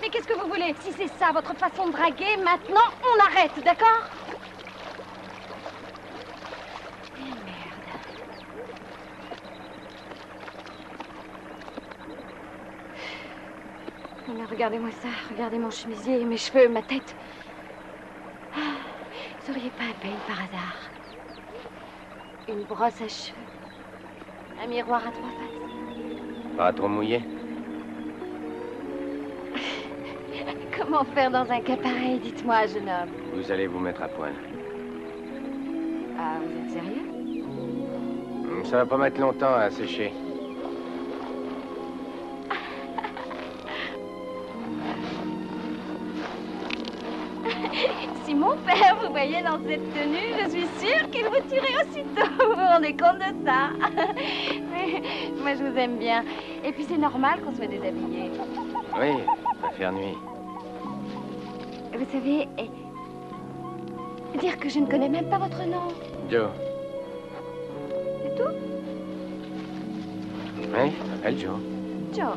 [0.00, 0.74] Mais qu'est-ce que vous voulez?
[0.80, 4.08] Si c'est ça votre façon de draguer, maintenant on arrête, d'accord?
[14.28, 17.14] Eh regardez-moi ça, regardez mon chemisier, mes cheveux, ma tête.
[18.54, 18.58] Ah,
[19.40, 20.76] vous seriez pas belle par hasard.
[22.48, 23.36] Une brosse à cheveux,
[24.62, 26.56] un miroir à trois faces.
[26.56, 27.22] Pas trop mouillé?
[30.92, 34.34] Comment faire dans un cas pareil, dites-moi, jeune homme Vous allez vous mettre à poil.
[36.18, 37.08] Ah, vous êtes sérieux?
[38.44, 40.12] Hum, Ça va pas mettre longtemps à sécher.
[48.24, 52.28] Si mon père vous voyait dans cette tenue, je suis sûre qu'il vous tuerait aussitôt.
[52.44, 53.70] Vous vous rendez compte de ça?
[54.70, 55.00] Mais
[55.40, 56.22] Moi, je vous aime bien.
[56.62, 58.30] Et puis, c'est normal qu'on soit déshabillé.
[59.00, 59.12] Oui,
[59.62, 60.16] va faire nuit.
[61.94, 62.48] Vous savez,
[64.40, 65.88] dire que je ne connais même pas votre nom,
[66.30, 66.48] Joe.
[68.22, 68.50] c'est tout?
[70.58, 71.60] Oui, je m'appelle Joe.
[72.14, 72.36] Joe.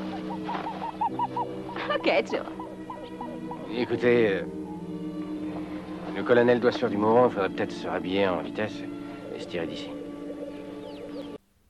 [1.95, 2.41] Ok, Joe.
[3.77, 4.41] Écoutez, euh,
[6.15, 7.27] le colonel doit se faire du mouvement.
[7.27, 8.73] Il faudrait peut-être se rhabiller en vitesse
[9.35, 9.89] et se tirer d'ici.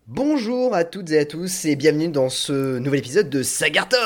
[0.07, 3.97] Bonjour à toutes et à tous et bienvenue dans ce nouvel épisode de Sagarton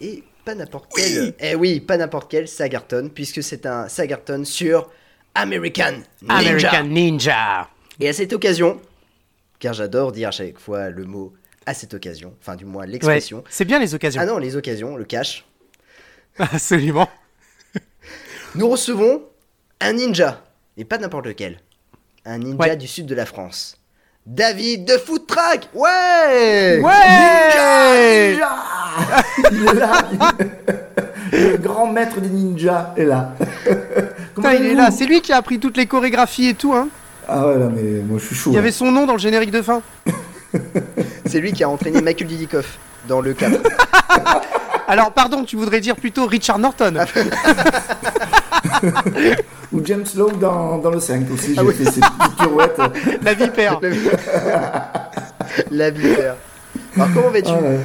[0.00, 1.34] Et pas n'importe quel...
[1.40, 4.90] Eh oui, pas n'importe quel Sagarton, puisque c'est un Sagarton sur
[5.34, 7.68] American Ninja American Ninja.
[8.00, 8.80] Et à cette occasion,
[9.58, 11.32] car j'adore dire à chaque fois le mot
[11.66, 13.42] à cette occasion, enfin du moins Ouais, l'expression...
[13.48, 14.20] c'est bien les occasions.
[14.22, 15.44] Ah non, les occasions, le cash.
[16.38, 17.08] Absolument.
[18.54, 19.22] Nous recevons
[19.80, 20.44] un ninja,
[20.76, 21.58] et pas n'importe lequel.
[22.26, 22.76] Un ninja Ouais.
[22.76, 23.78] du sud de la France.
[24.26, 28.38] David de Food Track Ouais Ouais
[29.52, 29.92] Il est là
[31.32, 33.32] Le grand maître des ninjas est là.
[34.34, 34.90] Comment Putain, il est là.
[34.90, 36.72] C'est lui qui a appris toutes les chorégraphies et tout.
[36.74, 36.88] Hein.
[37.28, 38.50] Ah ouais, là, mais moi je suis chaud.
[38.50, 38.60] Il y là.
[38.62, 39.80] avait son nom dans le générique de fin.
[41.26, 42.78] C'est lui qui a entraîné Michael Didikoff
[43.08, 43.58] dans le 4.
[44.86, 46.94] Alors, pardon, tu voudrais dire plutôt Richard Norton.
[49.72, 51.54] Ou James Lowe dans, dans le 5 aussi.
[51.54, 51.74] J'ai Ah oui.
[51.74, 52.80] fait ces petites pirouettes.
[53.22, 53.80] La vipère.
[55.70, 56.36] La vipère.
[56.96, 57.50] Alors comment vas-tu?
[57.50, 57.80] Ah, ouais.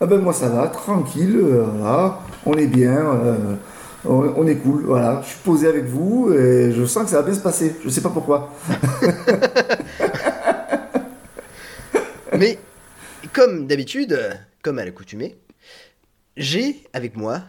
[0.00, 2.20] Ah ben moi ça va, tranquille, euh, voilà.
[2.46, 3.56] on est bien, euh,
[4.04, 5.20] on, on est cool, voilà.
[5.24, 7.74] Je suis posé avec vous et je sens que ça va bien se passer.
[7.84, 8.52] Je sais pas pourquoi.
[12.38, 12.58] Mais
[13.32, 15.36] comme d'habitude, comme à l'accoutumée,
[16.36, 17.42] j'ai avec moi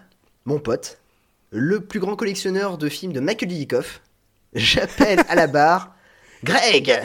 [0.45, 0.97] mon pote,
[1.51, 4.01] le plus grand collectionneur de films de Michael Didikoff.
[4.53, 5.95] J'appelle à la barre
[6.43, 6.99] Greg.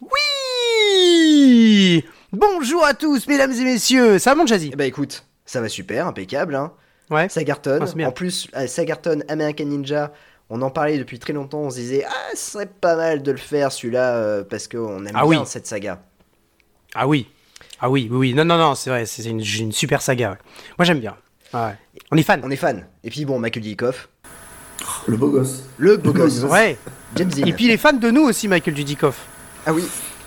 [0.00, 4.18] Oui Bonjour à tous, mesdames et messieurs.
[4.18, 6.54] Ça va, mon Jazzy Eh ben écoute, ça va super, impeccable.
[6.54, 6.72] Hein.
[7.10, 7.28] Ouais.
[7.28, 7.80] Sagarton.
[7.82, 10.12] Ah, en plus, euh, Sagarton, American Ninja,
[10.48, 11.60] on en parlait depuis très longtemps.
[11.60, 15.04] On se disait, ah, ce serait pas mal de le faire celui-là euh, parce qu'on
[15.04, 15.46] aime Ah bien oui.
[15.46, 16.00] cette saga.
[16.94, 17.28] Ah oui.
[17.80, 18.34] Ah oui, oui, oui.
[18.34, 19.04] Non, non, non, c'est vrai.
[19.04, 20.30] C'est une, une super saga.
[20.30, 20.38] ouais.
[20.78, 21.16] Moi, j'aime bien.
[21.52, 21.76] Ouais.
[22.10, 22.40] On est fan.
[22.44, 22.86] On est fan.
[23.04, 24.08] Et puis bon, Michael Didikoff,
[25.06, 25.64] Le beau gosse.
[25.76, 26.78] le beau gosse, Ouais.
[27.16, 27.30] James.
[27.44, 29.18] Et puis, il est fan de nous aussi, Michael Dudikoff.
[29.66, 29.84] Ah oui,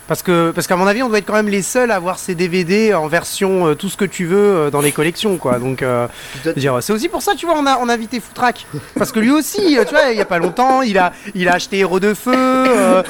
[0.07, 2.19] Parce que, parce qu'à mon avis, on doit être quand même les seuls à avoir
[2.19, 5.57] ces DVD en version euh, tout ce que tu veux euh, dans les collections, quoi.
[5.57, 6.07] Donc, euh,
[6.55, 8.67] dire, c'est aussi pour ça, tu vois, on a, on a invité Footrack.
[8.97, 11.53] Parce que lui aussi, tu vois, il y a pas longtemps, il a, il a
[11.55, 13.01] acheté Héros de Feu, euh,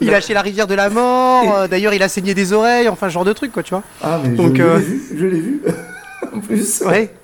[0.00, 2.88] il a acheté La Rivière de la Mort, euh, d'ailleurs, il a saigné des oreilles,
[2.88, 3.82] enfin, ce genre de truc, quoi, tu vois.
[4.02, 5.62] Ah mais Donc, je, euh, l'ai vu, je l'ai vu.
[6.34, 6.82] en plus.
[6.82, 7.14] Ouais.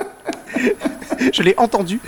[1.32, 2.00] je l'ai entendu.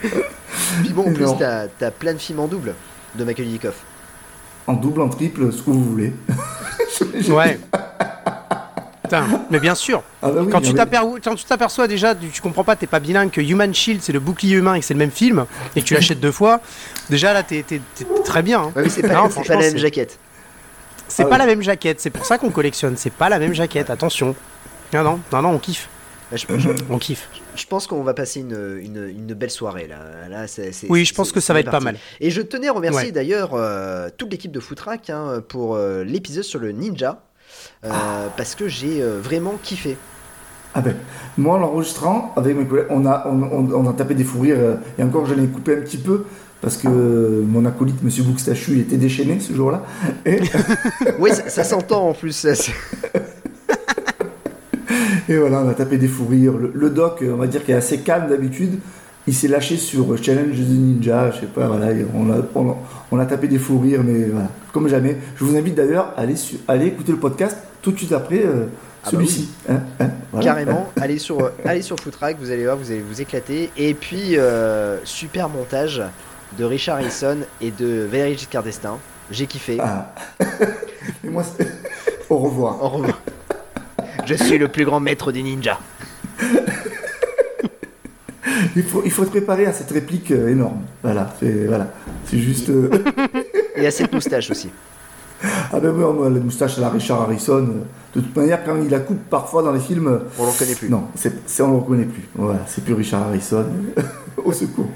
[0.00, 2.74] Puis bon, en plus, t'as t'as plein de films en double
[3.14, 3.74] de Michael Didikoff.
[4.66, 6.12] En double, en triple, ce que vous voulez.
[7.28, 7.58] Ouais.
[9.02, 10.02] Putain, mais bien sûr.
[10.22, 12.76] Ah bah oui, Quand mais- tu t'aper- quand tu t'aperçois déjà, tu, tu comprends pas,
[12.76, 15.10] t'es pas bilingue, que Human Shield c'est le bouclier humain et que c'est le même
[15.10, 16.60] film, et que tu l'achètes deux fois,
[17.08, 18.60] déjà là t'es t'es- t'es très bien.
[18.60, 18.72] hein.
[18.76, 20.18] Ouais, mais c'est pas, Non, c'est franchement, pas la même c'est- jaquette.
[21.08, 21.38] C'est Ah pas ouais.
[21.38, 24.34] la même jaquette, c'est pour ça qu'on collectionne, c'est pas la même jaquette, attention.
[24.92, 25.99] Non, non, non, non, on kiffe, Bah,
[26.32, 27.28] Je, je- on kiffe.
[27.56, 29.98] je pense qu'on va passer une, une- une belle soirée là.
[30.88, 31.96] Oui, je pense que ça va être pas mal.
[32.20, 33.12] Et je tenais à remercier Ouais.
[33.12, 37.22] d'ailleurs euh, toute l'équipe de Footrack hein, pour euh, l'épisode sur le ninja.
[37.84, 37.90] euh,
[38.36, 39.96] Parce que j'ai euh, vraiment kiffé.
[40.72, 40.94] Ah ben,
[41.36, 44.40] moi, en l'enregistrant, avec mes collègues, on a, on, on- on a tapé des fous
[44.40, 46.26] rires, euh, et encore, j'en ai coupé un petit peu,
[46.60, 49.82] parce que euh, mon acolyte, Monsieur Bouxtachu, il était déchaîné ce jour-là.
[50.24, 50.38] Et,
[51.18, 52.46] Oui, ça, ça s'entend en plus.
[55.28, 56.52] et voilà, on a tapé des fous rires.
[56.56, 58.78] Le, le doc, on va dire qu'il est assez calme d'habitude,
[59.26, 62.76] il s'est lâché sur Challenge the Ninja, je sais pas, voilà, on a, on, a-
[63.12, 65.16] on a tapé des fous rires, mais voilà, comme jamais.
[65.36, 68.42] Je vous invite d'ailleurs à aller, su- aller écouter le podcast tout de suite après,
[68.44, 68.66] euh,
[69.04, 69.48] bah celui-ci.
[69.68, 70.46] hein, hein, voilà.
[70.46, 73.70] Carrément, allez sur, euh, allez sur Footrack, vous allez voir, vous allez vous éclater.
[73.76, 76.02] Et puis, euh, super montage
[76.58, 78.98] de Richard Harrison et de Valérie Giscard d'Estaing.
[79.30, 79.78] J'ai kiffé.
[79.80, 80.12] Ah.
[81.24, 81.44] Et moi,
[82.28, 82.82] au revoir.
[82.82, 83.20] Au revoir.
[84.26, 85.78] Je suis le plus grand maître des ninjas.
[88.76, 90.82] Il faut, il faut te préparer à cette réplique euh, énorme.
[91.02, 91.88] Voilà, c'est voilà.
[92.26, 92.68] C'est juste.
[92.70, 92.88] euh,
[93.76, 94.70] Et à cette moustache aussi.
[95.72, 97.66] ah ben moi, la moustache à la Richard Harrison.
[97.68, 97.84] euh,
[98.14, 100.88] De toute manière, quand il la coupe parfois dans les films, On l'en connaît plus.
[100.88, 101.32] non, c'est,
[101.62, 102.28] on ne le reconnaît plus.
[102.34, 103.66] Voilà, c'est plus Richard Harrison.
[104.44, 104.88] au secours.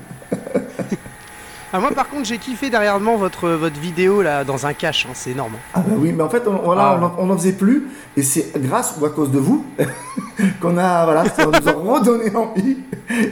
[1.76, 5.06] Ah, moi, par contre, j'ai kiffé derrière moi votre, votre vidéo là dans un cache,
[5.06, 5.55] hein, c'est énorme.
[5.75, 6.99] Ah ben oui, mais en fait, on, voilà, Ah.
[7.00, 9.67] on, en- on en faisait plus, et c'est grâce ou à cause de vous
[10.62, 12.76] qu'on a, voilà, ça nous a redonné envie.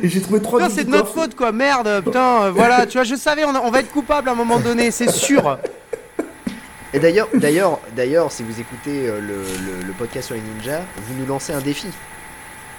[0.02, 0.58] Et j'ai trouvé trois.
[0.58, 3.54] Putain, c'est de notre faute quoi, merde, putain, euh, voilà, tu vois, je savais, on,
[3.54, 5.56] a- on va être coupable à un moment donné, c'est sûr.
[6.92, 10.80] Et d'ailleurs, d'ailleurs, d'ailleurs, si vous écoutez euh, le, le- le podcast sur les ninjas,
[11.06, 11.86] vous nous lancez un défi.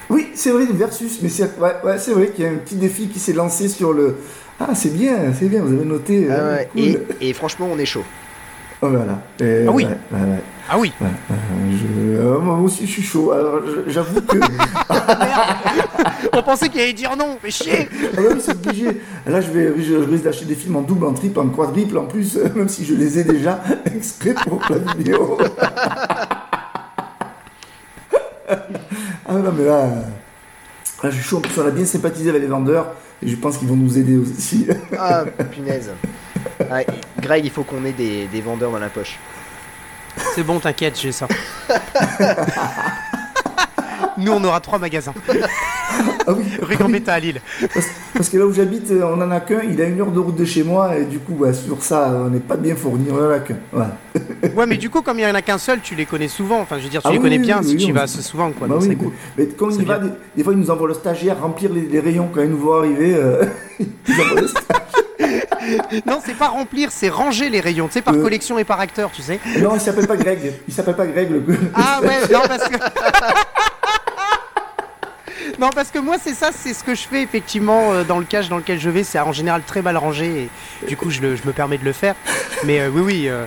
[0.09, 2.75] Oui, c'est vrai, versus, mais c'est ouais, ouais, c'est vrai qu'il y a un petit
[2.75, 4.17] défi qui s'est lancé sur le.
[4.59, 6.27] Ah, c'est bien, c'est bien, vous avez noté.
[6.29, 6.81] Ah euh, ouais, cool.
[6.81, 8.03] et, et franchement, on est chaud.
[8.81, 9.21] Oh, voilà.
[9.39, 9.85] Et, Ah oui.
[9.85, 10.39] ouais, ouais, ouais,
[10.69, 10.91] Ah oui.
[10.99, 11.37] ouais, ouais,
[11.71, 13.31] je- euh, moi aussi, je suis chaud.
[13.31, 14.37] Alors, j'avoue que.
[16.33, 17.87] On pensait qu'il allait dire non, mais chier.
[18.17, 18.87] Ah ouais, oui, c'est obligé.
[19.25, 21.97] Là, je, vais, je, je risque d'acheter des films en double, en triple, en quadruple,
[21.97, 25.37] en plus, euh, même si je les ai déjà exprès pour la vidéo.
[29.27, 29.87] ah non, mais là,
[31.03, 31.37] là, je suis chaud.
[31.37, 33.97] En plus, on a bien sympathisé avec les vendeurs et je pense qu'ils vont nous
[33.97, 34.67] aider aussi.
[34.97, 35.91] Ah, punaise.
[36.69, 36.81] Ah,
[37.19, 39.17] Greg, il faut qu'on ait des, des vendeurs dans la poche.
[40.35, 41.27] C'est bon, t'inquiète, j'ai ça.
[44.17, 45.13] Nous, on aura trois magasins.
[46.27, 47.41] ah oui, Rue Gambetta à Lille.
[47.73, 49.61] parce, parce que là où j'habite, on en a qu'un.
[49.69, 52.09] Il a une heure de route de chez moi et du coup, ouais, sur ça,
[52.25, 53.07] on n'est pas bien fourni.
[53.11, 53.57] On en a qu'un.
[53.71, 53.97] Voilà.
[54.55, 56.59] Ouais, mais du coup, comme il y en a qu'un seul, tu les connais souvent.
[56.59, 58.51] Enfin, je veux dire, tu Ah les oui, connais bien si tu vas assez souvent,
[58.51, 58.67] quoi.
[58.67, 59.11] Bah c'est cool.
[59.37, 61.81] mais, quand on y va, des, des fois, ils nous envoient le stagiaire remplir les,
[61.81, 63.15] les rayons quand ils nous voient arriver.
[63.15, 63.45] euh,
[63.79, 66.03] ils envoient le stagiaire.
[66.05, 67.87] Non, c'est pas remplir, c'est ranger les rayons.
[67.87, 68.21] Tu sais, par Euh.
[68.21, 69.39] collection et par acteur, tu sais.
[69.61, 70.53] Non, il s'appelle pas Greg.
[70.67, 71.31] Il s'appelle pas Greg.
[71.31, 71.43] Le...
[71.73, 72.77] Ah ouais, non parce que.
[75.59, 78.25] Non parce que moi c'est ça, c'est ce que je fais effectivement euh, dans le
[78.25, 80.49] cache dans lequel je vais, c'est en général très mal rangé
[80.83, 82.15] et du coup je, le- je me permets de le faire.
[82.65, 83.45] Mais euh, oui oui, euh,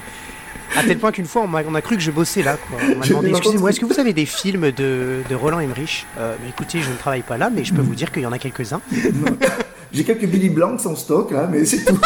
[0.77, 2.57] à tel point qu'une fois on a cru que je bossais là.
[2.57, 2.79] Quoi.
[2.83, 6.07] On m'a demandé excusez-moi, est-ce que vous avez des films de, de Roland Emmerich?
[6.19, 8.33] Euh, Écoutez, je ne travaille pas là, mais je peux vous dire qu'il y en
[8.33, 8.81] a quelques-uns.
[9.93, 11.99] J'ai quelques Billy Blancs en stock là, mais c'est tout.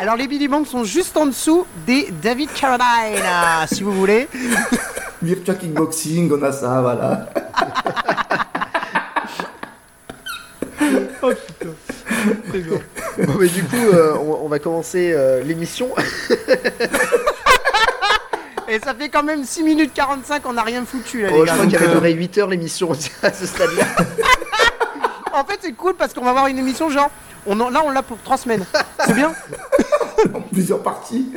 [0.00, 4.28] Alors les Billy Banks sont juste en dessous des David Carradine, ah, si vous voulez.
[5.22, 7.28] Virtua Kickboxing, on a ça, voilà.
[11.22, 11.34] Bon,
[13.38, 15.88] mais du coup, euh, on, on va commencer euh, l'émission.
[18.68, 21.40] Et ça fait quand même 6 minutes 45, on n'a rien foutu là Oh, les
[21.40, 21.52] je gars.
[21.54, 22.92] crois donc, qu'elle va euh, durer 8 heures l'émission
[23.22, 23.84] à ce stade-là.
[25.32, 27.10] En fait, c'est cool parce qu'on va avoir une émission genre.
[27.46, 28.64] On en- là, on l'a pour 3 semaines.
[29.06, 29.32] C'est bien
[30.34, 31.32] En plusieurs parties.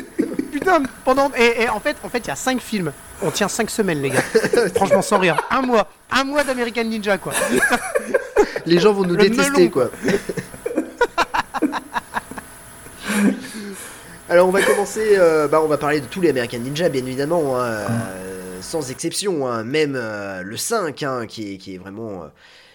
[0.51, 1.31] Putain, pendant.
[1.37, 2.91] Et, et en fait, en fait, il y a 5 films.
[3.23, 4.21] On tient 5 semaines, les gars.
[4.75, 5.41] Franchement, sans rire.
[5.49, 5.87] Un mois.
[6.11, 7.33] Un mois d'American Ninja, quoi.
[8.65, 9.69] Les gens vont nous Le détester, melon.
[9.69, 9.89] quoi.
[14.29, 15.15] Alors, on va commencer.
[15.17, 17.87] euh, bah, on va parler de tous les American Ninja, bien évidemment, hein, euh,
[18.61, 19.47] sans exception.
[19.47, 22.23] hein, même euh, le 5, hein, qui, est, qui est vraiment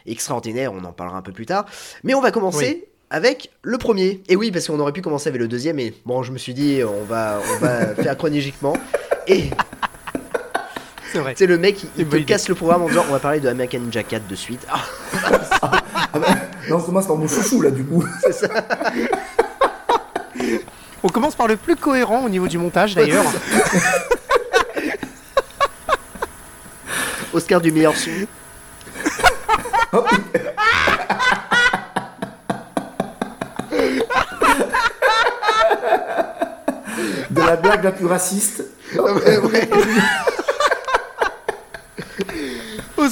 [0.07, 0.73] extraordinaire.
[0.73, 1.64] On en parlera un peu plus tard.
[2.05, 2.85] Mais on va commencer.
[3.11, 4.23] Avec le premier.
[4.28, 6.52] Et oui, parce qu'on aurait pu commencer avec le deuxième, mais bon, je me suis
[6.52, 8.76] dit, on va, on va faire chronologiquement.
[9.26, 9.45] Et
[11.12, 11.35] C'est vrai.
[11.37, 12.25] c'est le mec, il, C'est il te idée.
[12.27, 14.67] casse le programme en disant, on va parler de American Ninja 4 de suite.
[14.71, 14.81] Ah,
[16.69, 18.05] Là, on commence par mon chouchou, là, du coup.
[21.03, 23.25] On commence par le plus cohérent au niveau du montage, d'ailleurs.
[27.33, 28.11] Oscar du meilleur son.
[37.31, 38.65] De la blague la plus raciste.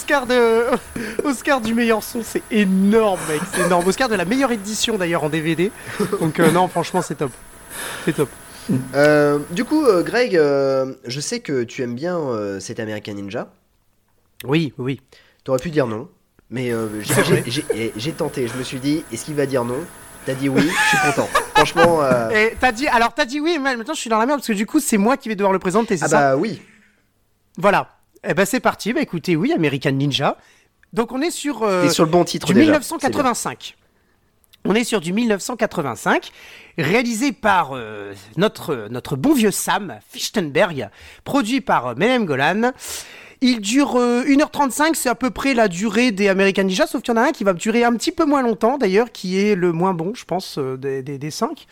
[0.06, 0.66] Oscar de.
[1.24, 3.40] Oscar du meilleur son, c'est énorme, mec.
[3.52, 3.86] C'est énorme.
[3.88, 5.72] Oscar de la meilleure édition, d'ailleurs, en DVD.
[6.20, 7.32] Donc, euh, non, franchement, c'est top.
[8.04, 8.28] C'est top.
[8.94, 12.20] Euh, du coup, euh, Greg, je sais que tu aimes bien
[12.60, 13.48] cet American Ninja.
[14.44, 15.00] Oui, oui.
[15.42, 16.08] T'aurais pu dire non,
[16.50, 16.86] mais euh,
[17.96, 18.46] j'ai- tenté.
[18.46, 19.78] Je me suis dit, est-ce qu'il va dire non?
[20.24, 21.28] T'as dit oui, je suis content.
[21.54, 22.00] Franchement,
[22.32, 24.48] Et t'as dit, alors t'as dit oui, mais maintenant je suis dans la merde parce
[24.48, 26.18] que du coup c'est moi qui vais devoir le présenter, c'est ah ça?
[26.18, 26.60] bah oui.
[27.56, 27.95] Voilà.
[28.24, 28.92] Eh ben c'est parti.
[28.92, 30.36] Bah écoutez, oui, American Ninja.
[30.92, 32.72] Donc on est sur euh, sur le bon titre du déjà.
[32.72, 33.76] 1985.
[34.68, 36.32] On est sur du 1985,
[36.76, 40.88] réalisé par euh, notre, notre bon vieux Sam Fichtenberg,
[41.22, 42.72] produit par euh, Menem Golan.
[43.42, 47.14] Il dure euh, 1h35, c'est à peu près la durée des American Ninja, sauf qu'il
[47.14, 49.54] y en a un qui va durer un petit peu moins longtemps d'ailleurs, qui est
[49.54, 51.66] le moins bon, je pense, euh, des, des, des cinq.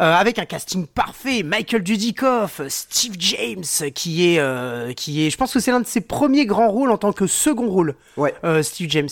[0.00, 3.64] Euh, avec un casting parfait, Michael Dudikoff, Steve James,
[3.94, 6.90] qui est, euh, qui est, je pense que c'est l'un de ses premiers grands rôles
[6.90, 8.34] en tant que second rôle, Ouais.
[8.62, 9.08] Steve James.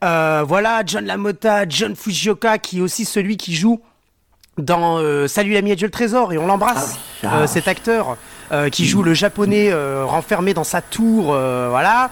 [0.00, 3.80] Voilà, John Lamotta, John Fujioka, qui est aussi celui qui joue
[4.58, 7.28] dans euh, Salut l'ami Adieu le trésor, et on l'embrasse, Ah oui.
[7.32, 7.38] Ah.
[7.42, 8.16] euh, cet acteur
[8.52, 12.10] euh, qui joue le japonais euh, renfermé dans sa tour, euh, voilà.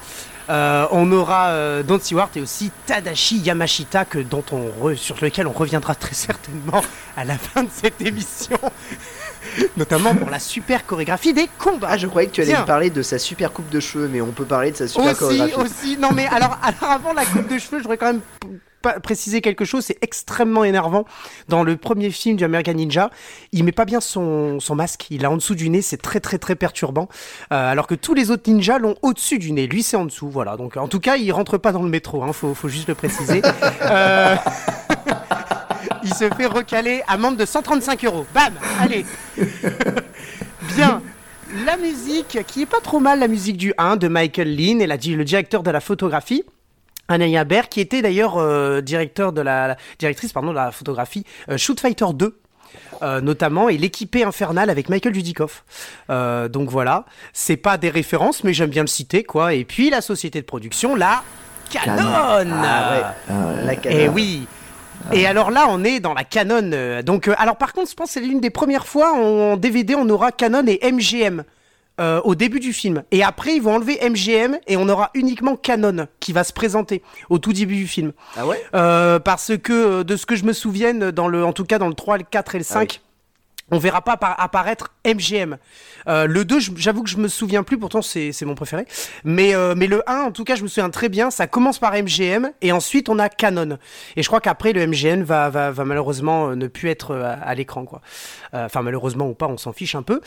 [0.49, 5.14] Euh, on aura euh, Don Stewart et aussi Tadashi Yamashita, que, dont on re- sur
[5.23, 6.82] lequel on reviendra très certainement
[7.16, 8.59] à la fin de cette émission,
[9.76, 11.90] notamment pour la super chorégraphie des combats.
[11.92, 12.62] Ah, je croyais que tu allais Tiens.
[12.62, 15.11] me parler de sa super coupe de cheveux, mais on peut parler de sa super
[15.11, 15.54] Aussi, chorégraphie.
[15.54, 15.97] aussi.
[15.99, 18.20] Non, mais alors, alors avant la coupe de cheveux, je voudrais quand même
[18.82, 19.84] pas préciser quelque chose.
[19.84, 21.04] C'est extrêmement énervant.
[21.49, 23.10] Dans le premier film du American Ninja,
[23.52, 25.06] il met pas bien son, son masque.
[25.10, 25.82] Il l'a en dessous du nez.
[25.82, 27.08] C'est très, très, très perturbant.
[27.52, 29.66] Euh, alors que tous les autres ninjas l'ont au-dessus du nez.
[29.66, 30.28] Lui, c'est en dessous.
[30.28, 30.56] Voilà.
[30.56, 32.22] Donc, en tout cas, il rentre pas dans le métro.
[32.22, 32.32] Hein.
[32.32, 33.42] Faut, faut juste le préciser.
[33.82, 34.37] Euh,
[36.02, 38.26] il se fait recaler amende de 135 euros.
[38.34, 39.04] Bam Allez
[40.76, 41.02] Bien
[41.64, 44.87] la musique, qui est pas trop mal, la musique du 1 de Michael Lean et
[44.87, 46.44] la, le directeur de la photographie.
[47.11, 51.25] Anaya Baer, qui était d'ailleurs euh, directeur de la, la- directrice pardon, de la photographie
[51.50, 52.38] euh, Shoot Fighter 2.
[53.02, 55.64] euh, notamment et l'équipée infernale avec Michael Dudikoff.
[56.09, 59.55] Euh, donc voilà, c'est pas des références, mais j'aime bien le citer quoi.
[59.55, 61.23] Et puis la société de production, la
[61.71, 62.02] Canon.
[62.07, 63.64] Ah ouais, Ah ouais.
[63.64, 64.12] la Eh caméra.
[64.12, 64.47] oui.
[65.12, 67.02] Et alors là, on est dans la Canon.
[67.02, 70.09] donc, alors par contre, je pense que c'est l'une des premières fois en DVD, on
[70.11, 71.43] aura Canon et MGM
[72.00, 73.02] euh, au début du film.
[73.11, 77.02] Et après, ils vont enlever MGM et on aura uniquement Canon qui va se présenter
[77.28, 78.12] au tout début du film.
[78.37, 81.52] Ah ouais Euh, parce que euh, de ce que je me souvienne, dans le, en
[81.52, 83.00] tout cas dans le 3, le 4 et le 5,
[83.73, 85.57] on verra pas appara- apparaître MGM.
[86.09, 88.85] Euh, le 2, je- j'avoue que je me souviens plus, pourtant c'est mon préféré.
[89.23, 91.78] Mais, euh, mais le 1, en tout cas, je me souviens très bien, ça commence
[91.78, 93.78] par MGM et ensuite on a Canon.
[94.16, 97.54] Et je crois qu'après, le MGM va, va, va malheureusement ne plus être à, à
[97.54, 97.85] l'écran.
[97.85, 98.00] quoi.
[98.54, 100.21] Euh, Enfin, malheureusement ou pas, on s'en fiche un peu.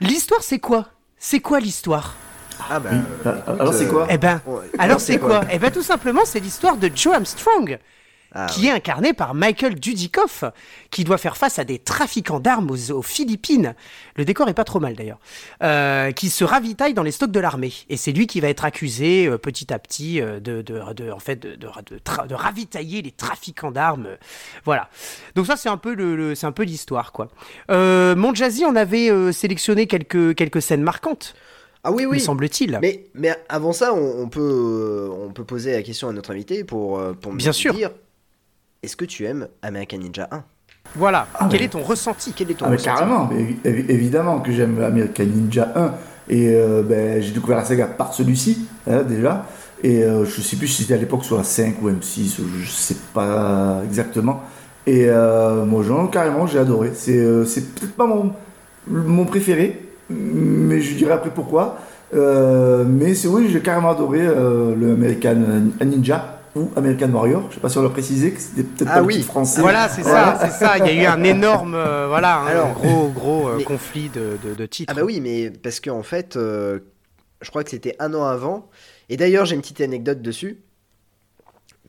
[0.00, 0.88] L'histoire, c'est quoi?
[1.26, 2.16] C'est quoi l'histoire?
[2.60, 2.78] Ah.
[2.84, 2.98] Oui.
[3.24, 4.06] euh, écoute, alors c'est quoi?
[4.10, 5.40] Eh ben, ouais, alors c'est quoi?
[5.50, 7.78] Eh ben tout simplement, c'est l'histoire de Joe Armstrong
[8.36, 10.42] Ah, qui est incarné par Michael Dudikoff,
[10.90, 13.74] qui doit faire face à des trafiquants d'armes aux, aux Philippines.
[14.16, 15.20] Le décor est pas trop mal d'ailleurs.
[15.62, 17.72] Euh, qui se ravitaillent dans les stocks de l'armée.
[17.88, 21.10] Et c'est lui qui va être accusé euh, petit à petit euh, de, de, de-
[21.12, 24.08] en fait, de, ravitailler les trafiquants d'armes.
[24.64, 24.88] Voilà.
[25.36, 27.28] Donc ça c'est un peu le, le- c'est un peu l'histoire quoi.
[27.70, 31.34] Euh, Mon Jazzy, on avait sélectionné quelques quelques scènes marquantes,
[31.84, 32.20] Ah oui, me oui.
[32.20, 32.78] semble-t-il.
[32.82, 36.64] Mais, mais avant ça, on, on peut, on peut poser la question à notre invité
[36.64, 37.74] pour, pour me Bien sûr.
[37.74, 37.90] dire
[38.84, 40.42] est-ce que tu aimes American Ninja 1
[40.96, 41.26] Voilà.
[41.34, 42.32] Ah, Quel mais- est ton ressenti?
[42.36, 42.96] Quel est ton Ah, mais ressenti?
[42.98, 45.92] carrément, évi- évi- évidemment que j'aime American Ninja 1.
[46.28, 49.46] Et euh, ben, j'ai découvert la saga par celui-ci, hein, déjà.
[49.82, 52.70] Et euh, je sais plus si c'était à l'époque sur la 5 ou M6, je
[52.70, 54.42] sais pas exactement.
[54.86, 56.92] Et euh, moi, genre, carrément, j'ai adoré.
[56.94, 58.32] C'est euh, peut-être pas mon,
[58.86, 61.78] mon préféré, mais je dirais après pourquoi.
[62.14, 65.36] Euh, mais c'est oui, j'ai carrément adoré euh, le American
[65.84, 67.46] Ninja ou American Warrior.
[67.50, 69.14] Je sais pas si on l'a précisé, que c'était peut-être Ah pas le oui.
[69.16, 69.60] titre français.
[69.60, 70.78] Voilà, c'est ça, c'est ça.
[70.78, 74.08] Il y a eu un énorme, euh, voilà, un Alors, gros, gros euh, mais- conflit
[74.08, 74.92] de, de, de titres.
[74.94, 76.78] Ah bah oui, mais parce qu'en fait, euh,
[77.40, 78.68] je crois que c'était un an avant.
[79.08, 80.60] Et d'ailleurs, j'ai une petite anecdote dessus.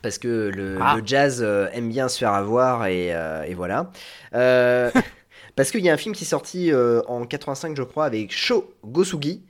[0.01, 0.95] Parce que le, Ah.
[0.97, 3.91] le jazz euh, aime bien se faire avoir et, euh, et voilà.
[4.35, 4.91] Euh,
[5.55, 8.31] parce qu'il y a un film qui est sorti euh, en 85, je crois, avec
[8.31, 9.43] Sho Gosugi,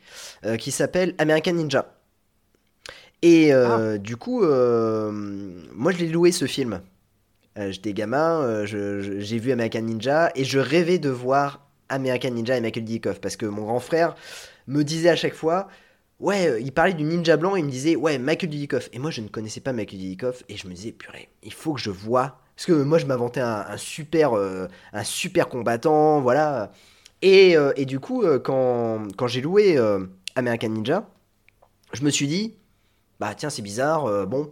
[0.45, 1.87] euh, qui s'appelle American Ninja.
[3.21, 5.11] Et euh, du coup, euh,
[5.73, 6.81] moi je l'ai loué ce film.
[7.57, 12.61] Euh, J'étais gamin, j'ai vu American Ninja et je rêvais de voir American Ninja et
[12.61, 14.15] Michael Dudikoff parce que mon grand frère
[14.67, 15.67] me disait à chaque fois
[16.19, 19.11] ouais il parlait du ninja blanc et il me disait ouais Michael Dudikoff et moi
[19.11, 21.91] je ne connaissais pas Michael Dudikoff et je me disais purée il faut que je
[21.91, 22.39] vois.
[22.55, 26.71] Parce que moi je m'inventais un, un super euh, un super combattant voilà.
[27.21, 29.77] Et, euh, et du coup euh, quand, quand j'ai loué
[30.35, 31.07] American Ninja
[31.93, 32.55] je me suis dit
[33.19, 34.51] bah tiens c'est bizarre euh, bon.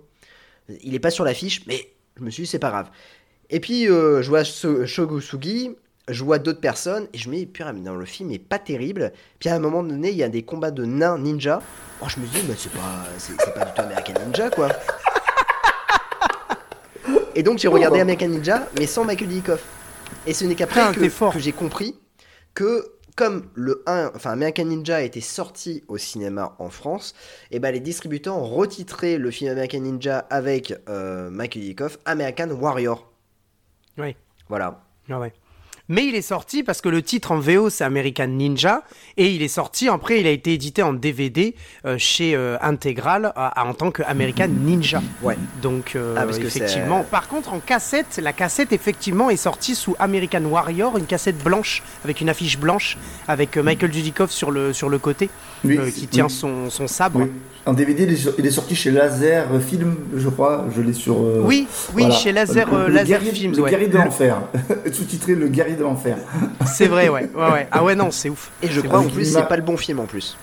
[0.81, 2.89] Il est pas sur l'affiche mais je me suis dit c'est pas grave.
[3.49, 5.75] Et puis euh, je vois Shogosugi
[6.09, 8.59] je vois d'autres personnes et je me dis purée mais non le film est pas
[8.59, 9.13] terrible.
[9.39, 11.61] Puis à un moment donné il y a des combats de nains ninja.
[12.01, 14.69] Oh, je me dis mais c'est pas c'est c'est pas du tout American Ninja quoi.
[17.35, 19.63] Et donc j'ai regardé American Ninja mais sans Michael Dudikoff
[20.25, 21.99] et ce n'est qu'après Putain, que j'ai compris
[22.53, 27.13] que comme le 1, enfin American Ninja a été sorti au cinéma en France,
[27.51, 32.49] et ben les distributeurs ont retitré le film American Ninja avec euh, Michael Dudikoff American
[32.51, 33.11] Warrior.
[33.97, 34.15] Oui.
[34.49, 34.83] Voilà.
[35.09, 35.33] Ah ouais.
[35.89, 38.83] Mais il est sorti parce que le titre en VO c'est American Ninja
[39.17, 43.33] et il est sorti après il a été édité en DVD euh, chez euh, Intégral
[43.35, 45.01] en tant que American Ninja.
[45.21, 45.37] Ouais.
[45.61, 47.01] Donc euh, Ah, effectivement.
[47.03, 51.43] c'est- Par contre en cassette, la cassette effectivement est sortie sous American Warrior, une cassette
[51.43, 52.97] blanche avec une affiche blanche
[53.27, 55.29] avec euh, Michael Dudikoff sur le sur le côté
[55.65, 56.31] Oui, euh, qui tient oui.
[56.31, 57.19] son, son sabre.
[57.23, 57.31] Oui.
[57.65, 58.03] En DVD,
[58.37, 60.65] il est, sorti chez Laser Film, je crois.
[60.75, 61.15] Je l'ai sur.
[61.15, 61.65] euh, Oui,
[61.95, 62.15] oui, voilà.
[62.15, 63.71] chez Laser, Le- euh, le Laser guerrier- Films, Le ouais.
[63.71, 64.37] guerrier de l'enfer.
[64.91, 66.17] Sous-titré Le guerrier de l'enfer.
[66.65, 67.67] C'est vrai, ouais, ouais, ouais.
[67.71, 68.51] Ah ouais, non, c'est ouf.
[68.61, 70.35] Et je crois en plus, c'est pas le bon film en plus.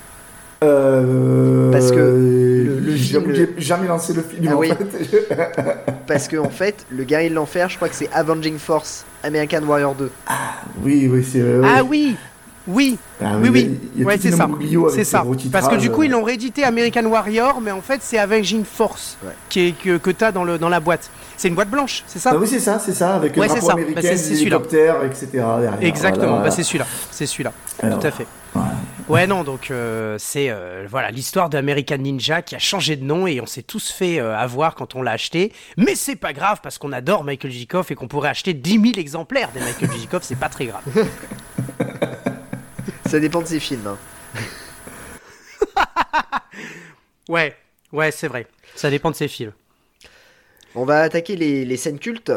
[0.64, 4.46] Euh, Parce que le- film- J'ai jamais lancé le film.
[4.50, 4.68] Ah en oui.
[4.70, 5.28] fait.
[6.06, 9.62] Parce que en fait, le guerrier de l'enfer, je crois que c'est Avenging Force American
[9.66, 10.10] Warrior 2.
[10.84, 11.40] oui, oui, c'est.
[11.40, 12.16] euh, Ah oui,
[12.68, 12.98] oui.
[13.22, 14.48] Ah oui, oui, ouais, tout c'est ça.
[14.90, 15.24] C'est ce ça.
[15.52, 19.16] Parce que du coup, ils l'ont réédité American Warrior, mais en fait, c'est Avenging Force
[19.24, 19.32] Ouais.
[19.48, 21.10] qui est, que, que tu as dans, le, dans la boîte.
[21.36, 23.60] C'est une boîte blanche, c'est ça Ah oui, c'est ça, c'est ça, avec Ouais, c'est
[23.60, 25.26] drapeau américain, Bah, hélicoptères, etc.
[25.32, 25.74] derrière.
[25.80, 26.86] Exactement, Voilà, bah, c'est celui-là.
[27.10, 27.52] C'est celui-là.
[27.80, 28.26] Tout à fait.
[29.08, 33.26] Ouais, non, donc euh, c'est euh, voilà l'histoire d'American Ninja qui a changé de nom
[33.26, 35.52] et on s'est tous fait euh, avoir quand on l'a acheté.
[35.76, 38.84] Mais c'est pas grave parce qu'on adore Michael Dudikoff et qu'on pourrait acheter 10 000
[38.98, 40.82] exemplaires des Michael Dudikoff, c'est pas très grave.
[43.10, 43.86] Ça dépend de ses films.
[43.86, 43.98] hein.
[47.28, 47.54] Ouais,
[47.92, 48.46] ouais, c'est vrai.
[48.74, 49.52] Ça dépend de ses films.
[50.74, 52.32] On va attaquer les, les scènes cultes.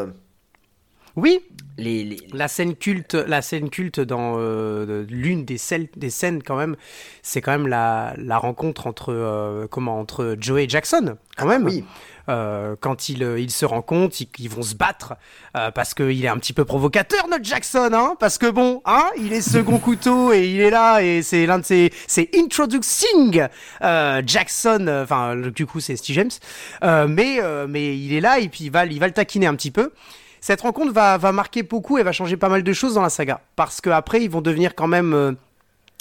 [1.16, 1.40] Oui,
[1.78, 6.42] Les, les- La scène culte, la scène culte dans euh, l'une des, scènes- des scènes
[6.42, 6.76] quand même,
[7.22, 11.66] c'est quand même la, la rencontre entre euh, comment entre Joey et Jackson quand même.
[11.66, 11.84] Ah oui.
[12.28, 15.14] Euh, quand ils, euh, ils se rencontrent, ils, ils vont se battre
[15.56, 19.04] euh, parce qu'il est un petit peu provocateur notre Jackson, hein, parce que bon, hein,
[19.18, 23.46] il est second couteau et il est là et c'est l'un de ses, c'est introducing
[24.26, 28.70] Jackson, enfin du coup c'est Steve James, mais mais il est là et puis il
[28.70, 29.92] va il va le taquiner un petit peu.
[30.44, 33.08] Cette rencontre va, va marquer beaucoup et va changer pas mal de choses dans la
[33.08, 33.40] saga.
[33.56, 35.32] Parce qu'après, ils vont devenir quand même euh,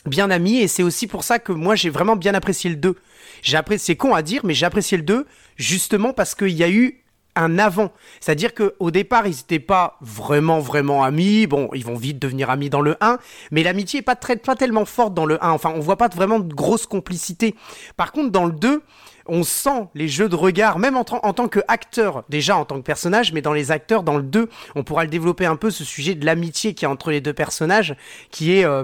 [0.05, 0.57] bien amis.
[0.57, 2.97] Et c'est aussi pour ça que moi, j'ai vraiment bien apprécié le 2.
[3.43, 5.27] J'ai apprécié, c'est con à dire, mais j'ai apprécié le 2
[5.57, 7.03] justement parce qu'il y a eu
[7.35, 7.91] un avant.
[8.19, 11.47] C'est-à-dire qu'au départ, ils n'étaient pas vraiment, vraiment amis.
[11.47, 13.17] Bon, ils vont vite devenir amis dans le 1,
[13.51, 15.49] mais l'amitié est pas, très, pas tellement forte dans le 1.
[15.49, 17.55] Enfin, on voit pas vraiment de grosse complicité.
[17.97, 18.81] Par contre, dans le 2,
[19.25, 22.83] on sent les jeux de regard, même en, en tant qu'acteur, déjà en tant que
[22.83, 25.83] personnage, mais dans les acteurs, dans le 2, on pourra le développer un peu, ce
[25.83, 27.95] sujet de l'amitié qu'il y a entre les deux personnages,
[28.31, 28.83] qui est euh,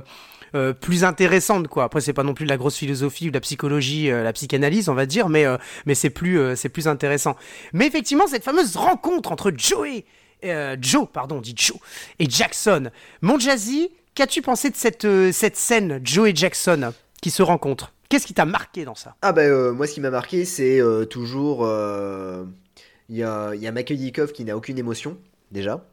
[0.56, 1.84] euh, plus intéressante, quoi.
[1.84, 4.34] Après, c'est pas non plus de la grosse philosophie ou de la psychologie, euh, la
[4.34, 7.36] psychanalyse, on va dire, mais, euh, mais c'est plus, c'est plus intéressant.
[7.74, 10.06] Mais effectivement, cette fameuse rencontre entre Joey,
[10.80, 11.78] Joe, pardon, on dit Joe,
[12.20, 12.90] et Jackson.
[13.22, 17.94] Mon Jazzy, qu'as-tu pensé de cette, cette scène, Joe et Jackson, qui se rencontrent?
[18.10, 19.16] Qu'est-ce qui t'a marqué dans ça?
[19.22, 20.82] Ah bah moi ce qui m'a marqué c'est
[21.12, 21.68] toujours
[23.10, 25.18] il y, a, y a Michael qui n'a aucune émotion
[25.52, 25.86] déjà.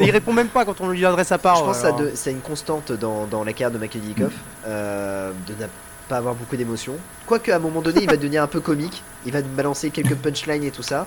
[0.00, 1.60] Et il répond même pas quand on lui adresse sa parole.
[1.60, 2.10] je pense que alors.
[2.14, 4.32] c'est une constante dans, dans la carrière de Michael Dudikoff
[4.66, 5.68] euh, de ne
[6.08, 6.96] pas avoir beaucoup d'émotion.
[7.26, 10.16] Quoique à un moment donné il va devenir un peu comique, il va balancer quelques
[10.16, 11.06] punchlines et tout ça.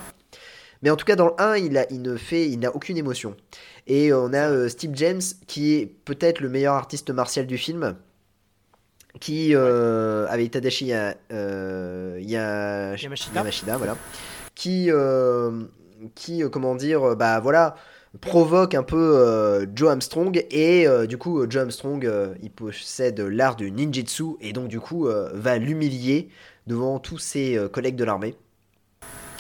[0.82, 2.98] Mais en tout cas dans le 1 il, a, il ne fait il n'a aucune
[2.98, 3.36] émotion.
[3.88, 7.96] Et on a euh, Steve James qui est peut-être le meilleur artiste martial du film.
[9.20, 13.32] Qui euh, avec Tadashi Ya- euh, Ya- Yamashita.
[13.36, 13.96] Yamashita, voilà,
[14.54, 15.50] qui, euh,
[16.16, 17.76] qui euh, comment dire, euh, bah voilà,
[18.22, 23.20] provoque un peu euh, Joe Armstrong et euh, du coup Joe Armstrong euh, il possède
[23.20, 26.30] l'art du ninjutsu et donc du coup euh, va l'humilier
[26.66, 28.36] devant tous ses euh, collègues de l'armée.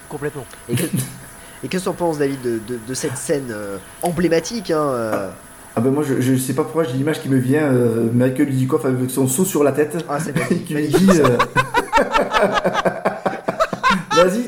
[0.09, 0.45] Complètement.
[0.69, 0.83] Et que-
[1.63, 5.29] et qu'est-ce que t'en penses David de, de- de cette scène euh, emblématique hein, euh,
[5.75, 8.47] Ah ben moi je, je sais pas pourquoi j'ai l'image qui me vient euh, Michael
[8.47, 10.65] Dudikoff avec son seau sur la tête Ah c'est magnifique.
[10.67, 11.37] qui dit euh,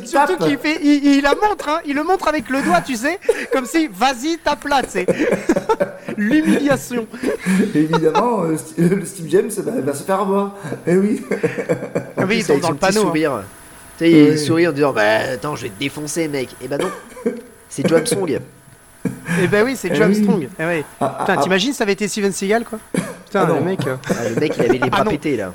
[0.09, 2.81] Surtout tape qu'il fait, il, il la montre, hein, il le montre avec le doigt,
[2.81, 3.19] tu sais,
[3.51, 5.05] comme si, vas-y, tape là, tu sais.
[6.17, 7.07] L'humiliation.
[7.75, 10.55] Évidemment euh, St- le Steve James bah, va se faire avoir
[10.87, 11.23] Eh oui
[12.17, 13.01] Ah oui, il tombe dans le panneau.
[13.01, 13.03] hein.
[13.05, 13.43] sourire.
[13.97, 14.37] Tu sais, il Oui.
[14.39, 16.49] sourit en disant Bah attends, je vais te défoncer, mec.
[16.61, 16.89] Et bah non,
[17.69, 18.39] c'est Joe Armstrong.
[19.41, 20.15] Eh ben oui, c'est Eh Joe oui.
[20.15, 20.49] Armstrong.
[20.59, 20.83] Eh ouais.
[20.99, 22.79] Ah, ah, Putain, ah, t'imagines, ça avait été Steven Seagal, quoi?
[23.25, 23.85] Putain, Ah le mec.
[23.87, 25.53] euh, Ah, le mec, il avait les bras pétés là.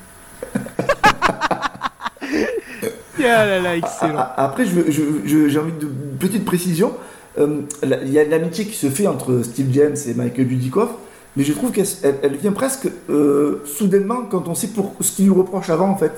[3.23, 4.27] Là là, excellent.
[4.37, 6.93] Après, je veux- je- je- j'ai envie de une petite précision.
[7.39, 10.91] Euh, Il y a l'amitié qui se fait entre Steve James et Michael Dudikoff,
[11.37, 15.13] mais je trouve qu'elle elle- elle vient presque euh, soudainement quand on sait pour ce
[15.13, 16.13] qu'il lui reproche avant en fait.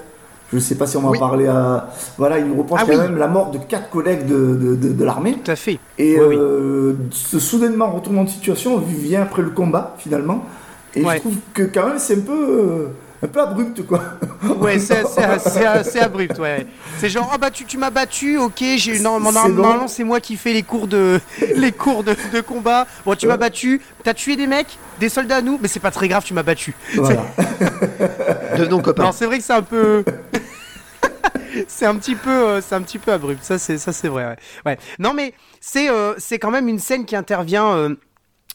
[0.52, 1.16] Je sais pas si on va Oui.
[1.18, 1.88] en parler à.
[2.18, 2.98] Voilà, il lui reproche Ah quand oui.
[3.02, 5.36] même la mort de quatre collègues de, de- de- de l'armée.
[5.42, 5.78] Tout à fait.
[5.98, 6.36] Et oui.
[6.38, 10.44] euh, ce soudainement retournement de situation vient après le combat finalement.
[10.94, 11.16] Et Ouais.
[11.16, 12.88] je trouve que quand même c'est un peu.
[13.22, 14.00] Un peu abrupte, quoi.
[14.60, 16.66] Ouais, c'est assez, assez- assez abrupt, ouais.
[16.98, 19.62] C'est genre, ah bah tu, tu m'as battu, ok, j'ai non, non, C'est bon.
[19.62, 21.20] normalement c'est moi qui fais les cours de
[21.56, 22.86] les cours de, de combat.
[23.04, 25.90] Bon, tu m'as battu, t'as tué des mecs, des soldats à nous, mais c'est pas
[25.90, 26.74] très grave, tu m'as battu.
[26.94, 27.24] Voilà.
[28.56, 29.04] Devenons copains.
[29.04, 30.04] Non, c'est vrai que c'est un peu.
[31.68, 33.42] c'est un petit peu, euh, c'est un petit peu abrupt.
[33.42, 34.26] Ça, c'est, ça, c'est vrai.
[34.26, 34.36] Ouais.
[34.66, 34.78] Ouais.
[34.98, 37.66] Non, mais c'est, euh, c'est quand même une scène qui intervient.
[37.74, 37.94] euh,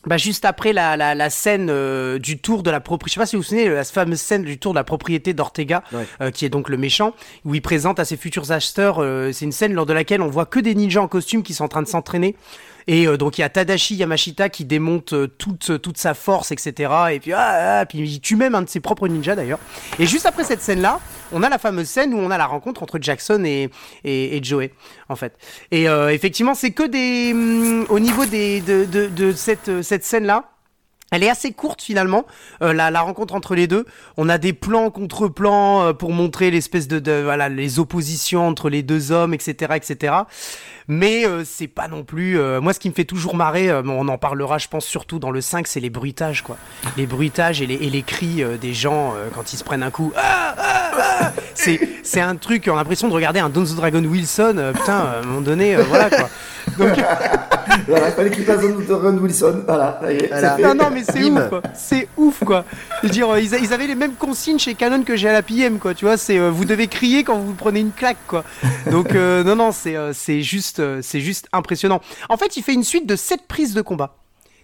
[0.06, 3.20] bah, juste après la, la, la scène euh, du tour de la propriété, je sais
[3.20, 6.06] pas si vous vous souvenez, la fameuse scène du tour de la propriété d'Ortega, Ouais.
[6.22, 7.14] euh, qui est donc le méchant,
[7.46, 10.28] où il présente à ses futurs acheteurs, euh, c'est une scène lors de laquelle on
[10.30, 12.36] voit que des ninjas en costume qui sont en train de s'entraîner.
[12.88, 16.52] Et euh, donc il y a Tadashi Yamashita qui démonte euh, toute, toute sa force,
[16.52, 16.91] etc.
[17.12, 19.60] Et puis, ah, ah, puis il tue même un de ses propres ninjas d'ailleurs.
[20.00, 21.00] Et juste après cette scène-là,
[21.32, 23.70] on a la fameuse scène où on a la rencontre entre Jackson et,
[24.04, 24.72] et, et Joey,
[25.10, 25.38] en fait.
[25.72, 27.32] Et euh, effectivement, c'est que des.
[27.34, 30.52] hum, au niveau des, de, de, de cette, euh, cette scène-là,
[31.12, 32.26] elle est assez courte finalement,
[32.62, 33.86] euh, la, la rencontre entre les deux.
[34.15, 38.48] On a des plans contre plans euh, pour montrer l'espèce de, de voilà les oppositions
[38.48, 40.13] entre les deux hommes, etc., etc.
[40.88, 42.39] Mais euh, c'est pas non plus.
[42.39, 45.20] euh, moi, ce qui me fait toujours marrer, euh, on en parlera, je pense surtout
[45.20, 46.58] dans le 5, c'est les bruitages quoi.
[46.98, 49.84] Les bruitages et les, et les cris euh, des gens euh, quand ils se prennent
[49.84, 50.12] un coup.
[50.15, 52.67] Ah, ah, ah c'est c'est un truc.
[52.67, 54.56] On a l'impression de regarder un Don the Dragon Wilson.
[54.58, 56.30] euh, putain, à un moment donné, euh, voilà quoi.
[56.78, 56.98] Donc
[57.88, 59.63] Voilà, il fallait qu'il passe de Ron Wilson.
[59.65, 60.56] Voilà, ça y est, Voilà.
[60.58, 60.67] c'est fait.
[60.67, 61.62] non, non, mais c'est ouf, quoi.
[61.74, 62.65] C'est ouf, quoi.
[63.02, 65.34] Je veux dire, euh, ils, ils avaient les mêmes consignes chez Canon que j'ai à
[65.34, 65.94] la PM, quoi.
[65.94, 68.44] Tu vois, c'est euh, vous devez crier quand vous prenez une claque, quoi.
[68.91, 71.99] Donc, euh, non, non, c'est euh, c'est juste, euh, c'est juste impressionnant.
[72.29, 74.15] En fait, il fait une suite de 7 prises de combat.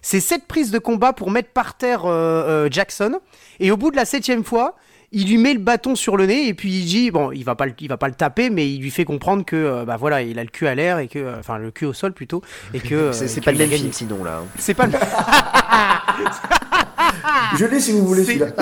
[0.01, 3.19] C'est 7 prises de combat pour mettre par terre euh, euh, Jackson.
[3.59, 4.75] Et au bout de la septième fois,
[5.11, 7.55] il lui met le bâton sur le nez et puis il dit bon, il va
[7.55, 9.95] pas, le- il va pas le taper, mais il lui fait comprendre que euh, bah
[9.97, 12.41] voilà, il a le cul à l'air et que, enfin le cul au sol plutôt,
[12.73, 14.41] et que euh, C'est pas le même film sinon là.
[14.43, 14.47] hein.
[14.57, 14.93] C'est pas le
[17.57, 18.51] Je l'ai si vous voulez C'est- celui-là.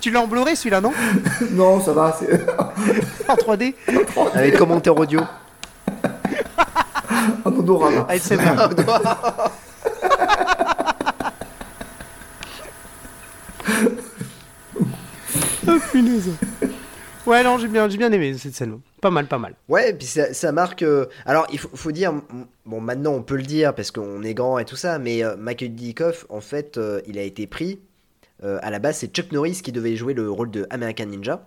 [0.00, 0.92] Tu l'as en Blu-ray celui-là, non?
[1.50, 2.16] Non, ça va.
[2.18, 2.30] c'est-
[3.28, 3.74] En 3D
[4.34, 5.20] Avec commentaire audio.
[7.44, 8.06] En odorama.
[8.08, 8.38] ASMR.
[15.68, 16.30] oh punaise.
[17.26, 18.80] Ouais, non, j'ai bien, j'ai bien aimé cette scène.
[19.02, 19.54] Pas mal, pas mal.
[19.68, 20.82] Ouais, et puis ça, ça marque.
[20.82, 22.12] euh, Alors, il faut, faut dire.
[22.64, 25.36] Bon, maintenant, on peut le dire parce qu'on est grand et tout ça, mais euh,
[25.36, 25.72] Michael
[26.30, 27.80] en fait, euh, il a été pris.
[28.44, 31.44] euh, à la base, c'est Chuck Norris qui devait jouer le rôle de American Ninja.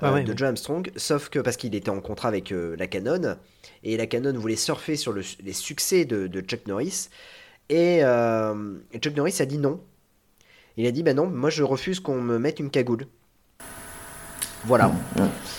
[0.00, 0.36] Ah euh, de.
[0.36, 3.36] Joe Armstrong, sauf que parce qu'il était en contrat avec euh, la Canon,
[3.82, 7.08] et la Canon voulait surfer sur le- les succès de, de Chuck Norris,
[7.68, 9.80] et, euh, et Chuck Norris a dit non.
[10.76, 13.06] Il a dit, bah non, moi je refuse qu'on me mette une cagoule.
[14.66, 14.90] Voilà.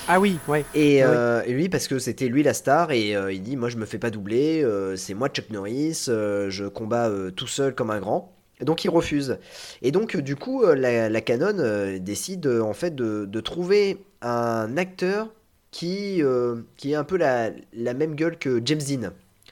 [0.07, 0.65] Ah oui, ouais.
[0.75, 1.49] Et, Ah oui.
[1.51, 3.85] et lui, parce que c'était lui la star, et euh, il dit Moi, je me
[3.85, 8.36] fais pas doubler, euh, c'est moi Chuck Norris, je combats tout seul comme un grand.
[8.59, 9.37] Et donc, il refuse.
[9.81, 13.39] Et donc, euh, du coup, euh, la, la Canon euh, décide en fait de, de
[13.39, 15.29] trouver un acteur
[15.71, 19.09] qui, euh, qui est un peu la, la même gueule que James Dean,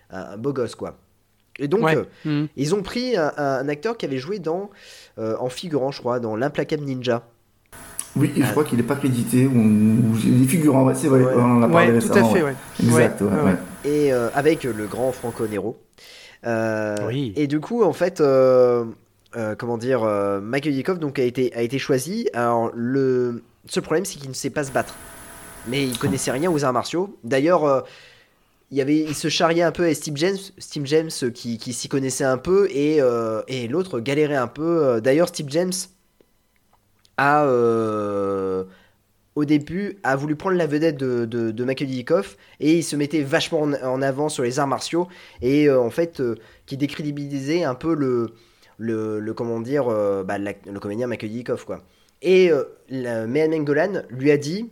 [0.10, 0.98] un, un beau gosse, quoi.
[1.60, 1.96] Et donc, Ouais.
[1.98, 2.48] euh, Mhm.
[2.58, 4.70] ils ont pris un, un acteur qui avait joué dans,
[5.20, 7.24] euh, en figurant, je crois, dans L'Implacable Ninja.
[8.18, 9.46] Oui, et je crois qu'il n'est pas crédité.
[9.46, 11.22] Ou, ou des figurants, ouais, c'est vrai.
[11.24, 11.34] Ouais.
[11.36, 12.56] On en a parlé Ouais, tout à fait, ouais.
[12.82, 13.28] Exact, ouais.
[13.28, 13.44] Ouais, ouais.
[13.44, 13.58] ouais.
[13.90, 15.78] et euh, avec le grand Franco Nero.
[16.46, 17.34] Euh, Oui.
[17.36, 18.86] Et du coup, en fait, euh,
[19.36, 20.02] euh, comment dire,
[20.42, 22.30] Michael Dudikoff donc a été a été choisi.
[22.34, 24.96] Alors le seul problème, c'est qu'il ne sait pas se battre,
[25.68, 27.18] mais il connaissait rien aux arts martiaux.
[27.24, 27.86] D'ailleurs.
[28.72, 31.74] il, y avait, il se charriait un peu avec Steve James, Steve James qui, qui
[31.74, 35.00] s'y connaissait un peu et, euh, et l'autre galérait un peu.
[35.02, 35.74] D'ailleurs, Steve James
[37.18, 38.66] a, euh,
[39.36, 41.64] au début, a voulu prendre la vedette de, de, de
[42.60, 45.08] et il se mettait vachement en, en avant sur les arts martiaux
[45.42, 48.32] et euh, en fait, euh, qui décrédibilisait un peu le,
[48.78, 51.84] le, le comment dire, euh, bah, la- le comédien Dudikoff, quoi.
[52.22, 52.50] Et
[52.90, 54.72] la- Mehan Golan lui a dit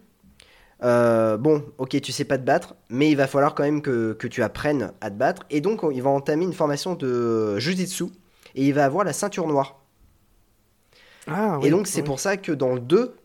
[1.38, 4.28] Bon, ok, tu sais pas te battre, mais il va falloir quand même que, que
[4.28, 5.44] tu apprennes à te battre.
[5.50, 8.06] Et donc, il va entamer une formation de Jujitsu
[8.56, 9.80] et il va avoir la ceinture noire.
[11.28, 13.16] Ah, Et oui, donc c'est pour ça que dans le 2,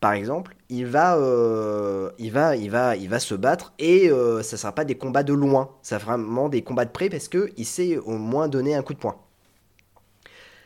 [0.00, 4.42] par exemple, il va, euh, il va, il va, il va se battre et euh,
[4.42, 7.28] ça sera pas des combats de loin, ça sera vraiment des combats de près parce
[7.28, 9.16] que il sait au moins donner un coup de poing.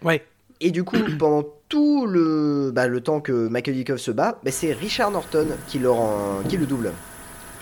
[0.02, 0.24] Ouais.
[0.60, 4.50] Et du coup, pendant tout le, bah, le temps que Michael Dudikoff se bat, bah,
[4.50, 6.92] c'est Richard Norton qui le, rend- qui le double.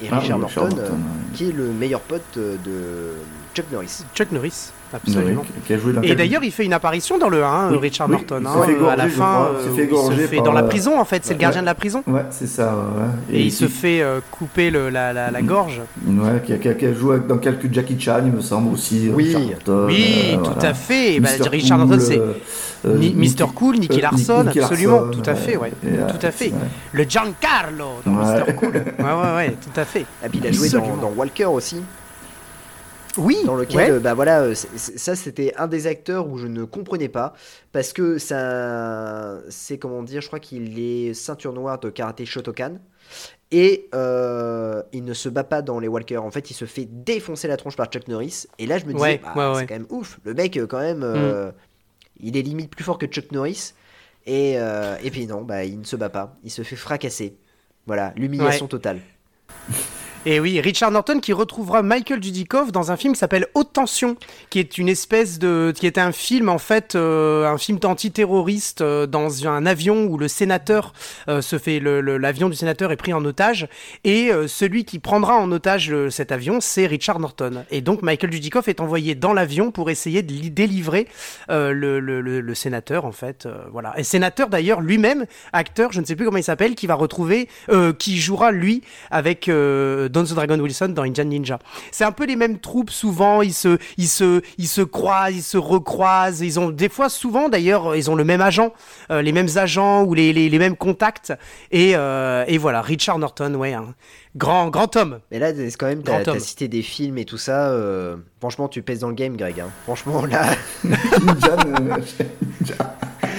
[0.03, 1.00] Et Ah, Richard oui, Norton, Richard euh, Norton,
[1.35, 3.14] qui est le meilleur pote euh, de,
[3.55, 4.05] Chuck Norris.
[4.15, 5.41] Chuck Norris, absolument.
[5.43, 7.71] Ouais, qui- qui a joué dans Et d'ailleurs, il fait une apparition dans le 1,
[7.73, 8.39] Oui, Richard oui, Norton.
[8.41, 8.51] il hein,
[8.83, 10.99] euh, à la fin, euh, Il se fait il se fait dans la euh, prison,
[11.01, 11.25] en fait.
[11.25, 11.43] C'est le ouais.
[11.43, 12.03] gardien de la prison.
[12.07, 12.75] Ouais, c'est ça.
[12.75, 13.37] ouais.
[13.37, 15.81] Et il se fait euh, couper le- la, la- la gorge.
[16.07, 18.73] Ouais, qui a, qui a- qui a joué dans quelques Jackie Chan, il me semble
[18.73, 19.09] aussi.
[19.09, 19.33] euh, Oui.
[19.33, 20.69] Norton, Oui, euh, tout voilà.
[20.69, 21.15] à fait.
[21.15, 21.29] Et bah.
[21.51, 22.33] Richard Norton, c'est euh,
[22.87, 23.47] euh, Mr.
[23.55, 25.73] Cool, Nicky euh, Larson, Nicky absolument, Larson, tout à fait, ouais.
[25.85, 26.47] Euh, Tout à fait.
[26.47, 26.53] ouais.
[26.93, 28.41] le Giancarlo dans Ouais.
[28.47, 28.55] Mr.
[28.55, 28.73] Cool.
[28.75, 30.07] Ouais, ouais, ouais, tout à fait.
[30.25, 31.77] Et puis il a joué dans Walker aussi,
[33.16, 33.90] Oui, dans lequel, ouais.
[33.90, 37.35] euh, bah voilà, euh, ça c'était un des acteurs où je ne comprenais pas
[37.73, 42.79] parce que ça, c'est comment dire, je crois qu'il est ceinture noire de karaté Shotokan
[43.51, 46.18] et euh, il ne se bat pas dans les Walker.
[46.18, 48.92] En fait, il se fait défoncer la tronche par Chuck Norris et là je me
[48.92, 49.51] disais, Ouais, bah, ouais, ouais.
[49.51, 49.55] Mm.
[49.59, 51.51] c'est quand même ouf, le mec quand même, euh,
[52.20, 53.73] il est limite plus fort que Chuck Norris
[54.27, 57.37] et euh, et puis non, bah il ne se bat pas, il se fait fracasser.
[57.87, 59.01] Voilà, l'humiliation totale.
[60.26, 64.16] Et oui, Richard Norton qui retrouvera Michael Dudikoff dans un film qui s'appelle Haute Tension,
[64.50, 68.83] qui est une espèce de, qui était un film en fait, euh, un film antiterroriste
[68.83, 70.92] euh, dans un avion où le sénateur
[71.28, 73.66] euh, se fait, l'avion du sénateur est pris en otage
[74.04, 77.64] et euh, celui qui prendra en otage cet avion, c'est Richard Norton.
[77.70, 81.09] Et donc Michael Dudikoff est envoyé dans l'avion pour essayer de li- délivrer
[81.48, 83.94] le, le- sénateur en fait, voilà.
[83.98, 87.48] Et sénateur d'ailleurs lui-même, acteur, je ne sais plus comment il s'appelle, qui va retrouver,
[87.98, 89.48] qui jouera lui avec
[90.11, 91.59] Don the Dragon Wilson dans Indian Ninja.
[91.92, 95.42] C'est un peu les mêmes troupes souvent, ils se, ils se, ils se croisent, ils
[95.42, 98.73] se recroisent, ils ont des fois souvent d'ailleurs, ils ont le même agent,
[99.11, 101.33] euh, les mêmes agents ou les, les, les mêmes contacts.
[101.70, 103.94] Et, euh, et voilà, Richard Norton, ouais, un
[104.37, 105.20] grand, grand homme.
[105.31, 107.70] Mais là, c'est quand même, t'as t'as cité des films et tout ça.
[107.70, 109.61] euh, franchement, tu pèses dans le game, Greg.
[109.61, 109.70] hein.
[109.85, 110.44] Franchement, là,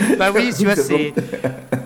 [0.18, 1.14] Bah oui, tu vois, C'est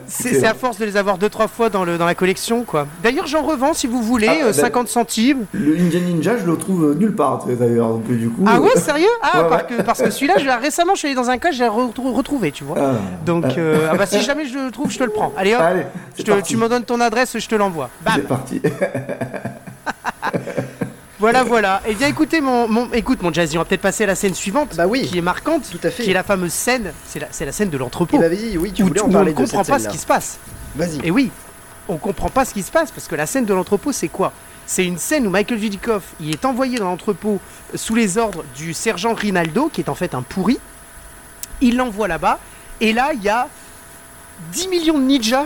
[0.08, 0.46] c'est.
[0.46, 2.86] À force de les avoir deux trois fois dans, le, dans la collection quoi.
[3.04, 5.46] D'ailleurs j'en revends si vous voulez, Ah, euh, bah- 50 centimes.
[5.52, 7.90] le Ninja Ninja, je le trouve nulle part sais, d'ailleurs.
[7.90, 8.44] Donc du coup.
[8.48, 9.08] Ah euh, ouais sérieux?
[9.22, 9.78] Ah Ouais, parce, ouais.
[9.78, 12.14] Que, parce que celui-là je récemment je suis allé dans un cas je l'ai retrou-
[12.14, 12.78] retrouvé tu vois.
[12.80, 12.92] ah,
[13.26, 15.34] Donc euh, ah bah si jamais je le trouve je te le prends.
[15.38, 16.54] Allez hop, Allez, je c'est te- parti.
[16.54, 17.90] tu me donnes ton adresse je te l'envoie.
[18.04, 18.62] Bam C'est parti.
[21.26, 21.82] Voilà voilà.
[21.88, 24.36] Et bien écoutez mon, mon écoute mon Jazzy on va peut-être passer à la scène
[24.36, 26.04] suivante bah oui, qui est marquante, tout à fait.
[26.04, 28.20] qui est la fameuse scène, c'est la, c'est la scène de l'entrepôt.
[28.20, 29.98] bah vas-y, oui, tu où voulais tu- en où on ne comprend pas ce qui
[29.98, 30.38] se passe.
[30.76, 31.00] Vas-y.
[31.04, 31.32] Et oui,
[31.88, 34.34] on comprend pas ce qui se passe parce que la scène de l'entrepôt, c'est quoi?
[34.68, 37.40] C'est une scène où Michael Dudikoff, il est envoyé dans l'entrepôt
[37.74, 40.60] euh, sous les ordres du sergent Rinaldo, qui est en fait un pourri.
[41.62, 42.40] Il l'envoie là-bas,
[42.82, 43.48] et là, il y a
[44.52, 45.46] 10 millions de ninjas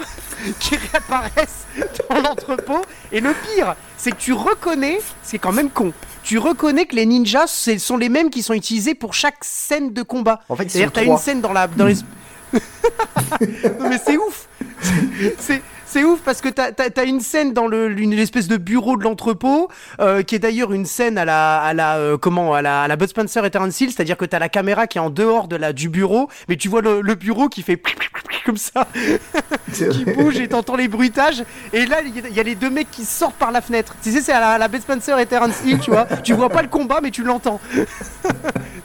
[0.60, 1.66] qui réapparaissent
[2.10, 2.82] dans l'entrepôt.
[3.12, 7.06] Et le pire, c'est que tu reconnais, c'est quand même con, tu reconnais que les
[7.06, 10.42] ninjas, ce sont les mêmes qui sont utilisés pour chaque scène de combat.
[10.50, 11.68] En fait, C'est-à-dire, t'as une scène dans la.
[11.68, 11.96] Dans les...
[12.54, 14.48] non, mais c'est ouf!
[15.40, 15.62] C'est.
[15.92, 19.04] C'est ouf parce que t'as as, une scène dans le, une espèce de bureau de
[19.04, 22.84] l'entrepôt euh, qui est d'ailleurs une scène à la à la euh, comment à la,
[22.84, 25.10] à la Bud Spencer et Terence Hill, c'est-à-dire que t'as la caméra qui est en
[25.10, 27.82] dehors de la du bureau, mais tu vois le, le bureau qui fait
[28.46, 28.88] comme ça,
[29.74, 31.44] qui bouge et t'entends les bruitages.
[31.74, 33.62] Et là il y a- il y, a les deux mecs qui sortent par la
[33.62, 33.96] fenêtre.
[34.04, 36.06] Tu sais c'est à la, la Bud Spencer et Terence Hill, tu vois.
[36.24, 37.60] Tu vois pas le combat mais tu l'entends.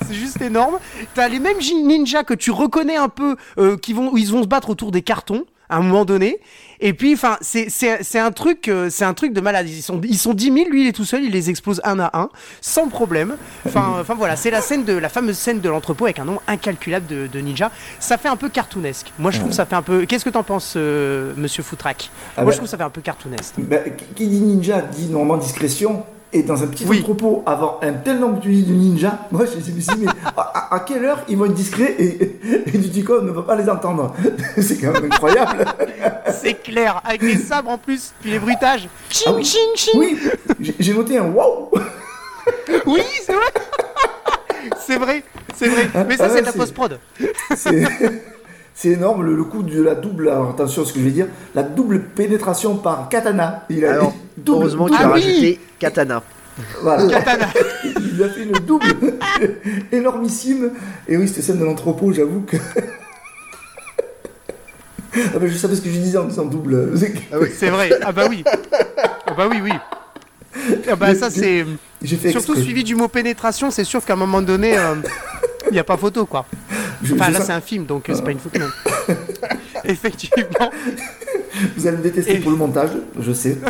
[0.09, 0.79] c'est juste énorme.
[1.15, 4.49] T'as les mêmes ninjas que tu reconnais un peu, euh, qui vont, ils vont se
[4.49, 6.41] battre autour des cartons à un moment donné.
[6.87, 9.67] Et puis, enfin, c'est c'est c'est un truc, euh, c'est un truc de malade.
[9.69, 11.99] Ils sont ils sont 10 000, lui il est tout seul, il les explose un
[11.99, 12.29] à un,
[12.61, 13.37] sans problème.
[13.67, 16.43] Enfin, enfin voilà, c'est la scène de la fameuse scène de l'entrepôt avec un nombre
[16.47, 17.71] incalculable de, de ninjas.
[18.01, 19.13] Ça fait un peu cartoonesque.
[19.19, 20.05] Moi, je trouve que ça fait un peu.
[20.05, 22.11] Qu'est-ce que t'en penses, euh, Monsieur Foutraque?
[22.37, 23.55] Ah Moi, bah- je trouve que ça fait un peu cartoonesque.
[23.57, 26.05] Qui- qui dit ninja dit normalement discrétion.
[26.37, 26.99] Et dans un petit Oui.
[27.01, 30.85] entrepôt, avoir un tel nombre de de ninjas, moi je me suis dit, mais à,
[30.85, 34.13] quelle heure ils vont être discrets et, et du Tico ne va pas les entendre?
[34.61, 35.65] C'est quand même incroyable.
[36.43, 38.89] C'est clair, avec les sabres en plus, puis les bruitages.
[39.11, 39.45] Ching, Ah oui.
[39.45, 39.95] ching, ching.
[39.97, 40.19] Oui,
[40.81, 41.71] j'ai noté un wow
[42.87, 43.53] Oui, c'est vrai.
[44.85, 45.23] c'est vrai,
[45.55, 45.89] c'est vrai.
[46.09, 46.99] Mais ça, Ah c'est ouais, de la c'est- post-prod.
[48.75, 51.11] C'est énorme le, le coup de la double, alors attention à ce que je vais
[51.13, 53.65] dire, la double pénétration par katana.
[53.71, 56.23] Il a Alors, double, heureusement tu as Ah rajouté Katana.
[56.83, 57.07] voilà.
[57.09, 57.47] Katana.
[57.85, 58.87] Il a fait une double
[59.93, 60.71] énormissime.
[61.09, 62.57] Et oui, cette scène de l'entrepôt, j'avoue que.
[65.17, 66.91] ah ben, je savais ce que je disais en disant double.
[66.97, 67.19] C'est que
[67.55, 67.91] C'est vrai.
[68.03, 68.45] Ah bah oui.
[69.27, 69.71] Ah bah oui, oui.
[70.91, 71.65] Ah bah ça, c'est.
[72.03, 72.65] J'ai fait Surtout exprès.
[72.65, 75.03] suivi du mot pénétration, c'est sûr qu'à un moment donné, il
[75.75, 76.47] n'y a pas photo, quoi.
[77.13, 78.59] Enfin, là, c'est un film, donc euh, c'est pas une photo.
[78.59, 78.67] non.
[79.85, 80.71] Effectivement.
[81.77, 83.59] Vous allez me détester Et- pour le montage, je sais.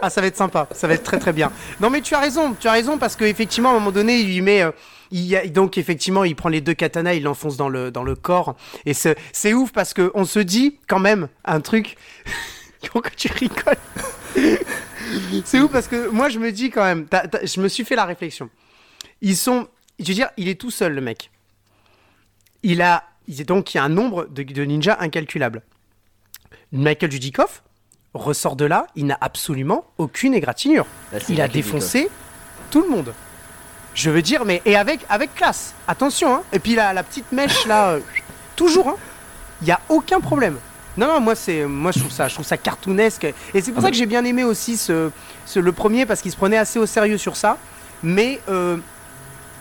[0.00, 1.50] Ah, ça va être sympa, ça va être très très bien.
[1.80, 4.28] Non, mais tu as raison, tu as raison parce qu'effectivement, à un moment donné, il
[4.28, 4.62] lui met.
[4.62, 4.70] euh,
[5.10, 8.04] il y a- donc effectivement, il prend les deux katanas, il l'enfonce dans le, dans
[8.04, 8.54] le corps.
[8.86, 9.16] Et c'est
[9.54, 11.96] ouf parce que on se dit quand même un truc.
[12.92, 13.74] Pourquoi tu rigoles
[15.44, 17.06] C'est ouf parce que moi je me dis quand même,
[17.42, 18.50] je me suis fait la réflexion.
[19.20, 19.66] Ils sont.
[19.98, 21.30] Je veux dire, il est tout seul, le mec.
[22.62, 23.04] Il a.
[23.26, 25.62] il est Donc, il y a un nombre de, de ninjas incalculable.
[26.72, 27.62] Michael Dudikoff
[28.14, 30.86] ressort de là, il n'a absolument aucune égratignure.
[31.12, 32.08] Là, c'est Il a défoncé
[32.70, 33.14] tout le monde.
[33.94, 34.62] Je veux dire, mais.
[34.64, 35.74] Et avec, avec classe.
[35.86, 36.42] Attention, hein.
[36.52, 37.90] Et puis la, la petite mèche, là.
[37.90, 38.00] euh,
[38.56, 38.96] toujours, hein.
[39.60, 40.56] Il n'y a aucun problème.
[40.96, 43.24] Non, non, moi, c'est, moi je, trouve ça, je trouve ça cartoonesque.
[43.54, 45.10] Et c'est pour ça que j'ai bien aimé aussi ce,
[45.46, 47.56] ce- le premier, parce qu'il se prenait assez au sérieux sur ça.
[48.02, 48.78] Mais euh,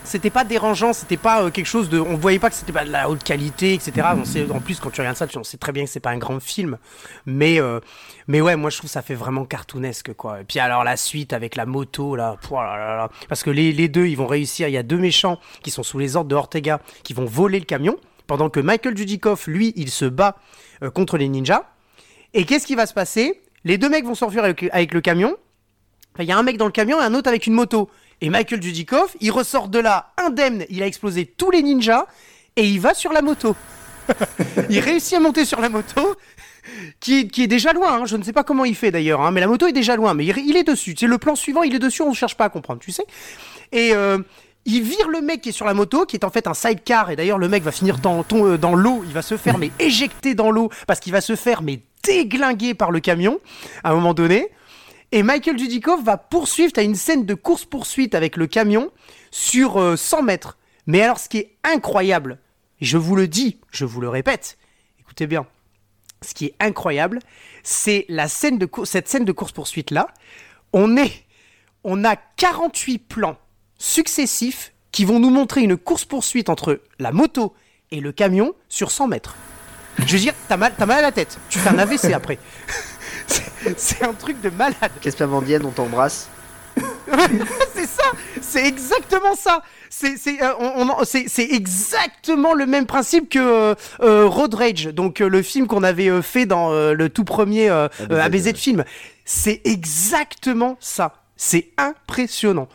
[0.08, 2.00] c'était pas dérangeant, c'était pas euh, quelque chose de.
[2.00, 4.08] On voyait pas que c'était pas de la haute qualité, etc.
[4.15, 6.00] On sait, en plus, quand tu regardes ça, tu on sait très bien que c'est
[6.00, 6.78] pas un grand film.
[7.26, 7.80] Mais, euh,
[8.28, 10.41] mais ouais, moi je trouve ça fait vraiment cartoonesque, quoi.
[10.41, 12.38] Et puis alors la suite avec la moto, là.
[12.41, 13.10] pouah là là là.
[13.28, 14.67] Parce que les, les deux, ils vont réussir.
[14.67, 17.60] Il y a deux méchants qui sont sous les ordres de Ortega qui vont voler
[17.60, 17.98] le camion.
[18.26, 20.38] Pendant que Michael Dudikoff, lui, il se bat
[20.84, 21.63] euh, contre les ninjas.
[22.34, 23.41] Et qu'est-ce qui va se passer?
[23.63, 25.36] Les deux mecs vont s'enfuir avec, avec le camion.
[26.13, 27.89] Enfin, Il y a un mec dans le camion et un autre avec une moto.
[28.21, 30.65] Et Michael Dudikoff, il ressort de là indemne.
[30.69, 32.06] Il a explosé tous les ninjas
[32.56, 33.56] et il va sur la moto.
[34.69, 36.15] il réussit à monter sur la moto,
[36.99, 38.01] qui, est- qui est déjà loin.
[38.01, 38.06] hein.
[38.06, 40.13] Je ne sais pas comment il fait d'ailleurs, hein, mais la moto est déjà loin.
[40.13, 40.95] Mais il, il est dessus.
[40.97, 42.01] C'est le plan suivant, il est dessus.
[42.01, 43.06] On ne cherche pas à comprendre, tu sais.
[43.71, 44.17] Et euh,
[44.65, 47.12] il vire le mec qui est sur la moto, qui est en fait un sidecar.
[47.12, 49.03] Et d'ailleurs, le mec va finir dans, ton- euh, dans l'eau.
[49.06, 52.73] Il va se faire mais éjecter dans l'eau parce qu'il va se faire mais déglinguer
[52.73, 53.39] par le camion
[53.84, 54.49] à un moment donné.
[55.12, 56.72] Et Michael Dudikoff va poursuivre.
[56.74, 58.91] T'as une scène de course-poursuite avec le camion
[59.32, 60.58] sur euh, 100 mètres.
[60.86, 62.39] Mais alors, ce qui est incroyable,
[62.82, 64.58] je vous le dis, je vous le répète,
[65.00, 65.46] écoutez bien,
[66.22, 67.20] ce qui est incroyable,
[67.63, 70.08] c'est la scène de cette scène de course-poursuite là.
[70.74, 71.26] On est,
[71.84, 73.38] on a 48 plans
[73.78, 77.54] successifs qui vont nous montrer une course-poursuite entre la moto
[77.91, 79.36] et le camion sur 100 mètres.
[80.00, 81.39] Je veux dire, t'as mal, mal à la tête.
[81.50, 82.38] Tu fais un AVC après.
[83.27, 84.91] C'est- un truc de malade.
[85.01, 86.29] Casper Van Dien, on t'embrasse.
[87.73, 88.03] c'est ça,
[88.41, 89.61] c'est exactement ça.
[89.89, 91.03] C'est c'est euh, on- on-
[91.53, 96.45] exactement le même principe que euh, euh, Road Rage, donc le film qu'on avait fait
[96.45, 98.53] dans le tout premier ABZ, ouais.
[98.53, 98.83] film.
[99.25, 101.13] C'est exactement ça.
[101.35, 102.67] C'est impressionnant.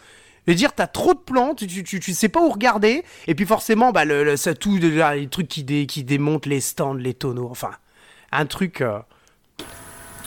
[0.47, 3.05] Je veux dire, t'as trop de plans, tu, tu, tu, tu sais pas où regarder,
[3.29, 6.47] et puis forcément, bah, le, le- ça, tout, là, les trucs qui, dé, qui démontent
[6.47, 7.71] les stands, les tonneaux, enfin,
[8.33, 8.81] un truc.
[8.81, 8.99] euh,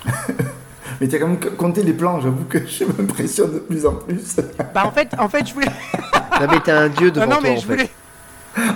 [1.02, 4.38] Mais t'as quand même compté les plans, j'avoue que je m'impressionne de plus en plus.
[4.74, 5.68] Bah, en fait, en fait, je voulais.
[6.40, 7.74] Non mais t'es un dieu devant Ah non, toi mais en je fait.
[7.74, 7.90] voulais.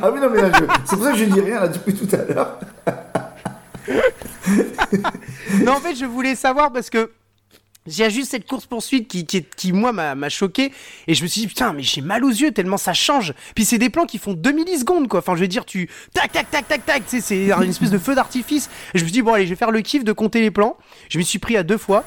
[0.02, 1.94] Ah oui, non, mais là, je- c'est pour ça que je dis rien là depuis
[1.94, 2.60] tout à l'heure.
[5.63, 7.10] Non, en fait, je voulais savoir parce que
[7.88, 10.72] il y a juste cette course poursuite qui, qui, moi, m'a choqué.
[11.08, 13.34] Et je me suis dit, putain, mais j'ai mal aux yeux tellement ça change.
[13.56, 15.20] Puis c'est des plans qui font 2 millisecondes, quoi.
[15.20, 15.89] Enfin, je veux dire, tu.
[16.13, 17.04] Tac, tac, tac, tac, tac.
[17.08, 18.70] C'est une espèce de feu d'artifice.
[18.94, 20.78] Je me suis dit, bon, allez, je vais faire le kiff de compter les plans.
[21.10, 22.04] Je m'y suis pris à deux fois.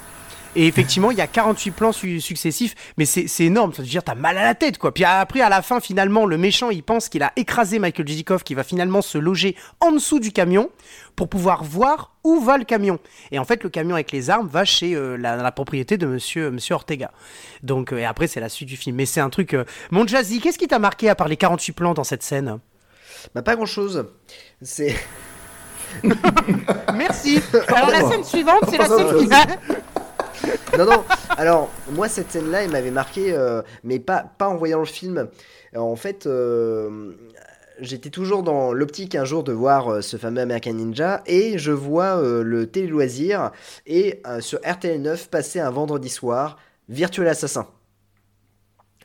[0.55, 3.73] Et effectivement, il y a 48 plans su- successifs, mais c'est c'est énorme.
[3.73, 4.93] Ça veut dire, t'as mal à la tête, quoi.
[4.93, 8.45] Puis après, à la fin, finalement, le méchant, il pense qu'il a écrasé Michael Dudikoff,
[8.45, 10.69] qui va finalement se loger en dessous du camion
[11.17, 12.99] pour pouvoir voir où va le camion.
[13.31, 16.07] Et en fait, le camion avec les armes va chez euh, la, la propriété de
[16.07, 17.11] monsieur, monsieur Ortega.
[17.63, 18.97] Donc, euh, et après, c'est la suite du film.
[18.97, 19.55] Mais c'est un truc.
[19.55, 22.59] euh, Mon Jazzy, qu'est-ce qui t'a marqué à part les 48 plans dans cette scène?
[23.35, 24.07] Bah pas grand chose.
[24.61, 24.95] C'est.
[26.95, 27.41] Merci.
[27.69, 29.23] Alors, la scène suivante, c'est la scène chose.
[29.23, 29.59] finale.
[30.79, 31.05] Non, non.
[31.37, 35.29] Alors, moi, cette scène-là, elle m'avait marqué, euh, mais pas, pas en voyant le film.
[35.77, 37.13] En fait, euh,
[37.79, 41.73] j'étais toujours dans l'optique un jour de voir euh, ce fameux American Ninja et je
[41.73, 43.51] vois le télé-loisir
[43.87, 47.67] et sur RTL9 passer un vendredi soir Virtual Assassin.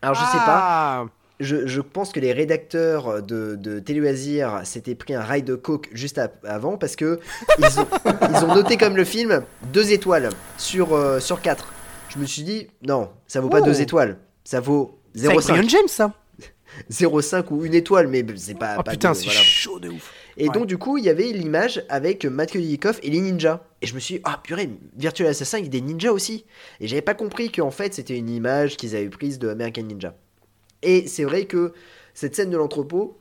[0.02, 1.08] Alors, je sais pas.
[1.39, 5.88] Je, je pense que les rédacteurs de, de Téléloisirs s'étaient pris un rail de coke
[5.93, 7.19] juste avant parce que
[7.60, 7.88] ils ont,
[8.32, 11.71] ils ont noté comme le film deux étoiles sur, euh, sur 4.
[12.10, 13.65] Je me suis dit, non, ça vaut pas Oh.
[13.65, 15.69] deux étoiles, ça vaut C'est avec Brian 0,5.
[15.69, 16.13] James, ça.
[16.92, 18.75] 0,5 ou une étoile, mais c'est pas.
[18.79, 19.40] Oh pas putain, c'est voilà.
[19.42, 20.13] chaud de ouf.
[20.38, 20.54] Et Ouais.
[20.54, 23.62] donc, du coup, il y avait l'image avec Mathieu Dudikoff et les ninjas.
[23.81, 26.46] Et je me suis dit, ah purée, Virtual Assassin, il y a des ninjas aussi.
[26.79, 30.13] Et j'avais pas compris qu'en fait, c'était une image qu'ils avaient prise de American Ninja.
[30.88, 31.73] Et c'est vrai que
[32.13, 33.17] cette scène de l'entrepôt,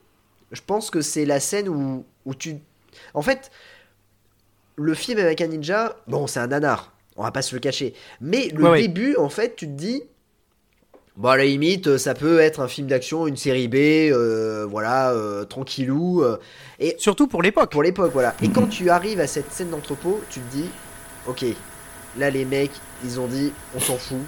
[0.52, 2.56] je pense que c'est la scène où, où tu.
[3.12, 3.50] En fait,
[4.76, 7.92] le film American Ninja, bon, c'est un nanar, on va pas se le cacher.
[8.20, 8.80] Mais le Ouais, ouais.
[8.82, 10.02] début, en fait, tu te dis.
[11.16, 15.12] Bon, à la limite, ça peut être un film d'action, une série B, euh, voilà,
[15.12, 16.22] euh, tranquillou.
[16.22, 16.36] euh,
[16.78, 17.72] et Surtout pour l'époque.
[17.72, 18.34] pour l'époque, voilà.
[18.42, 20.68] Et quand tu arrives à cette scène d'entrepôt, tu te dis,
[21.26, 21.44] ok,
[22.18, 22.70] là les mecs,
[23.02, 24.18] ils ont dit, on s'en fout,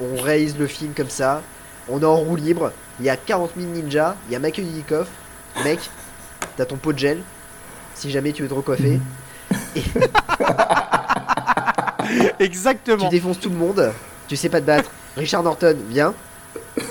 [0.00, 1.42] on raise le film comme ça,
[1.88, 5.08] on est en roue libre, il y a 40 000 ninjas, il y a Dudikoff,
[5.64, 5.78] mec,
[6.56, 7.18] t'as ton pot de gel,
[7.94, 9.00] si jamais tu veux te recoiffer,
[12.38, 13.04] Exactement.
[13.04, 13.92] tu défonces tout le monde,
[14.28, 16.14] tu sais pas te battre, Richard Norton, viens,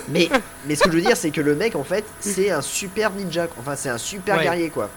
[0.07, 0.29] Mais,
[0.67, 3.11] mais ce que je veux dire, c'est que le mec, en fait, c'est un super
[3.11, 3.47] ninja.
[3.59, 4.43] Enfin, c'est un super Ouais.
[4.43, 4.89] guerrier, quoi.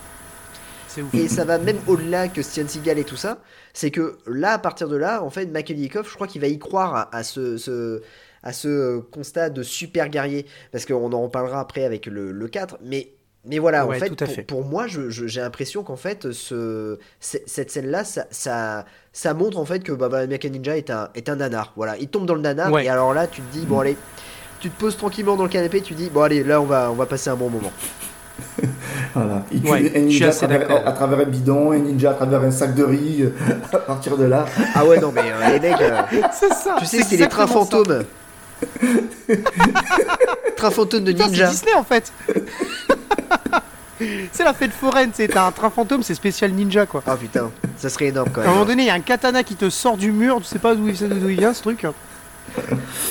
[0.89, 1.13] C'est ouf.
[1.15, 3.39] Et ça va même au-delà que Steven Seagal et tout ça.
[3.75, 6.59] C'est que là, à partir de là, en fait, Dickoff, je crois qu'il va y
[6.59, 8.01] croire à, à ce, ce-
[8.49, 10.47] à ce constat de super guerrier.
[10.73, 12.79] Parce qu'on en reparlera après avec le, le 4.
[12.85, 13.13] Mais,
[13.45, 14.43] mais voilà, Ouais, en fait, tout à pour, fait.
[14.43, 19.59] pour moi, je- je- j'ai l'impression qu'en fait, ce, cette scène-là, ça, ça, ça montre
[19.59, 21.73] en fait que bah, American Ninja est un, est un nanar.
[21.77, 22.73] Voilà, il tombe dans le nanar.
[22.73, 22.85] Ouais.
[22.85, 23.97] Et alors là, tu te dis, bon, allez.
[24.61, 26.95] Tu te poses tranquillement dans le canapé, tu dis bon allez là on va on
[26.95, 27.71] va passer un bon moment.
[29.15, 29.45] Voilà.
[29.53, 30.83] Il tue Ouais, un ninja à travers, d'accord.
[30.85, 33.23] à travers un bidon, un ninja à travers un sac de riz.
[33.23, 33.31] euh,
[33.73, 36.03] à partir de là, Ah ouais non mais euh, les mecs euh.
[36.81, 38.05] Tu sais, c'est les trains fantômes.
[40.57, 41.49] train fantôme de Putain, c'est ninja.
[41.51, 42.13] Disney en fait.
[44.33, 47.03] c'est la fête foraine, c'est un train fantôme, c'est spécial ninja quoi.
[47.07, 48.69] Ah putain, ça serait énorme quand À un moment même.
[48.69, 50.89] donné, il y a un katana qui te sort du mur, tu sais pas d'où
[50.89, 51.85] il, d'où il vient ce truc.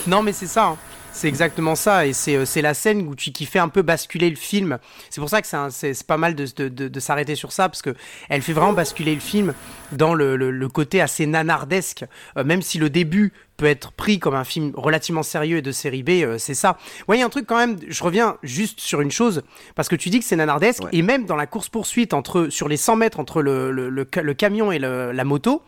[0.07, 0.65] non, mais c'est ça.
[0.67, 0.77] hein.
[1.18, 3.82] C'est exactement ça, et c'est euh, c'est la scène où tu, qui fait un peu
[3.82, 4.78] basculer le film.
[5.09, 7.82] C'est pour ça que c'est pas mal de, de, de- de s'arrêter sur ça, parce
[7.82, 7.95] que
[8.30, 9.55] elle fait vraiment basculer le film
[9.91, 12.05] dans le, le- le côté assez nanardesque,
[12.38, 15.72] euh, même si le début peut être pris comme un film relativement sérieux et de
[15.72, 16.78] série B, euh, c'est ça.
[17.07, 19.41] Ouais, il y a un truc quand même, je reviens juste sur une chose,
[19.74, 20.89] parce que tu dis que c'est nanardesque, Ouais.
[20.93, 24.22] et même dans la course-poursuite entre, sur les 100 mètres entre le, le- le ca-
[24.22, 25.63] le camion et la moto,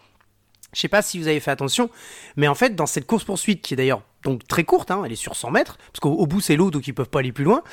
[0.73, 1.89] je sais pas si vous avez fait attention,
[2.35, 5.15] mais en fait, dans cette course-poursuite, qui est d'ailleurs donc très courte, hein, elle est
[5.15, 7.45] sur 100 mètres, parce qu'au au bout c'est l'eau, donc ils peuvent pas aller plus
[7.45, 7.63] loin,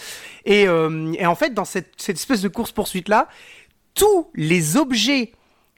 [0.44, 3.28] et, euh, en fait, dans cette, cette espèce de course-poursuite-là,
[3.94, 5.32] tous les objets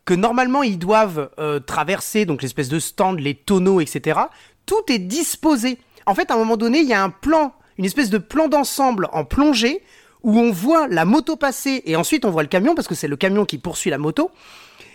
[0.04, 4.20] que normalement ils doivent euh, traverser, donc l'espèce de stand, les tonneaux, etc.,
[4.66, 5.78] tout est disposé.
[6.06, 8.48] En fait, à un moment donné, il y a un plan, une espèce de plan
[8.48, 9.82] d'ensemble en plongée,
[10.22, 13.08] où on voit la moto passer, et ensuite on voit le camion, parce que c'est
[13.08, 14.30] le camion qui poursuit la moto,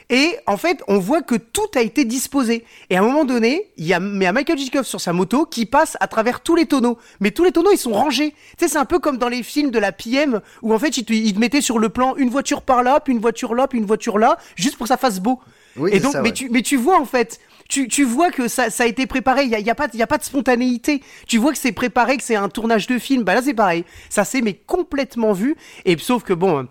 [0.10, 2.66] et en fait, on voit que tout a été disposé.
[2.90, 4.72] Et à un moment donné, il y a, mais à Michael J.
[4.84, 6.98] sur sa moto qui passe à travers tous les tonneaux.
[7.20, 8.32] Mais tous les tonneaux, ils sont rangés.
[8.58, 10.98] Tu sais, c'est un peu comme dans les films de la PM où en fait,
[10.98, 13.56] ils te, ils te mettaient sur le plan une voiture par là, puis une voiture
[13.56, 15.40] là, puis une voiture là, juste pour que ça fasse beau.
[15.76, 18.48] Oui, Et donc, ça, mais, tu, mais tu vois en fait, tu, tu vois que
[18.48, 20.24] ça, ça a été préparé, il n'y a, y a, pas y a pas de
[20.24, 21.02] spontanéité.
[21.28, 23.24] Tu vois que c'est préparé, que c'est un tournage de film.
[23.24, 23.86] Bah là, c'est pareil.
[24.10, 25.56] Ça s'est mais complètement vu.
[25.86, 26.68] Et sauf que bon.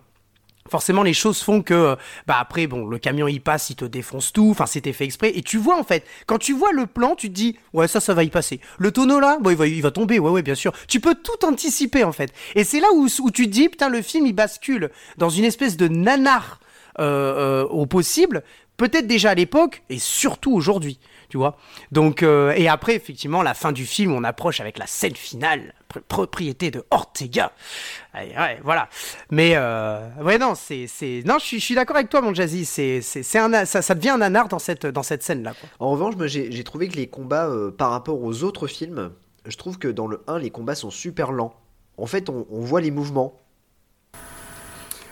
[0.73, 1.97] Forcément, les choses font que, euh,
[2.27, 4.49] bah après, bon, le camion il passe, il te défonce tout.
[4.53, 5.31] Enfin, c'était fait exprès.
[5.37, 8.01] Et tu vois en fait, quand tu vois le plan, tu te dis, ouais, ça,
[8.01, 8.59] ça va y passer.
[8.79, 10.19] Le tonneau là, bon, il va, va tomber.
[10.19, 10.73] Ouais, ouais, bien sûr.
[10.89, 12.33] Tu peux tout anticiper en fait.
[12.55, 15.45] Et c'est là où, où tu te dis, putain, le film il bascule dans une
[15.45, 16.59] espèce de nanar
[16.99, 18.43] euh, euh, au possible.
[18.79, 20.99] Peut-être déjà à l'époque et surtout aujourd'hui,
[21.33, 21.57] tu vois.
[21.93, 25.73] Donc euh, et après effectivement la fin du film, on approche avec la scène finale,
[25.91, 27.53] pr- propriété de Ortega.
[28.15, 28.91] Ouais, ouais, voilà.
[29.31, 32.35] Mais euh, ouais non, c'est c'est non, je suis je suis d'accord avec toi mon
[32.35, 35.43] Jazzy, c'est c'est c'est un ça, ça devient un nanar dans cette dans cette scène
[35.43, 35.71] là quoi.
[35.81, 39.11] En revanche, moi j'ai j'ai trouvé que les combats euh, par rapport aux autres films,
[39.47, 41.55] je trouve que dans le 1 les combats sont super lents.
[41.97, 43.33] En fait, on, on voit les mouvements.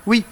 [0.07, 0.25] Oui,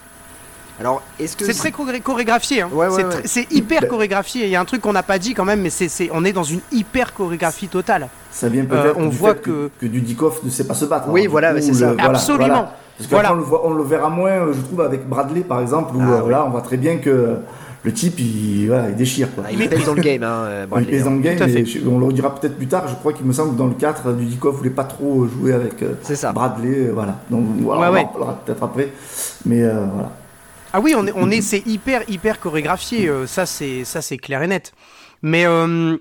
[0.81, 2.69] Alors, est-ce que c'est très choré- chorégraphié hein.
[2.73, 3.47] Ouais, ouais, c'est ouais.
[3.51, 5.71] hyper Ben- chorégraphié, il y a un truc qu'on n'a pas dit quand même mais
[5.71, 8.09] c'est on est dans une hyper chorégraphie totale.
[8.31, 10.85] ça vient peut-être on du voit fait que- que, que Dudikoff ne sait pas se
[10.85, 11.07] battre.
[11.09, 11.93] Oui, du voilà, c'est ça.
[11.95, 12.47] voilà, Absolument.
[12.47, 12.73] voilà.
[12.99, 13.33] Parce Voilà.
[13.33, 16.01] on, le voit- on le verra moins, euh, je trouve, avec Bradley, par exemple, où
[16.03, 16.31] Ah, euh, oui.
[16.33, 17.37] là, on voit très bien que
[17.85, 19.33] le type, il, voilà, il déchire.
[19.35, 19.45] Quoi.
[19.47, 21.15] Ah, il pèse dans le game, hein, euh, il pèse dans hein.
[21.15, 21.65] le game, à mais fait.
[21.65, 22.89] je- on le dira peut-être plus tard.
[22.89, 25.81] Je crois qu'il me semble que dans le 4, Dudikoff voulait pas trop jouer avec
[25.83, 26.33] euh, C'est ça.
[26.33, 26.89] Bradley.
[26.89, 27.15] euh, Voilà.
[27.31, 28.01] Donc, voilà, Ouais, on ouais.
[28.01, 28.89] en parlera peut-être après.
[29.47, 30.11] Mais euh, voilà.
[30.73, 33.09] Ah oui, on est, on est, c'est hyper, hyper chorégraphié.
[33.09, 34.73] euh, ça, c'est, ça, c'est clair et net.
[35.23, 35.97] Mais euh,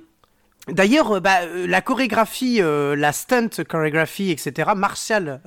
[0.68, 5.40] d'ailleurs, euh, bah, la chorégraphie, euh, la stunt chorégraphie, etc., martial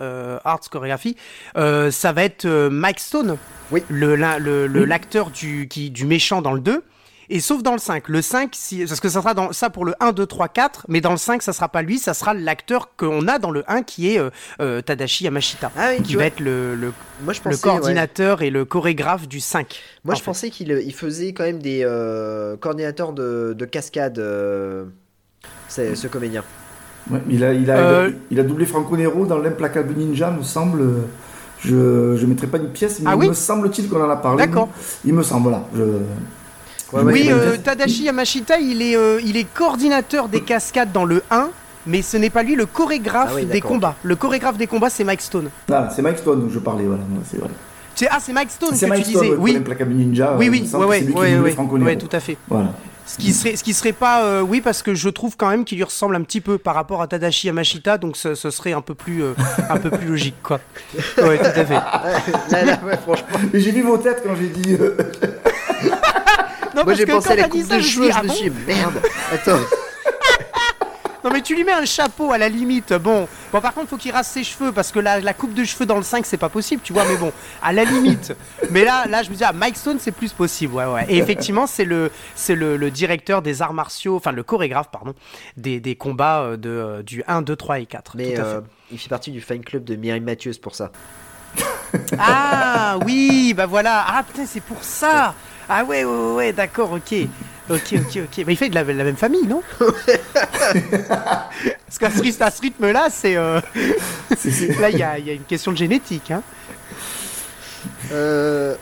[0.44, 1.16] arts chorégraphie,
[1.54, 3.36] ça va être Mike Stone,
[3.70, 3.82] Oui.
[3.88, 4.88] le, la- le, le- Oui.
[4.88, 6.82] l'acteur du, qui, du méchant dans le 2.
[7.32, 8.08] Et sauf dans le 5.
[8.08, 10.86] Le 5, si, parce que ça sera dans, ça pour le 1, 2, 3, 4,
[10.88, 13.62] mais dans le 5, ça sera pas lui, ça sera l'acteur qu'on a dans le
[13.68, 15.70] 1 qui est euh, euh, Tadashi Yamashita.
[15.76, 17.60] Ah oui, qui tu va vois, être le, le, moi je le pensais, ouais.
[17.62, 19.80] coordinateur et le chorégraphe du 5.
[20.04, 20.24] Moi je fait.
[20.24, 24.86] pensais qu'il il faisait quand même des euh, coordinateurs de, de cascade, euh,
[25.68, 26.42] c'est- ce comédien.
[27.10, 30.42] Ouais, il, a, il, a, Euh, il a doublé Franco Nero dans l'implacable ninja, me
[30.42, 30.82] semble.
[31.60, 34.16] Je ne mettrai pas une pièce, mais Ah il oui me semble-t-il qu'on en a
[34.16, 34.46] parlé.
[34.46, 34.68] D'accord.
[35.04, 35.64] Il me semble, voilà.
[35.76, 35.82] Je...
[36.92, 37.56] Ouais, je ouais, oui, euh.
[37.62, 41.50] Tadashi Yamashita, il est, euh, il est coordinateur des cascades dans le 1,
[41.86, 43.94] mais ce n'est pas lui le chorégraphe Ah oui, des combats.
[44.02, 45.50] Le chorégraphe des combats, c'est Mike Stone.
[45.72, 47.02] Ah, c'est Mike Stone dont je parlais, voilà.
[47.30, 47.48] C'est vrai.
[47.94, 49.36] C'est- Ah, c'est Mike Stone C'est que Mike tu Stone disais.
[49.36, 49.52] Oui,
[49.86, 50.36] ninja.
[50.38, 52.06] oui, oui, Franco ouais, Nero.
[52.06, 52.36] tout à fait.
[52.48, 52.72] Voilà.
[53.06, 55.64] Ce qui serait, ce qui serait pas, euh, oui, parce que je trouve quand même
[55.64, 58.72] qu'il lui ressemble un petit peu par rapport à Tadashi Yamashita, donc ce, ce serait
[58.72, 59.32] un peu plus, euh,
[59.68, 60.60] un peu plus logique, quoi.
[61.18, 61.74] Ouais, tout à fait.
[62.52, 63.26] Là, là, ouais, franchement.
[63.52, 64.76] Mais j'ai vu vos têtes quand j'ai dit.
[64.80, 64.96] euh,
[66.80, 69.00] Non, Moi j'ai pensé à la coupe de cheveux, je ah me suis dit merde.
[69.32, 69.58] Attends.
[71.22, 72.94] Non mais tu lui mets un chapeau à la limite.
[72.94, 75.64] Bon, bon par contre faut qu'il rase ses cheveux parce que la, la coupe de
[75.64, 77.04] cheveux dans le 5 c'est pas possible, tu vois.
[77.04, 77.30] Mais bon,
[77.62, 78.32] à la limite.
[78.70, 81.04] Mais là, là je me dis ah Mike Stone c'est plus possible, ouais ouais.
[81.10, 85.12] Et effectivement c'est le c'est le, le directeur des arts martiaux, enfin le chorégraphe pardon,
[85.58, 88.12] des, des combats euh, de euh, du 1, 2, 3 et 4.
[88.16, 88.50] Mais tout à fait.
[88.50, 88.60] euh,
[88.90, 90.90] il fait partie du fan club de Mireille Mathieu, pour ça.
[92.18, 94.04] Ah oui, bah voilà.
[94.08, 95.34] Ah putain, c'est pour ça.
[95.72, 97.14] Ah ouais, ouais, ouais, ouais, d'accord, ok.
[97.70, 98.44] Ok, ok, ok.
[98.44, 99.62] Mais il fait de la, la même famille, non?
[99.78, 99.94] Parce
[101.98, 103.36] qu'à ce, rythme- à ce rythme-là, c'est.
[103.36, 103.60] euh,
[104.80, 106.30] Là, il y a, il y a une question de génétique.
[106.32, 106.42] Hein.
[108.12, 108.74] Euh,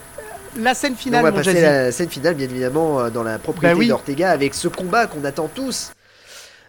[0.56, 3.38] La scène on finale, va mon passer la scène finale, bien évidemment, euh, dans la
[3.38, 3.88] propriété Bah oui.
[3.88, 5.92] d'Ortega, avec ce combat qu'on attend tous.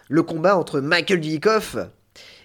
[0.08, 1.76] Le combat entre Michael Dudikoff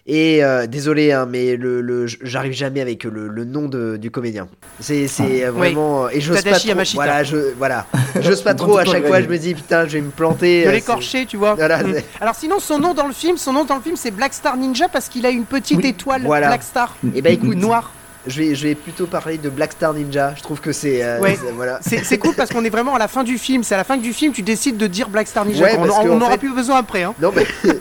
[0.06, 0.43] et...
[0.43, 4.47] euh, désolé, hein, mais le, le- j'arrive jamais avec le, le nom de- du comédien.
[4.80, 5.58] C'est c'est, euh, Oui.
[5.58, 6.10] vraiment...
[6.10, 6.68] Et j'ose pas trop...
[6.68, 7.03] Yamashita.
[7.03, 7.86] Voilà, je, voilà.
[8.22, 10.64] J'ose pas trop, à chaque fois, je me dis, putain, je vais me planter.
[10.64, 11.56] De euh, l'écorcher, tu vois.
[11.56, 11.95] Voilà, Mm.
[12.22, 14.58] Alors sinon, son nom dans le film, son nom dans le film, c'est Black Star
[14.58, 16.47] Ninja parce qu'il a une petite Oui, étoile voilà.
[16.47, 17.91] Black Star c'est- Eh ben écoute, noire.
[18.28, 20.34] je vais, je vais plutôt parler de Black Star Ninja.
[20.38, 21.03] Je trouve que c'est...
[21.03, 21.38] euh, Ouais.
[21.39, 21.80] c'est- voilà.
[21.82, 23.64] C'est c'est cool parce qu'on est vraiment à la fin du film.
[23.64, 25.64] C'est à la fin du film, tu décides de dire Black Star Ninja.
[25.64, 27.03] Ouais, on en n'aura fait- plus besoin après.
[27.03, 27.14] Hein.
[27.22, 27.45] Non mais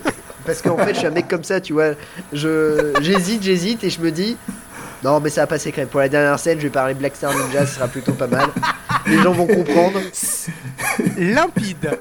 [0.45, 1.91] parce qu'en fait je suis un mec comme ça tu vois
[2.33, 4.37] je j'hésite j'hésite et je me dis
[5.03, 7.15] non mais ça va passer quand même pour la dernière scène je vais parler Black
[7.15, 8.47] Star Ninja ce sera plutôt pas mal
[9.07, 9.99] les gens vont comprendre
[11.17, 11.97] Limpide.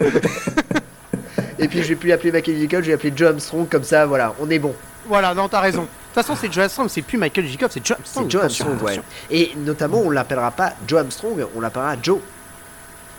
[1.58, 4.06] et puis je vais plus l'appeler Michael Nicole je vais l'appeler Joe Armstrong comme ça
[4.06, 4.74] voilà on est bon
[5.06, 5.82] Voilà, non, t'as raison.
[5.82, 5.86] De
[6.20, 8.24] toute façon, c'est Joe Armstrong, c'est plus Michael Jacob, c'est Joe Armstrong.
[8.26, 12.20] c'est Joe Attention, Armstrong ouais et notamment on l'appellera pas Joe Armstrong on l'appellera Joe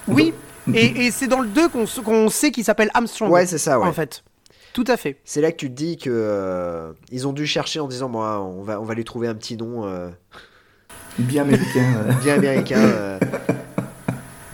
[0.07, 0.33] Oui,
[0.73, 3.29] et, et c'est dans le 2 qu'on s- qu'on sait qu'il s'appelle Armstrong.
[3.31, 4.23] ouais c'est ça ouais En fait.
[4.75, 5.15] Tout à fait.
[5.23, 8.41] c'est là que tu te dis que euh, ils ont dû chercher en disant moi
[8.41, 10.09] on va on va lui trouver un petit nom euh,
[11.17, 11.85] Bien américain.
[12.05, 12.11] euh.
[12.23, 12.77] bien américain.
[12.79, 13.19] euh.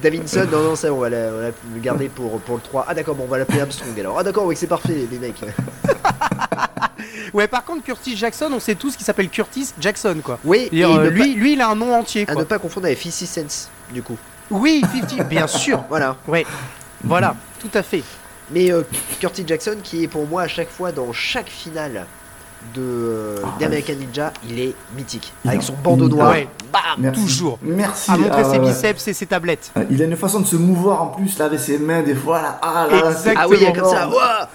[0.03, 2.85] Davidson, non, non, ça, on va, la- on va le garder pour, pour le 3.
[2.87, 4.17] Ah, d'accord, bon, on va l'appeler Armstrong alors.
[4.17, 5.41] Ah, d'accord, oui, c'est parfait, les, mecs.
[7.33, 10.39] Ouais, par contre, Curtis Jackson, on sait tous qu'il s'appelle Curtis Jackson, quoi.
[10.43, 12.41] Oui, et euh, lui, lui, il a un nom entier, à quoi.
[12.41, 14.17] ne pas confondre avec 50 Cents, du coup.
[14.49, 15.83] Oui, 50, bien sûr.
[15.89, 16.17] Voilà.
[16.27, 16.45] Ouais,
[17.03, 18.03] voilà, tout à fait.
[18.53, 18.83] Mais euh,
[19.19, 22.05] Curtis Jackson, qui est pour moi à chaque fois dans chaque finale
[22.75, 25.33] de euh, Ah, d'American Ninja, il est mythique.
[25.45, 26.31] Il Avec a- son bandeau il a- noir.
[26.31, 26.47] Ouais.
[26.71, 27.21] Bam Merci.
[27.21, 27.57] Toujours.
[27.63, 28.11] Merci.
[28.11, 28.67] À montrer Ah, ses ouais.
[28.69, 29.71] biceps et ses tablettes.
[29.75, 32.13] Ah, Il a une façon de se mouvoir en plus là avec ses mains des
[32.13, 32.59] fois là.
[32.61, 33.15] Ah là là.
[33.15, 33.89] c'est- Ah oui, Exactement.
[33.89, 34.49] comme ça.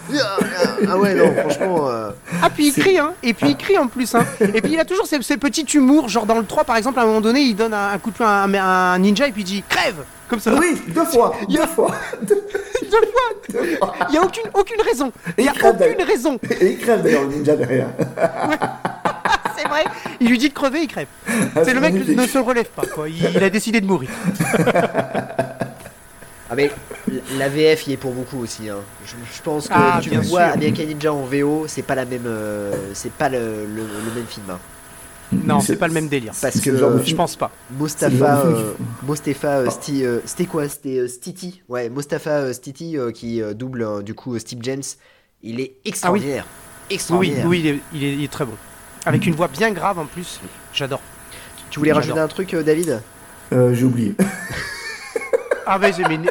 [0.88, 1.88] Ah ouais, non, franchement.
[1.88, 2.10] euh,
[2.42, 3.12] Ah, puis il crie, hein.
[3.24, 4.24] Et puis il crie en plus, hein.
[4.40, 6.98] Et puis il a toujours ces, ces petits humours, genre dans le 3, par exemple,
[7.00, 8.98] à un moment donné, il donne un, un coup de poing à un, à un
[9.00, 9.96] ninja et puis il dit crève
[10.28, 10.54] Comme ça.
[10.54, 11.34] Oui, deux fois.
[11.48, 11.94] Deux fois.
[12.22, 13.94] Deux fois.
[14.08, 15.12] Il n'y a aucune, aucune raison.
[15.38, 16.38] Il n'y a aucune raison.
[16.60, 17.88] Et il crève d'ailleurs le ninja derrière.
[19.56, 19.84] C'est vrai.
[20.20, 21.06] Il lui dit de crever, il crève.
[21.64, 23.08] C'est le mec qui ne se relève pas, quoi.
[23.08, 24.10] Il, il a décidé de mourir.
[26.48, 26.70] Ah mais
[27.38, 28.68] la VF y est pour beaucoup aussi.
[28.68, 28.76] Hein.
[29.04, 30.38] Je, je pense que Ah, tu vois sûr.
[30.54, 34.26] American Ninja en VO, c'est pas la même, euh, c'est pas le, le- le même
[34.28, 34.46] film.
[34.50, 34.58] hein.
[35.32, 36.32] Non, c'est pas le même délire.
[36.40, 37.50] Parce que genre euh, Je pense pas.
[37.78, 38.72] Mostafa, euh,
[39.04, 39.66] Mostafa, euh.
[39.68, 41.62] Sti- euh, c'était quoi C'était euh, Stiti.
[41.68, 44.82] Ouais, Mostafa euh, Stiti euh, qui euh, double euh, du coup euh, Steve James.
[45.42, 46.44] Il est extraordinaire.
[46.46, 47.46] Ah Oui, oui, Extraordinaire.
[47.46, 48.54] oui, il est, il est- il est très bon.
[49.04, 50.40] Avec une voix bien grave en plus.
[50.72, 51.00] J'adore.
[51.70, 53.00] Tu voulais rajouter un truc, euh, David?
[53.52, 54.14] Euh, J'ai oublié.
[55.68, 56.24] Ah, mais n-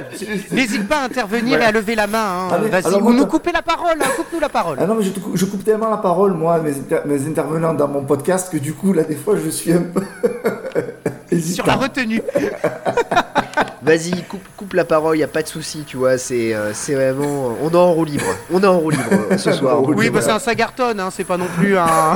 [0.51, 2.17] n'hésite pas à intervenir et à lever la main.
[2.19, 2.47] hein.
[2.51, 3.97] Ah, mais Vas-y, moi, nous couper la parole.
[4.01, 4.05] hein.
[4.15, 4.77] Coupe-nous la parole.
[4.79, 7.27] Ah non, mais je, te cou- je coupe tellement la parole, moi, mes, inter- mes
[7.27, 10.01] intervenants dans mon podcast, que du coup, là, des fois, je suis un peu.
[11.41, 12.21] Sur la retenue.
[13.81, 16.17] Vas-y, coupe, coupe la parole, y a pas de souci, tu vois.
[16.17, 17.55] C'est euh, c'est vraiment.
[17.61, 18.23] On est en roue libre.
[18.51, 19.77] On est en roue libre euh, ce soir.
[19.79, 20.15] roue Oui, libre.
[20.19, 21.09] bah c'est un Sagarton, hein.
[21.11, 22.15] c'est pas non plus un.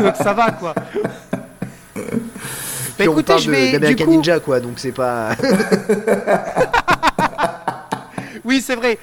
[0.00, 0.74] Donc ça va quoi.
[2.98, 3.66] Bah Puis on écoutez, parle je vais.
[3.66, 4.58] Du d'American coup, Ninja, quoi.
[4.60, 5.30] Donc c'est pas.
[8.44, 8.98] oui, c'est vrai.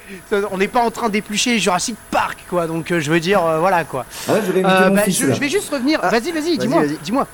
[0.52, 2.68] On n'est pas en train d'éplucher Jurassic Park, quoi.
[2.68, 4.06] Donc euh, je veux dire, euh, voilà quoi.
[4.28, 6.00] Ah, je vais Euh, bah, fils, je, je vais juste revenir.
[6.04, 6.82] Ah, vas-y, vas-y, vas-y, dis-moi.
[6.82, 6.98] vas-y.
[7.04, 7.28] Dis-moi.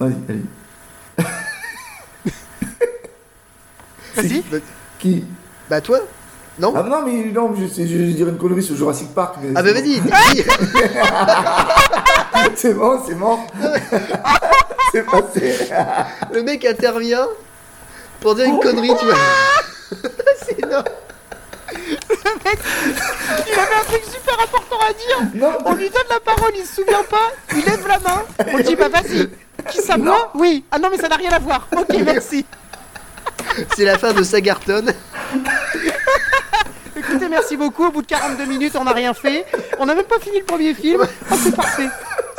[0.00, 0.42] Vas-y, allez.
[4.16, 4.42] Vas-y.
[4.98, 5.24] Qui?
[5.70, 6.00] Bah toi
[6.58, 6.72] Non?
[6.76, 9.36] Ah non, mais non, je, je vais dire une connerie sur Jurassic Park.
[9.42, 10.02] Mais Ah bah c'est vas-y, dis-
[12.74, 12.96] bon.
[13.02, 13.38] C'est bon,
[14.92, 15.68] c'est passé.
[16.32, 17.26] le mec intervient
[18.20, 19.14] pour dire une connerie, tu vois.
[20.46, 20.84] c'est énorme.
[21.70, 25.30] Il avait un truc super important à dire.
[25.34, 27.30] Non, On lui donne la parole, il se souvient pas.
[27.54, 28.22] Il lève la main.
[28.52, 29.28] On lui dit bah vas-y.
[29.70, 30.64] Qui ça moi Oui.
[30.70, 31.66] Ah non mais ça n'a rien à voir.
[31.76, 32.44] Ok, merci.
[33.76, 34.86] C'est la fin de Sagarton.
[36.96, 37.86] Écoutez, merci beaucoup.
[37.86, 39.46] Au bout de 42 minutes, on n'a rien fait.
[39.78, 41.06] On n'a même pas fini le premier film.
[41.30, 41.88] Oh, c'est parfait.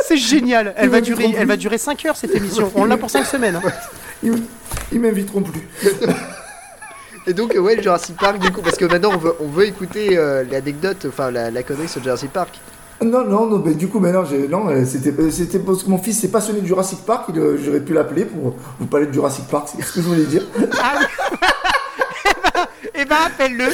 [0.10, 0.74] C'est génial.
[0.76, 2.72] Elle va durer, elle va durer 5 heures cette émission.
[2.74, 3.62] On l'a pour 5 semaines.
[3.64, 4.32] hein.
[4.92, 5.62] ils, m'inviteront plus.
[7.28, 10.18] Et donc, ouais, Jurassic Park, du coup, parce que maintenant on veut, on veut écouter
[10.18, 12.60] euh, l'anecdote, enfin la, la connerie sur Jurassic Park.
[13.04, 15.90] Non, non, non, mais du coup, maintenant, j'ai, non, euh, c'était, euh, c'était parce que
[15.92, 17.30] mon fils est passionné de Jurassic Park,
[17.64, 20.42] j'aurais pu l'appeler pour vous parler de Jurassic Park, c'est ce que je voulais dire.
[20.82, 21.06] Ah oui.
[23.10, 23.70] Ben, appelle-le.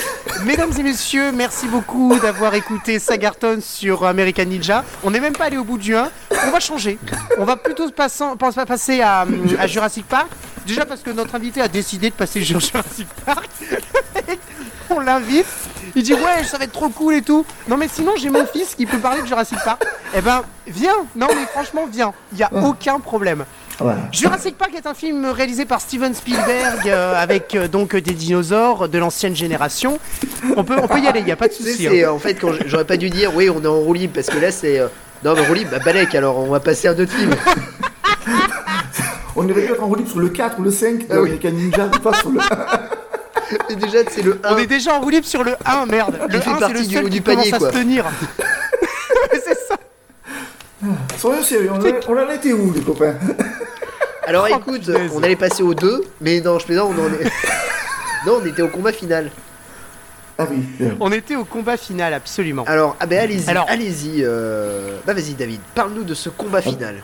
[0.45, 4.85] Mesdames et messieurs, merci beaucoup d'avoir écouté Sagarton sur American Ninja.
[5.03, 6.09] On n'est même pas allé au bout du 1.
[6.47, 6.97] On va changer.
[7.37, 9.25] On va plutôt passant- pas- pas passer à,
[9.59, 10.27] à Jurassic Park.
[10.65, 13.49] Déjà parce que notre invité a décidé de passer sur Jurassic Park.
[14.89, 15.45] On l'invite.
[15.95, 17.45] Il dit ouais, ça va être trop cool et tout.
[17.67, 19.83] Non mais sinon j'ai mon fils qui peut parler de Jurassic Park.
[20.15, 20.95] Eh ben viens.
[21.15, 22.13] Non mais franchement viens.
[22.31, 23.43] Il y a aucun problème.
[23.79, 23.99] Voilà.
[24.11, 28.87] Jurassic Park est un film réalisé par Steven Spielberg euh, avec euh, donc des dinosaures
[28.87, 29.99] de l'ancienne génération.
[30.55, 31.73] On peut, on peut y aller, il n'y a pas de souci.
[31.75, 32.07] c'est hein.
[32.07, 34.27] euh, en fait quand j'aurais pas dû dire oui, on est en roue libre parce
[34.27, 34.79] que là c'est.
[34.79, 34.87] euh,
[35.25, 37.31] Non, mais roue libre, bah Balek alors, on va passer à un autre film.
[39.35, 41.37] On aurait pu être en roue libre sur le 4 ou le 5 Ah oui.
[41.43, 42.39] Ninja, pas sur le.
[43.69, 44.53] Et déjà, c'est le 1.
[44.53, 46.17] On est déjà en roue libre sur le 1, merde.
[46.29, 47.67] Le Il fait 1 c'est partie le du seul haut qui du panier, commence quoi.
[47.67, 48.05] à se tenir.
[51.17, 53.15] Soyons sérieux, on, en- on en était où, les copains?
[54.27, 57.25] Alors Oh, écoute, on allait passer au 2, mais non, je plaisante, on en est.
[58.27, 59.29] non, on était au combat final.
[60.37, 60.57] Ah oui.
[60.81, 62.63] euh, On était au combat final, absolument.
[62.67, 64.21] Alors, ah ben allez-y, Alors- allez-y.
[64.23, 66.95] euh, Bah vas-y, David, parle-nous de ce combat final.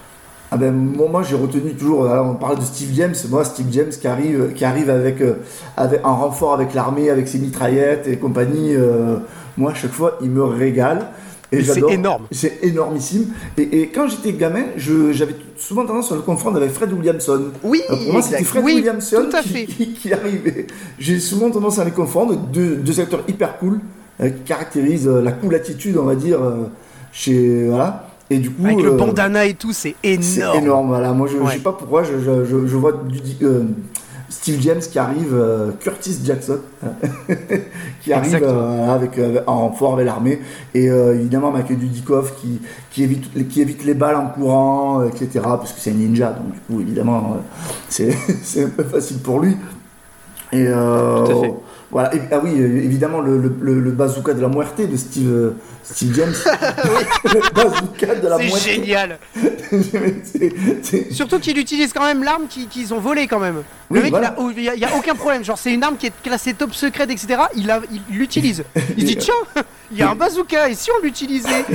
[0.54, 3.68] Ah ben moi, moi, j'ai retenu toujours, alors, on parle de Steve James, moi Steve
[3.72, 5.36] James qui arrive, qui arrive avec, euh,
[5.78, 9.16] avec en renfort avec l'armée, avec ses mitraillettes et compagnie, euh,
[9.56, 11.06] moi à chaque fois il me régale.
[11.52, 12.24] C'est énorme.
[12.32, 13.28] C'est énormissime.
[13.58, 17.46] Et, et quand j'étais gamin, je- j'avais souvent tendance à le confondre avec Fred Williamson.
[17.64, 18.44] Oui, Euh, pour moi, c'était.
[18.44, 19.66] Fred Oui, Williamson tout à qui, fait.
[19.66, 20.68] qui- qui arrivait.
[20.98, 22.36] J'ai souvent tendance à les confondre.
[22.38, 23.80] Deux, deux acteurs hyper cool
[24.22, 26.68] euh, qui caractérisent euh, la cool attitude, on va dire, euh,
[27.12, 28.08] chez voilà.
[28.30, 30.58] Et du coup, Avec le bandana et tout, c'est c'est énorme.
[30.60, 30.88] énorme.
[30.88, 31.12] Voilà.
[31.12, 31.52] Moi, je, Ouais.
[31.56, 33.64] sais pas pourquoi, je, je, je, je vois du, euh,
[34.32, 36.60] Steve James qui arrive, euh, Curtis Jackson,
[38.02, 40.40] qui arrive euh, avec, euh, en renfort avec l'armée,
[40.74, 42.62] et évidemment Michael Dudikoff qui,
[42.92, 45.42] qui, évite, qui évite les balles en courant, etc.
[45.44, 47.38] Parce que c'est un ninja, donc du coup, évidemment,
[47.90, 48.16] c'est
[48.64, 49.58] un peu facile pour lui.
[50.54, 51.54] Et Tout à fait.
[51.92, 52.14] Voilà.
[52.16, 55.30] Et- ah oui, euh, évidemment le, le, le- le bazooka de la muerte de Steve,
[55.30, 55.52] euh,
[55.84, 56.34] Steve James.
[57.26, 58.62] le bazooka de la C'est muerte.
[58.64, 59.20] génial.
[60.24, 63.64] C'est- c'est- Surtout qu'il utilise quand même l'arme qui- qu'ils ont volée quand même.
[63.90, 64.36] Le mec, voilà.
[64.58, 65.44] il, a, il y a- aucun problème.
[65.44, 67.42] Genre, c'est une arme qui est classée top secret, etc.
[67.56, 67.72] Il
[68.10, 68.64] l'utilise.
[68.98, 69.34] Il dit, tiens,
[69.92, 71.66] il y a un bazooka, et si on l'utilisait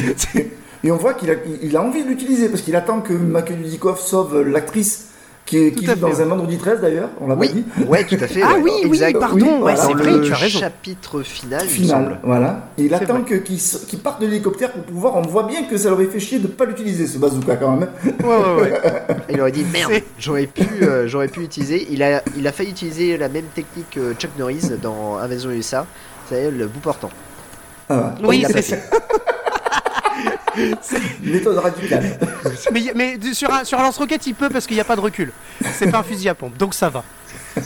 [0.84, 3.56] Et on voit qu'il a, il a envie de l'utiliser parce qu'il attend que Michael
[3.62, 5.06] Dudikoff sauve l'actrice
[5.47, 7.64] qui, est- qui joue dans un vendredi 13 d'ailleurs, on l'a Oui, pas dit.
[7.86, 8.42] ouais, tout à fait.
[8.42, 9.18] Ah ouais, oui, oui, exact.
[9.18, 9.76] pardon, Oui, ouais, voilà.
[9.76, 10.59] c'est vrai, tu as raison.
[10.59, 12.68] chapitre final, Final, voilà.
[12.76, 15.16] Et il attend qu'il, parte de l'hélicoptère pour pouvoir.
[15.16, 17.88] On voit bien que ça l'aurait fait chier de pas l'utiliser ce bazooka quand même.
[18.05, 18.80] Ouais, ouais, ouais.
[19.30, 21.86] Il aurait dit merde, j'aurais pu, euh, j'aurais pu utiliser.
[21.90, 25.86] Il a, il a failli utiliser la même technique que Chuck Norris dans Invasion USA,
[26.28, 27.11] c'est le bout portant.
[27.88, 28.76] Ah, Oui, Il a c'est ça.
[30.57, 31.00] fait.
[31.22, 32.18] méthode radicale.
[32.94, 35.32] Mais, sur un, sur un lance-roquette, il peut parce qu'il n'y a pas de recul.
[35.74, 37.04] C'est pas un fusil à pompe, donc ça va.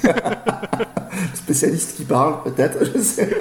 [1.34, 3.41] Spécialiste qui parle, peut-être, je sais.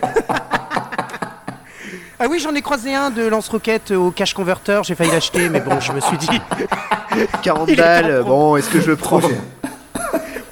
[2.22, 5.62] Ah oui, j'en ai croisé un de lance-roquette au cash converter, j'ai failli l'acheter, mais
[5.62, 6.28] bon, je me suis dit.
[7.44, 9.22] 40 Il était en balles, bon, est-ce que je le prends.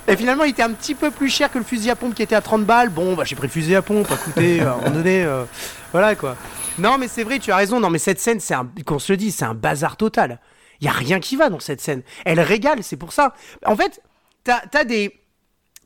[0.08, 2.24] Et finalement, il était un petit peu plus cher que le fusil à pompe qui
[2.24, 2.90] était à 30 balles.
[2.90, 5.44] Bon, bah j'ai pris le fusil à pompe, écoutez, à un moment donné, euh,
[5.92, 6.38] voilà quoi.
[6.78, 7.80] Non, mais c'est vrai, tu as raison.
[7.80, 8.56] Non, mais cette scène, c'est
[8.86, 10.40] qu'on se le dise, c'est un bazar total.
[10.80, 12.04] Il y a rien qui va dans cette scène.
[12.26, 13.34] Elle régale, c'est pour ça.
[13.66, 14.02] En fait,
[14.44, 15.20] t'as as des,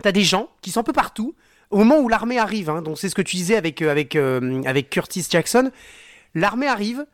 [0.04, 1.34] t'as des gens qui sont un peu partout
[1.70, 2.70] au moment où l'armée arrive.
[2.70, 2.82] hein.
[2.82, 5.72] donc c'est ce que tu disais avec euh, avec euh, avec Curtis Jackson.
[6.36, 7.06] L'armée arrive.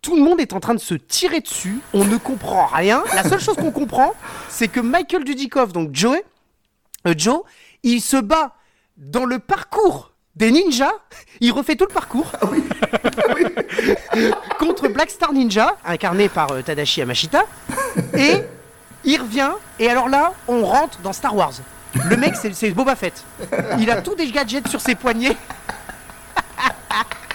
[0.00, 1.80] Tout le monde est en train de se tirer dessus.
[1.92, 3.02] On ne comprend rien.
[3.14, 4.14] La seule chose qu'on comprend,
[4.48, 6.22] c'est que Michael Dudikoff, donc Joey,
[7.06, 7.40] euh, Joe,
[7.82, 8.54] il se bat
[8.96, 10.92] dans le parcours des ninjas.
[11.40, 12.30] Il refait tout le parcours
[14.58, 17.44] contre Black Star Ninja, incarné par euh, Tadashi Yamashita.
[18.14, 18.42] Et
[19.04, 19.50] il revient.
[19.78, 21.52] Et alors là, on rentre dans Star Wars.
[22.08, 23.24] Le mec, c'est Boba Fett.
[23.78, 25.36] Il a tous des gadgets sur ses poignets.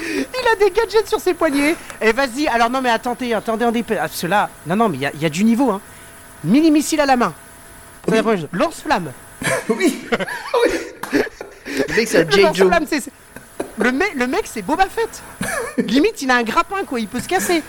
[0.04, 1.76] Il a des gadgets sur ses poignets.
[2.02, 3.66] Et vas-y, alors non mais attendez, attendez.
[3.66, 5.70] Ah, parce que là, non, non, mais il y a- il y, a du niveau.
[5.70, 5.80] Hein.
[6.44, 7.34] Mini-missile à la main.
[8.08, 8.50] C'est la première chose.
[8.52, 9.12] Lance-flamme.
[9.70, 10.08] Oui,
[11.78, 12.42] Le mec, c'est un Le J.
[12.42, 12.44] Joe.
[12.70, 13.12] lance-flamme, c'est- c'est-
[13.78, 15.22] Le, mec, le mec, c'est Boba Fett.
[15.88, 17.00] Limite, il a un grappin, quoi.
[17.00, 17.64] Il peut se casser.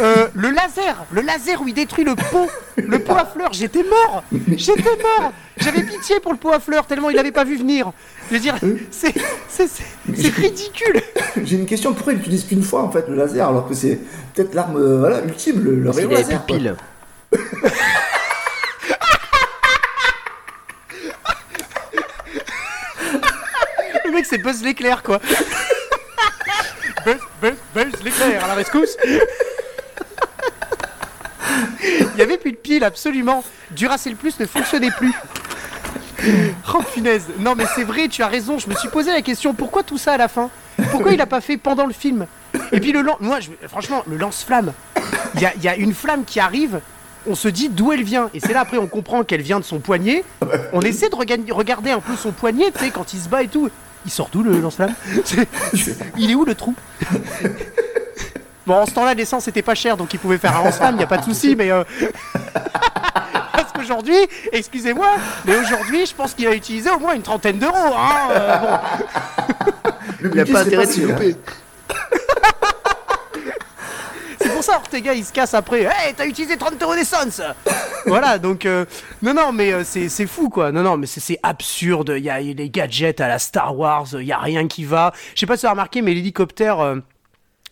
[0.00, 1.04] Euh, le laser.
[1.10, 2.48] Le laser où il détruit le pot.
[2.76, 3.52] Le pot à fleurs.
[3.52, 4.22] J'étais mort.
[4.56, 5.32] J'étais mort.
[5.56, 7.92] J'avais pitié pour le pot à fleurs tellement il avait pas vu venir.
[8.28, 8.56] Je veux dire,
[8.90, 9.14] c'est
[9.48, 9.82] c'est- c'est-
[10.14, 11.00] c'est ridicule.
[11.42, 11.94] j'ai une question.
[11.94, 13.98] Pourquoi il n'utilise qu'une fois en fait le laser alors que c'est
[14.34, 16.56] peut-être l'arme euh, voilà, ultime, le, le rayon laser, de quoi.
[16.58, 16.76] piles.
[24.04, 25.20] Le mec c'est Buzz l'éclair, quoi.
[27.04, 28.96] Buzz, Buzz, Buzz l'éclair, à la rescousse.
[31.82, 33.44] Il y avait plus de piles, absolument.
[33.70, 35.12] Duracell Plus ne fonctionnait plus.
[36.74, 37.26] Oh punaise.
[37.38, 38.58] Non mais c'est vrai, tu as raison.
[38.58, 40.50] Je me suis posé la question pourquoi tout ça à la fin?
[40.90, 42.26] Pourquoi il a pas fait pendant le film?
[42.72, 43.50] Et puis le lance, moi, je...
[43.68, 44.72] franchement, le lance-flamme.
[45.34, 46.80] Il y a, il y a une flamme qui arrive.
[47.28, 48.30] On se dit d'où elle vient.
[48.34, 50.24] Et c'est là après on comprend qu'elle vient de son poignet.
[50.72, 53.42] On essaie de rega- regarder un peu son poignet, tu sais, quand il se bat
[53.42, 53.70] et tout.
[54.06, 54.94] Il sort d'où le lance-flamme
[55.24, 55.48] C'est-
[56.16, 56.74] Il est où le trou?
[58.66, 61.02] Bon, en ce temps-là, l'essence était pas chère, donc il pouvait faire un lance-flamme, il
[61.02, 61.70] a pas de souci, mais.
[61.70, 61.84] euh,
[63.52, 64.16] Parce qu'aujourd'hui,
[64.52, 65.06] excusez-moi,
[65.44, 67.74] mais aujourd'hui, je pense qu'il a utilisé au moins une trentaine d'euros.
[67.76, 68.66] Hein, euh, bon.
[70.20, 71.14] Il a budget, pas intérêt de se celui-là.
[71.14, 71.36] louper.
[71.88, 72.35] C'est
[74.56, 75.82] pour ça, Ortega, il se casse après.
[75.82, 77.42] Hey, t'as utilisé 30 euros d'essence
[78.06, 78.64] Voilà, donc.
[78.64, 78.86] euh,
[79.20, 80.72] non, non, mais euh, c'est fou, quoi.
[80.72, 82.14] Non, non, mais c'est c'est absurde.
[82.16, 85.12] Il y a les gadgets à la Star Wars, il y a rien qui va.
[85.34, 86.80] Je sais pas si tu as remarqué, mais l'hélicoptère.
[86.80, 86.96] euh,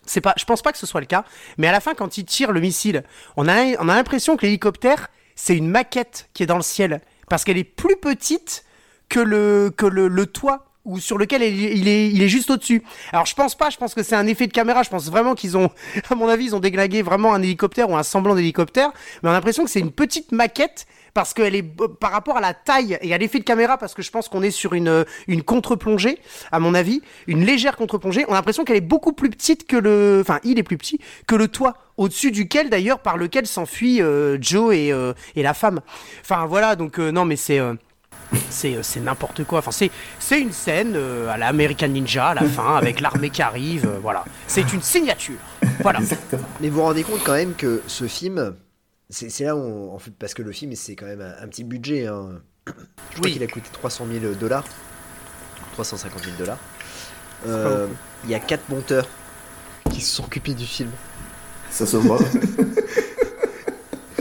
[0.05, 1.25] c'est pas, je pense pas que ce soit le cas,
[1.57, 3.05] mais à la fin, quand il tire le missile,
[3.39, 7.01] on a, on a l'impression que l'hélicoptère, c'est une maquette qui est dans le ciel,
[7.31, 8.67] parce qu'elle est plus petite
[9.09, 12.83] que le, que le, le toit ou sur lequel il, est, il est juste au-dessus.
[13.13, 15.35] Alors je pense pas, je pense que c'est un effet de caméra, je pense vraiment
[15.35, 15.71] qu'ils ont,
[16.11, 19.33] à mon avis, ils ont déglingué vraiment un hélicoptère ou un semblant d'hélicoptère, mais on
[19.33, 22.55] a l'impression que c'est une petite maquette parce qu'elle est b- par rapport à la
[22.55, 25.45] taille et à l'effet de caméra, parce que je pense qu'on est sur une, une
[25.45, 26.19] contre-plongée,
[26.51, 28.25] à mon avis, une légère contre-plongée.
[28.27, 30.99] On a l'impression qu'elle est beaucoup plus petite que le, enfin, il est plus petit
[31.29, 35.55] que le toit, au-dessus duquel d'ailleurs, par lequel s'enfuit euh, Joe et, euh, et la
[35.55, 35.81] femme.
[36.21, 37.61] Enfin voilà, donc euh, non, mais c'est.
[38.33, 39.61] Euh, c'est, c'est n'importe quoi.
[39.61, 43.31] Enfin, c'est, c'est une scène euh, à la American Ninja à la fin avec l'armée
[43.31, 43.87] qui arrive.
[43.87, 44.25] euh, voilà.
[44.47, 45.39] C'est une signature.
[45.81, 46.01] Voilà.
[46.01, 46.43] Exactement.
[46.61, 48.55] Mais vous vous rendez compte quand même que ce film,
[49.11, 51.45] c'est c'est là où on, en fait, parce que le film c'est quand même un,
[51.45, 52.07] un petit budget.
[52.07, 52.41] hein.
[52.67, 53.33] Je crois Oui.
[53.33, 54.65] qu'il a coûté 300 000 dollars,
[55.75, 56.59] 350 000 dollars.
[57.47, 57.87] Euh,
[58.25, 59.07] Il y a quatre monteurs
[59.93, 60.91] qui se sont occupés du film.
[61.71, 62.19] Ça se voit.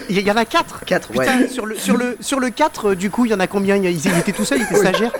[0.10, 0.84] Il y, en a quatre.
[0.86, 1.48] Quatre, Putain, ouais.
[1.48, 3.76] sur le, sur le, sur le 4, euh, du coup, il y en a combien?
[3.78, 5.12] Il, y a- il était tout seul, il était stagiaire.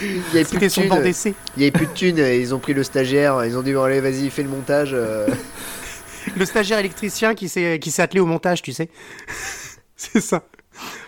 [0.00, 1.34] Il y avait plus C'était de son banc d'essai.
[1.56, 2.18] Il y avait plus de thunes.
[2.18, 3.44] et Ils ont pris le stagiaire.
[3.44, 4.90] Ils ont dit bon, allez vas-y fais le montage.
[4.92, 5.26] euh.
[6.36, 8.88] Le stagiaire électricien qui s'est, qui s'est attelé au montage, tu sais.
[9.96, 10.42] c'est ça.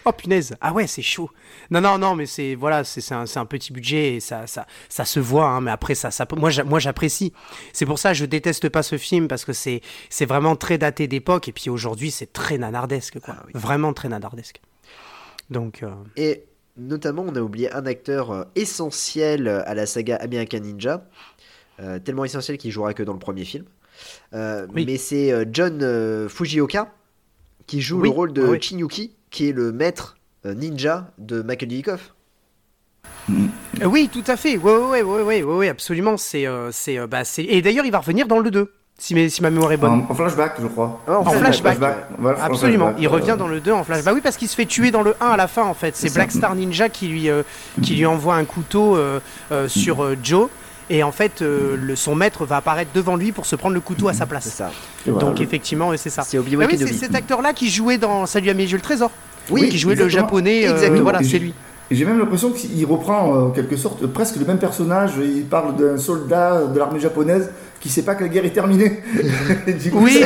[0.06, 0.54] Oh punaise.
[0.60, 1.30] Ah ouais, c'est chaud.
[1.70, 5.04] Non, non, non, mais c'est voilà, c'est, un, un petit budget et ça, ça, ça
[5.04, 5.46] se voit.
[5.48, 7.32] hein, mais après, ça, ça, moi, j'a- moi, j'apprécie.
[7.72, 9.80] C'est pour ça, que je déteste pas ce film parce que c'est,
[10.26, 13.34] vraiment très daté d'époque et puis aujourd'hui, c'est très nanardesque, quoi.
[13.38, 13.52] Ah oui.
[13.54, 14.60] Vraiment très nanardesque.
[15.50, 16.44] Donc, euh, Et
[16.76, 21.06] notamment, on a oublié un acteur euh, essentiel à la saga American Ninja,
[21.80, 23.64] euh, tellement essentiel qu'il jouera que dans le premier film.
[24.34, 24.84] Euh, Oui.
[24.86, 26.92] Mais c'est John Fujioka
[27.66, 28.58] qui joue Oui, le rôle de oui.
[28.60, 30.16] Chinyuki, qui est le maître
[30.46, 32.14] euh, ninja de Michael Dudikoff.
[33.30, 34.56] Euh, Oui, tout à fait.
[34.56, 36.16] Ouais, ouais, ouais, ouais, ouais, absolument.
[36.16, 37.42] C'est, euh, c'est, euh, bah, c'est...
[37.42, 40.04] Et d'ailleurs, il va revenir dans le 2, si, mes- si ma mémoire est bonne.
[40.08, 41.00] En, en flashback, je crois.
[41.08, 41.78] Ah, en En flashback.
[42.40, 42.86] Absolument.
[42.86, 44.04] flashback, Il revient dans le 2 en flash.
[44.04, 45.96] Bah oui, parce qu'il se fait tuer dans le 1 à la fin, en fait.
[45.96, 46.20] C'est C'est ça.
[46.20, 47.42] Black Star Ninja qui lui, euh,
[47.82, 49.18] qui lui envoie un couteau euh,
[49.50, 50.48] euh, sur euh, Joe.
[50.90, 53.80] Et en fait, euh, le, son maître va apparaître devant lui pour se prendre le
[53.80, 54.44] couteau à sa C'est place.
[54.44, 54.70] ça.
[55.06, 55.26] et voilà.
[55.28, 56.22] Donc effectivement, c'est ça.
[56.22, 59.10] C'est Obi-Wan oui, c'est cet acteur-là qui jouait dans Salut à mes yeux le trésor.
[59.50, 60.66] Oui, qui jouait le japonais.
[60.66, 61.02] euh, Exactement.
[61.02, 61.54] voilà, Et c'est j'ai- lui.
[61.90, 65.12] Et j'ai même l'impression qu'il reprend euh, en quelque sorte presque le même personnage.
[65.22, 67.50] Il parle d'un soldat de l'armée japonaise
[67.84, 69.02] qui sait pas que la guerre est terminée.
[69.66, 70.24] Et du coup, Oui,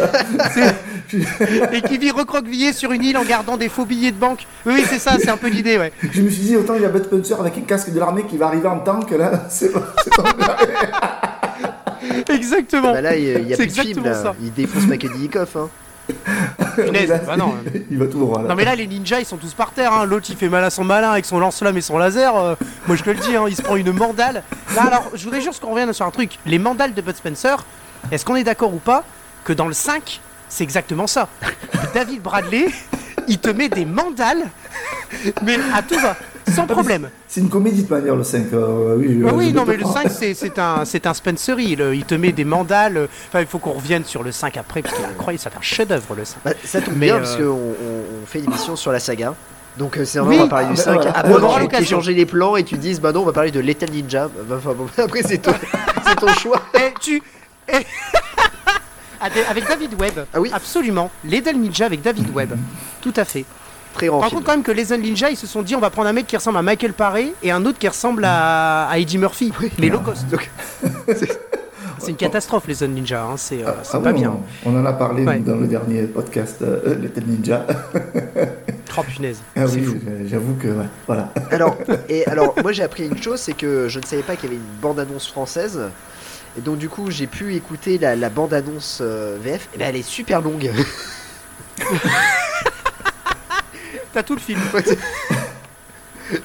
[0.55, 0.75] ça-
[1.73, 4.47] et qui vit recroquevillé sur une île en gardant des faux billets de banque.
[4.65, 5.93] Oui, c'est ça, c'est un peu l'idée, ouais.
[6.13, 8.27] je me suis dit autant il y a Bud Spencer avec un casque de l'armée
[8.31, 9.47] qui va arriver en tank là.
[9.51, 9.93] C'est pas.
[12.33, 12.93] Exactement.
[12.93, 14.05] Bah là, il y a C'est plus de film.
[14.05, 14.15] Là.
[14.15, 14.37] ça.
[14.41, 15.57] Il défonce Dudikoff.
[15.57, 15.69] Hein.
[16.79, 17.55] Là, bah non.
[17.91, 18.49] il va tout droit là.
[18.49, 20.05] Non mais là les ninjas ils sont tous par terre, hein.
[20.05, 22.55] l'autre il fait mal à son malin avec son lance-flamme et son laser, euh,
[22.87, 24.43] moi je te le dis, hein, il se prend une mandale.
[24.75, 27.65] Là alors je voudrais juste qu'on revienne sur un truc, les mandales de Bud Spencer,
[28.13, 29.05] est-ce qu'on est d'accord ou pas
[29.45, 31.29] que dans le 5 c'est exactement ça?
[31.95, 32.67] David Bradley,
[33.27, 34.45] il te met des mandales,
[35.43, 36.17] mais à tout va,
[36.53, 37.11] sans problème.
[37.29, 38.53] C'est une comédie de manière le 5.
[38.53, 39.93] euh, oui, Ah oui je non mais le prends.
[39.93, 43.41] 5 c'est c'est un, c'est un Spencery, le- il te met des mandales, euh, enfin
[43.41, 45.89] il faut qu'on revienne sur le 5 après, parce qu'il est incroyable, c'est un chef
[45.89, 46.37] d'œuvre le 5.
[46.45, 49.35] Bah, ça tombe Mais, bien euh, parce qu'on on, fait une émission sur la saga.
[49.77, 50.27] Donc euh, c'est Oui.
[50.37, 51.07] vrai, on va parler du Ah, bah, 5.
[51.15, 51.99] Après, On on aura va l'occasion.
[51.99, 54.29] changer les plans et tu te dises, bah non, on va parler de Lethal Ninja.
[54.49, 55.53] Bah, enfin, bon, après, c'est ton,
[56.07, 56.63] c'est ton choix.
[56.75, 57.23] Et tu.
[57.69, 57.87] et-
[59.21, 60.27] Avec avec David Webb.
[60.35, 60.51] Ah oui.
[60.53, 61.11] Absolument.
[61.25, 62.57] L'Edel Ninja avec David Webb.
[63.01, 63.45] Tout à fait.
[64.07, 64.31] Par film.
[64.31, 66.27] contre, quand même que les Ninja, ils se sont dit on va prendre un mec
[66.27, 69.53] qui ressemble à Michael Paré et un autre qui ressemble à, à Eddie Murphy.
[69.79, 70.27] Mais low cost.
[70.29, 70.51] Donc,
[72.01, 73.25] C'est une catastrophe, les Ninja.
[73.25, 73.37] Hein.
[73.37, 74.39] C'est euh, c'est Ah pas oui, bien.
[74.65, 75.41] On, on en a parlé Ouais.
[75.41, 77.67] dans le dernier podcast, euh, Little Ninja.
[78.97, 79.39] Oh punaise.
[79.55, 81.33] Ah oui, euh, j'avoue que ouais, voilà.
[81.53, 81.77] Alors,
[82.09, 84.53] et alors, moi j'ai appris une chose, c'est que je ne savais pas qu'il y
[84.55, 85.79] avait une bande-annonce française.
[86.57, 89.69] Et donc du coup, j'ai pu écouter la, la bande-annonce euh, VF.
[89.75, 90.69] Et ben, elle est super longue.
[94.13, 94.59] T'as tout le film.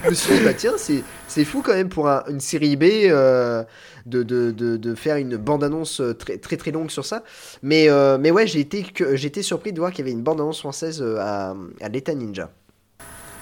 [0.06, 2.76] je me suis dit, bah tiens, c'est, c'est fou quand même pour un- une série
[2.76, 3.64] B euh,
[4.06, 7.24] de, de, de, de faire une bande-annonce euh, très très très longue sur ça.
[7.62, 10.60] Mais, euh, mais ouais, j'ai été, été surpris de voir qu'il y avait une bande-annonce
[10.60, 12.50] française à, à l'État Ninja.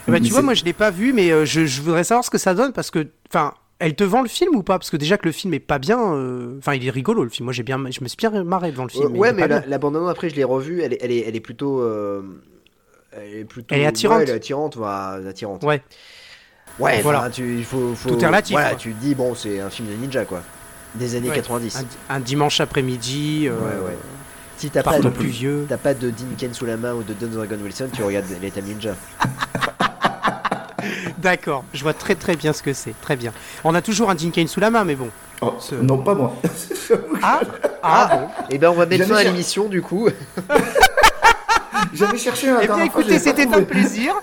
[0.07, 2.25] Bah, Mais tu vois, moi je l'ai pas vu, mais euh, je, je voudrais savoir
[2.25, 4.79] ce que ça donne parce que, enfin, elle te vend le film ou pas?
[4.79, 7.29] Parce que déjà que le film est pas bien, euh, enfin, il est rigolo le
[7.29, 7.45] film.
[7.45, 9.15] Moi j'ai bien, je me suis bien marré devant le film.
[9.15, 9.69] Euh, ouais, mais pas la, bien.
[9.69, 10.81] la bande-annonce après, je l'ai revue.
[10.81, 11.81] Elle est, elle est, elle est plutôt.
[11.81, 12.21] euh,
[13.11, 13.73] elle est plutôt.
[13.75, 14.17] Elle est attirante.
[14.17, 15.63] Ouais, elle est attirante, voilà, attirante.
[15.63, 15.81] Ouais.
[16.79, 17.19] Ouais, Voilà.
[17.19, 17.29] voilà.
[17.29, 18.77] Tu, il faut, faut- Tout est relatif, Voilà, quoi.
[18.77, 20.41] tu te dis, bon, c'est un film de ninja, quoi.
[20.95, 21.35] Des années Ouais.
[21.35, 21.77] 90.
[22.09, 23.97] Un, un dimanche après-midi, euh, Ouais, ouais.
[24.57, 25.65] Si t'as pas, de, pluvieux.
[25.67, 28.25] t'as pas de Dean Ken sous la main ou de Don Dragon Wilson, tu regardes
[28.41, 28.95] l'État Ninja.
[31.17, 32.93] D'accord, je vois très très bien ce que c'est.
[33.01, 33.31] Très bien.
[33.63, 35.09] On a toujours un Dean Kane sous la main, mais bon.
[35.41, 36.35] Oh, Ce- Non, pas moi.
[37.21, 37.41] Ah,
[37.83, 38.27] ah, bon.
[38.49, 40.09] Et ben, on va mettre fin à l'émission, du coup.
[41.93, 44.13] J'avais cherché un Eh bien, écoutez, c'était un plaisir.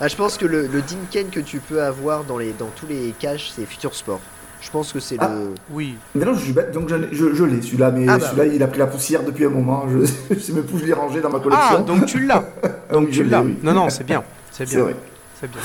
[0.00, 2.68] Ah, je pense que le, le Dean Ken que tu peux avoir dans, les, dans
[2.76, 4.20] tous les caches, c'est Future Sport.
[4.60, 5.28] Je pense que c'est Ah.
[5.34, 5.54] le.
[5.70, 5.96] Oui.
[6.14, 8.62] Mais non, je suis bête, donc je, je l'ai celui-là, mais Ah bah celui-là il
[8.62, 9.86] a pris la poussière depuis un moment.
[9.88, 11.78] Je, je sais même plus où je l'ai rangé dans ma collection.
[11.78, 12.44] Ah, donc tu l'as.
[12.92, 13.42] Donc Oui, tu l'as.
[13.42, 13.56] oui.
[13.62, 14.22] Non, non, c'est bien.
[14.52, 14.84] C'est C'est bien.
[14.84, 14.96] vrai.
[15.40, 15.60] C'est bien.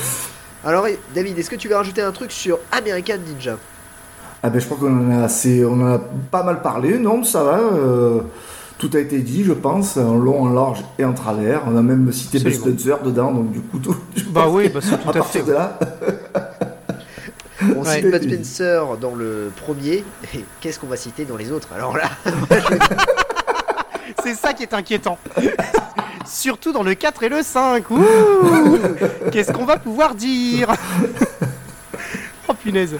[0.64, 3.56] Alors, David, est-ce que tu veux rajouter un truc sur American Ninja?
[4.42, 5.98] Ah ben je crois qu'on en a assez, on en a
[6.30, 7.58] pas mal parlé, non ça va.
[7.58, 8.20] euh,
[8.88, 11.62] tout a été dit, je pense, en long, en large et en travers.
[11.66, 12.38] On a même cité.
[12.38, 13.96] Spencer dedans, donc du coup tout.
[14.30, 15.18] Bah oui, que bah c'est à tout à fait.
[15.20, 15.78] partir de là,
[17.62, 17.94] On Ouais.
[18.02, 20.04] cite Bud Spencer dans le premier,
[20.34, 22.10] et qu'est-ce qu'on va citer dans les autres Alors là,
[24.22, 25.18] C'est ça qui est inquiétant.
[26.26, 27.90] Surtout dans le 4 et le 5.
[27.90, 27.98] Ouh
[29.30, 30.72] Qu'est-ce qu'on va pouvoir dire
[32.48, 32.96] Oh punaise.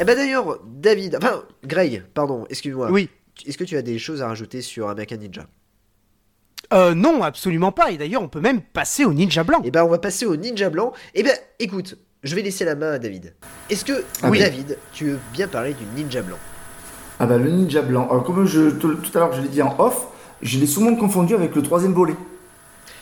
[0.00, 2.88] eh ben d'ailleurs, David, enfin, Greg, pardon, excuse-moi.
[2.90, 3.08] Oui.
[3.44, 5.46] Est-ce que tu as des choses à rajouter sur American Ninja?
[6.72, 7.90] Euh, non, absolument pas.
[7.90, 9.60] Et d'ailleurs, on peut même passer au ninja blanc.
[9.64, 10.92] Eh ben, on va passer au Ninja Blanc.
[11.14, 13.34] Eh ben, écoute, je vais laisser la main à David.
[13.70, 14.40] Est-ce que, Oui.
[14.40, 16.38] David, tu veux bien parler du Ninja Blanc?
[17.18, 18.06] Ah ben le ninja blanc.
[18.10, 20.08] Alors comme je tout, tout à l'heure je l'ai dit en off,
[20.42, 22.14] je l'ai souvent confondu avec le troisième volet.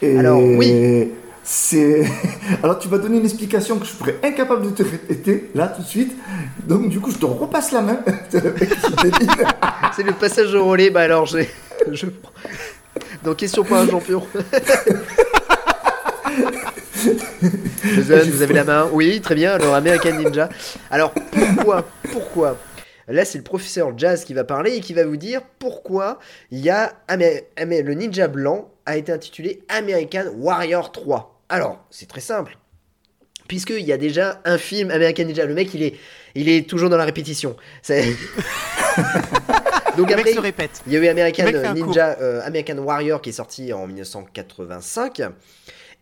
[0.03, 1.11] Et Alors, oui.
[1.45, 2.05] C'est.
[2.63, 5.83] Alors tu vas donner une explication que je serais incapable de te répéter là tout
[5.83, 6.17] de suite.
[6.67, 7.99] Donc du coup je te repasse la main.
[9.95, 11.49] C'est le passage au relais, bah alors j'ai.
[11.93, 12.07] Je...
[13.23, 14.23] Donc, question pour un champion.
[17.83, 19.53] Vous avez la main Oui, très bien.
[19.53, 20.49] Alors, American Ninja.
[20.91, 21.13] Alors,
[21.57, 22.57] pourquoi Pourquoi
[23.09, 26.19] Là, c'est le professeur Jazz qui va parler et qui va vous dire pourquoi
[26.51, 31.34] il y a Amé- Amé- le ninja blanc a été intitulé American Warrior 3.
[31.49, 32.57] Alors, c'est très simple.
[33.49, 35.45] Puisqu'il y a déjà un film American Ninja.
[35.45, 35.95] Le mec, il est,
[36.35, 37.57] il est toujours dans la répétition.
[37.83, 38.17] C'est-
[39.97, 40.83] Donc Le mec après, se répète.
[40.87, 45.23] il y a eu American Ninja, euh, American Warrior qui est sorti en 1985.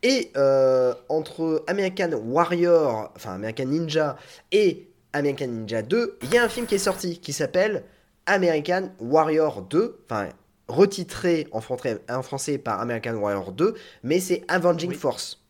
[0.03, 4.17] Et euh, entre American Warrior, enfin American Ninja
[4.51, 7.85] et American Ninja 2, il y a un film qui est sorti qui s'appelle
[8.27, 10.29] American Warrior 2, enfin
[10.73, 14.97] retitré en français, en français par American Warrior 2, mais c'est Avenging Oui.
[14.97, 15.41] Force.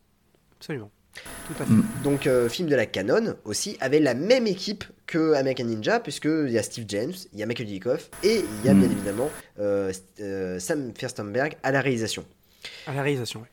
[0.58, 0.90] Absolument.
[1.46, 2.02] Tout à fait.
[2.02, 6.48] Donc, euh, film de la canon aussi, avec la même équipe que American Ninja, puisqu'il
[6.50, 8.80] y a Steve James, il y a Michael Dudikoff, et il y a Mm.
[8.80, 12.24] bien évidemment euh, euh, Sam Firstenberg à la réalisation.
[12.86, 13.46] À la réalisation, ouais.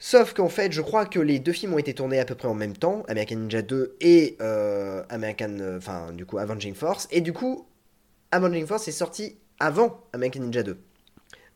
[0.00, 2.46] Sauf qu'en fait, je crois que les deux films ont été tournés à peu près
[2.46, 7.08] en même temps, American Ninja 2 et euh, American, euh, enfin du coup Avenging Force,
[7.10, 7.66] et du coup
[8.30, 10.76] Avenging Force est sorti avant American Ninja 2.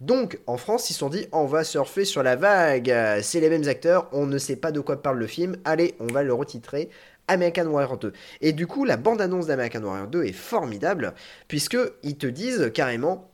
[0.03, 2.92] Donc en France, ils se sont dit on va surfer sur la vague,
[3.22, 6.09] c'est les mêmes acteurs, on ne sait pas de quoi parle le film, allez, on
[6.09, 6.90] va le retitrer
[7.28, 8.12] American Warrior 2.
[8.40, 11.14] Et du coup, la bande-annonce d'American Warrior 2 est formidable,
[11.46, 13.30] puisque ils te disent carrément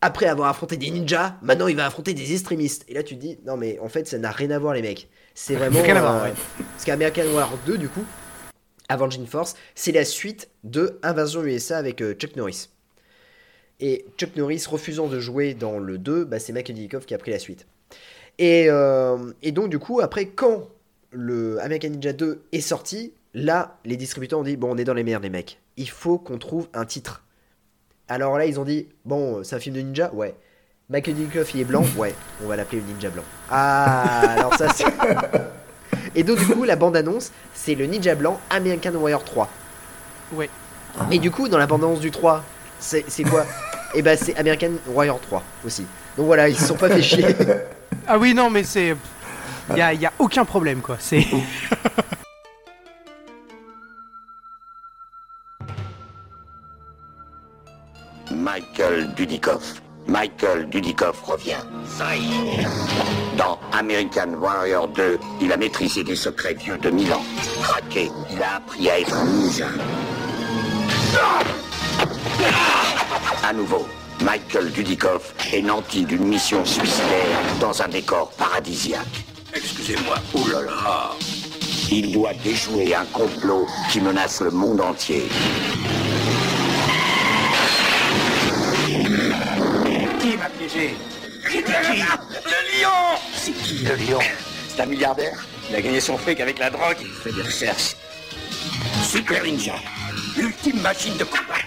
[0.00, 2.84] après avoir affronté des ninjas, maintenant il va affronter des extrémistes.
[2.86, 4.82] Et là tu te dis, non mais en fait ça n'a rien à voir les
[4.82, 5.08] mecs.
[5.34, 5.80] C'est vraiment...
[5.80, 6.34] Voir, euh, ouais.
[6.70, 8.04] Parce qu'American Warrior 2 du coup,
[8.88, 12.68] Avenging Force, c'est la suite de Invasion USA avec euh, Chuck Norris.
[13.82, 17.32] Et Chuck Norris refusant de jouer dans le 2, bah, c'est Dudikoff qui a pris
[17.32, 17.66] la suite.
[18.38, 20.68] Et, euh, et donc du coup, après quand
[21.10, 24.94] le American Ninja 2 est sorti, là les distributeurs ont dit, bon on est dans
[24.94, 27.24] les merdes les mecs, il faut qu'on trouve un titre.
[28.08, 30.12] Alors là, ils ont dit bon, c'est un film de ninja?
[30.14, 30.34] Ouais.
[30.88, 31.84] Dudikoff, il est blanc?
[31.96, 32.14] Ouais.
[32.42, 33.24] On va l'appeler le ninja blanc.
[33.50, 34.84] Ah, alors ça, c'est.
[36.14, 39.48] Et donc, du coup, la bande-annonce, c'est le ninja blanc American Warrior 3.
[40.34, 40.50] Ouais.
[41.08, 42.44] Mais du coup, dans la bande-annonce du 3,
[42.78, 43.46] c'est c'est quoi?
[43.94, 45.86] Eh ben, c'est American Warrior 3 aussi.
[46.16, 47.26] Donc voilà, ils se sont pas fait chier.
[48.08, 48.96] Ah oui, non, mais c'est.
[49.70, 50.96] Il y a, y a aucun problème, quoi.
[50.98, 51.24] C'est.
[58.34, 59.82] Michael Dudikoff.
[60.08, 61.62] Michael Dudikoff revient.
[61.86, 62.66] Ça y est.
[63.36, 67.22] Dans American Warrior 2, il a maîtrisé des secrets vieux de mille ans.
[67.62, 69.68] Craqué, il a appris à être un ninja.
[73.52, 73.86] À nouveau,
[74.22, 79.26] Michael Dudikoff est nanti d'une mission suicidaire dans un décor paradisiaque.
[79.54, 81.10] Excusez-moi, oulala.
[81.90, 85.24] Il doit déjouer un complot qui menace le monde entier.
[90.18, 90.94] Qui m'a piégé?
[91.50, 92.88] Qui Le lion
[93.34, 94.20] C'est qui le lion?
[94.74, 95.44] C'est un milliardaire?
[95.68, 96.96] Il a gagné son fric avec la drogue.
[97.02, 97.96] Il fait des recherches.
[99.02, 99.74] Super Ninja.
[100.38, 101.60] L'ultime machine de combat.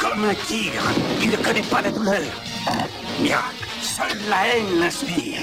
[0.00, 0.82] Comme un tigre
[1.20, 2.22] qui ne connaît pas la douleur.
[3.20, 3.66] Miracle.
[3.80, 5.42] Seule la haine l'inspire.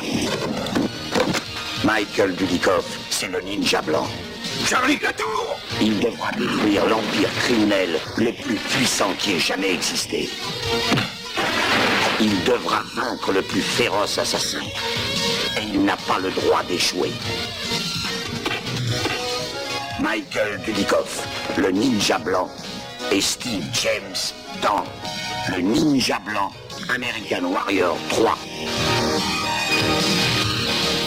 [1.83, 4.07] Michael Dudikoff, c'est le ninja blanc.
[4.65, 10.29] Charlie Latour Il devra détruire l'empire criminel le plus puissant qui ait jamais existé.
[12.19, 14.61] Il devra vaincre le plus féroce assassin.
[15.57, 17.11] Et il n'a pas le droit d'échouer.
[19.99, 21.25] Michael Dudikoff,
[21.57, 22.49] le ninja blanc,
[23.11, 24.42] et Steve James
[25.49, 26.49] le ninja blanc
[26.89, 28.37] American Warrior 3.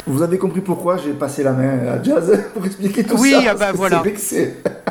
[0.07, 3.42] Vous avez compris pourquoi j'ai passé la main à Jazz pour expliquer tout Oui, ça
[3.50, 4.02] ah bah voilà.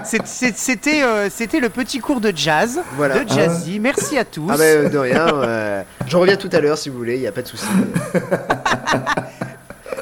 [0.03, 3.23] C'était euh, c'était le petit cours de jazz Voilà.
[3.23, 3.79] de Jazzy.
[3.79, 4.49] Merci à tous.
[4.49, 7.21] Ah bah euh, de rien, euh, j'en reviens tout à l'heure si vous voulez, il
[7.21, 7.65] n'y a pas de souci.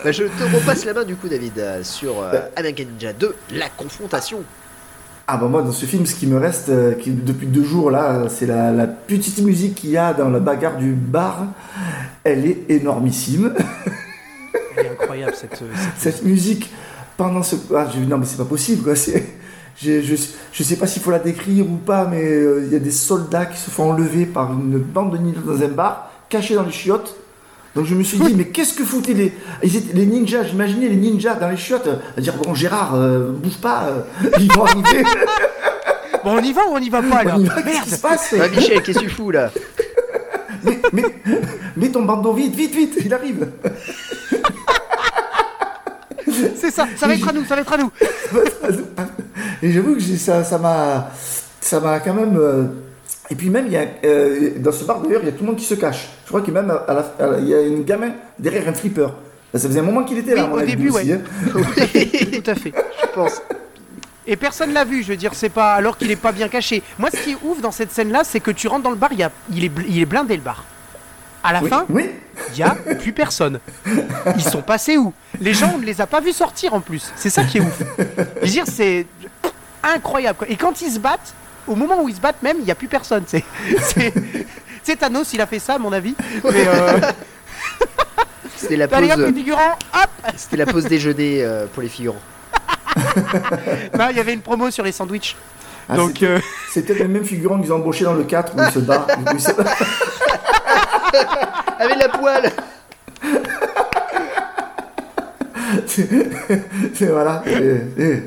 [0.04, 3.36] Bah, je te repasse la main du coup David euh, sur euh, American Ninja 2,
[3.52, 4.44] la confrontation.
[5.26, 7.90] Ah bah moi dans ce film ce qui me reste euh, qui, depuis deux jours
[7.90, 11.46] là c'est la, la petite musique qu'il y a dans la bagarre du bar
[12.26, 13.54] elle est énormissime
[14.78, 15.62] Elle est incroyable cette.
[15.62, 15.66] euh,
[15.98, 16.70] cette- cette musique
[17.16, 19.24] pendant ce ah, je- non mais c'est pas possible quoi c'est
[19.82, 20.16] je, je,
[20.52, 22.92] je sais pas s'il faut la décrire ou pas mais euh, il y a des
[22.92, 26.64] soldats qui se font enlever par une bande de ninjas dans un bar cachés dans
[26.64, 27.16] les chiottes
[27.76, 30.90] donc je me suis dit mais qu'est-ce que foutaient les ils étaient- les ninjas j'imaginais
[30.90, 34.66] les ninjas dans les chiottes à dire bon Gérard euh, bouge pas euh, ils vont
[34.66, 35.04] arriver
[36.24, 38.00] Bon, on y va ou on y va pas On y va, qu'est-ce qui se
[38.02, 39.52] passe Ah Michel, qu'est-ce que tu fous là?
[40.64, 41.04] Mais, mais,
[41.76, 43.46] mets ton bandeau vite, vite, vite, il arrive.
[46.56, 47.92] C'est ça, ça va être à nous, ça va être à nous.
[49.62, 51.12] Et j'avoue que ça ça m'a
[51.60, 52.70] ça m'a quand même.
[53.30, 55.42] Et puis même, il y a, euh, dans ce bar d'ailleurs, il y a tout
[55.44, 56.08] le monde qui se cache.
[56.26, 58.74] Je crois que même à la, à la- il y a une gamin derrière un
[58.74, 59.08] flipper.
[59.56, 61.14] Ça faisait un moment qu'il était là, Oui, au avis, début, aussi, ouais.
[61.14, 61.22] hein.
[62.44, 62.74] Tout à fait.
[63.02, 63.42] Je pense.
[64.26, 66.82] Et personne l'a vu, je veux dire, c'est pas alors qu'il est pas bien caché.
[66.98, 69.10] Moi, ce qui est ouf dans cette scène-là, c'est que tu rentres dans le bar,
[69.14, 70.64] il, y a, il, est, il est blindé le bar.
[71.44, 72.10] À la Oui, fin, oui.
[72.54, 73.60] il y a plus personne.
[74.38, 75.12] Ils sont passés où?
[75.42, 77.12] Les gens, on ne les a pas vus sortir en plus.
[77.18, 77.82] C'est ça qui est ouf.
[78.38, 79.06] Je veux dire, c'est
[79.84, 80.40] incroyable.
[80.48, 81.34] Et quand ils se battent,
[81.68, 83.24] au moment où ils se battent même, il n'y a plus personne.
[83.28, 83.44] C'est,
[83.82, 84.14] c'est,
[84.84, 86.16] c'est Thanos, il a fait ça, à mon avis.
[86.44, 87.00] Mais euh,
[88.56, 89.00] C'était la pause,
[89.36, 92.22] figurants, hop c'était la pause déjeuner euh, pour les figurants.
[93.98, 95.36] Non, il y avait une promo sur les sandwichs.
[95.90, 96.40] Ah, Donc, c'était- euh,
[96.72, 99.06] C'était le même figurant qu'ils ont embauché dans le 4 où il se bat.
[99.18, 99.52] où il se-
[101.80, 102.52] Avec la poêle
[105.88, 107.44] C'est- voilà.
[107.46, 108.24] Et- et-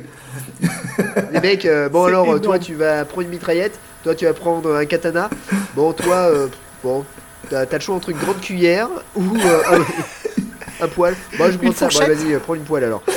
[1.32, 2.40] Les mecs, euh, bon alors, énorme.
[2.40, 5.30] toi tu vas prendre une mitraillette, toi tu vas prendre un katana.
[5.74, 6.48] Bon, toi, euh,
[6.82, 7.04] bon,
[7.50, 11.16] t'as le choix entre une grande cuillère ou euh, un, un poêle.
[11.38, 13.02] Moi je prends ça, vas-y, prends une poêle alors.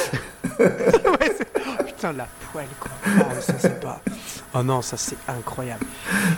[0.59, 0.67] Ouais,
[1.55, 2.91] oh, putain, la poêle, quoi.
[3.05, 4.01] Oh, ça, c'est pas...
[4.56, 5.86] Oh non, ça, c'est incroyable.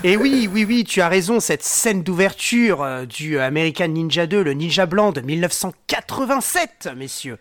[0.03, 4.43] Et oui, oui, oui, tu as raison, cette scène d'ouverture euh, du American Ninja 2,
[4.43, 7.37] le Ninja Blanc de 1987, messieurs.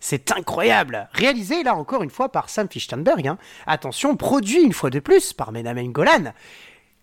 [0.00, 1.08] C'est incroyable.
[1.12, 3.28] Réalisé, là, encore une fois, par Sam Fichtenberg.
[3.28, 3.38] hein.
[3.68, 6.32] Attention, produit une fois de plus par Menamen Golan.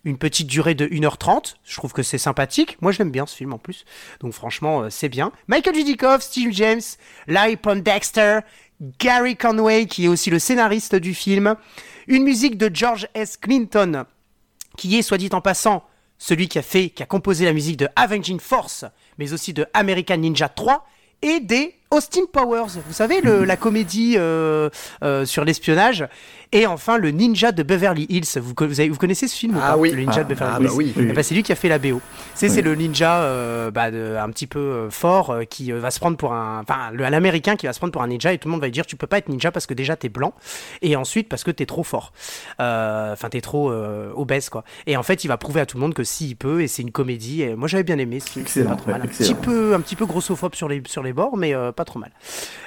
[0.04, 2.78] Une petite durée de 1h30, je trouve que c'est sympathique.
[2.82, 3.86] Moi, je l'aime bien ce film en plus.
[4.20, 5.32] Donc, franchement, euh, c'est bien.
[5.48, 6.82] Michael Dudikoff, Steve James,
[7.28, 8.40] Larry Dexter,
[9.00, 11.56] Gary Conway, qui est aussi le scénariste du film.
[12.08, 13.38] Une musique de George S.
[13.38, 14.06] Clinton,
[14.78, 15.84] qui est, soit dit en passant,
[16.18, 18.86] celui qui a fait, qui a composé la musique de Avenging Force,
[19.18, 20.88] mais aussi de American Ninja 3
[21.22, 24.70] et des Austin Powers, vous savez, le, la comédie euh,
[25.04, 26.06] euh, sur l'espionnage.
[26.54, 28.40] Et enfin, le ninja de Beverly Hills.
[28.42, 29.92] Vous, avez- vous connaissez ce film ou Ah oui.
[29.92, 30.68] Le ninja Ah, de Beverly ah Hills.
[30.68, 30.94] bah oui.
[30.98, 32.02] Eh ben, c'est lui qui a fait la BO.
[32.36, 32.56] C'est Oui.
[32.56, 36.16] c'est le ninja euh, bah, de- un petit peu fort euh, qui va se prendre
[36.18, 36.62] pour un.
[36.62, 38.62] Enfin, le- un américain qui va se prendre pour un ninja et tout le monde
[38.62, 40.34] va lui dire Tu peux pas être ninja parce que déjà t'es blanc
[40.82, 42.12] et ensuite parce que t'es trop fort.
[42.62, 44.64] Euh, Enfin, t'es trop euh, obèse quoi.
[44.88, 46.68] Et en fait, il va prouver à tout le monde que si il peut et
[46.68, 47.42] c'est une comédie.
[47.44, 48.44] Et moi j'avais bien aimé ce film.
[48.46, 48.94] Excellent, ouais.
[48.94, 51.86] Un, petit peu, un petit peu grossophobe sur les, sur les bords, mais euh, pas
[51.86, 52.12] trop mal.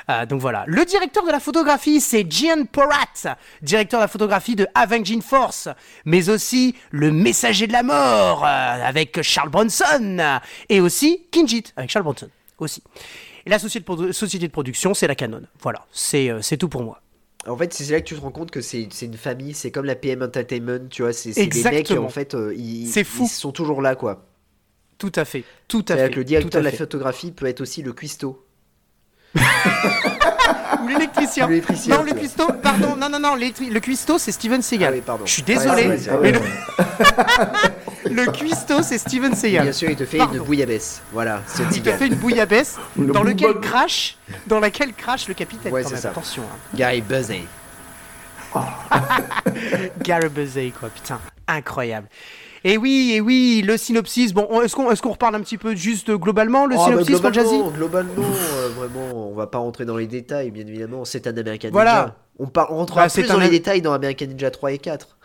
[0.09, 0.65] Euh, donc voilà.
[0.67, 5.69] Le directeur de la photographie, c'est Gian Porat, directeur de la photographie de Avenging Force,
[6.07, 10.39] mais aussi Le Messager de la Mort euh, avec Charles Bronson
[10.71, 12.83] et aussi Kinjit avec Charles Bronson aussi.
[13.47, 15.43] Et la société de, produ- société de production, c'est la Canon.
[15.61, 17.01] Voilà, c'est euh, c'est tout pour moi.
[17.47, 19.87] En fait, c'est là que tu te rends compte que c'est une famille, c'est comme
[19.87, 23.25] la PM Entertainment, tu vois, c'est des mecs, en fait, ils, C'est fou.
[23.25, 24.27] ils sont toujours là, quoi.
[24.99, 26.11] Tout à fait, tout à fait.
[26.11, 26.77] que le directeur de la fait.
[26.77, 28.45] photographie peut être aussi le cuistot.
[29.35, 31.47] Ou l'électricien.
[31.89, 34.93] Non, le cuistot, pardon, non, non, non, le cuistot, c'est Steven Seagal.
[34.93, 35.25] Ah oui, pardon.
[35.27, 36.33] Je suis désolé, Ah mais
[38.07, 39.63] le, le cuistot, c'est Steven Seagal.
[39.65, 40.35] Bien sûr, il te fait Pardon.
[40.39, 41.01] une bouillabaisse.
[41.13, 44.17] Voilà, c'est Il te fait une bouillabaisse Le dans lequel crache,
[44.47, 45.73] dans laquelle crache le capitaine.
[45.73, 46.03] Ouais, quand c'est même.
[46.03, 46.11] ça.
[46.11, 46.57] Attention, hein.
[46.75, 47.43] Gary Buzzy.
[50.03, 52.09] Gary Busey, quoi, putain, incroyable.
[52.65, 54.33] Et oui, et oui, le synopsis.
[54.35, 56.79] Bon, on- est-ce qu'on est-ce qu'on reparle un petit peu juste euh, globalement le Oh,
[56.79, 58.23] bah, synopsis, Jazzy globalement, globalement
[58.57, 61.05] euh, vraiment, on va pas rentrer dans les détails, bien évidemment.
[61.05, 61.93] C'est un American Voilà.
[62.01, 62.17] Ninja.
[62.39, 64.79] On, par- on rentrera Bah, plus dans un- les détails dans American Ninja 3 et
[64.79, 65.17] 4.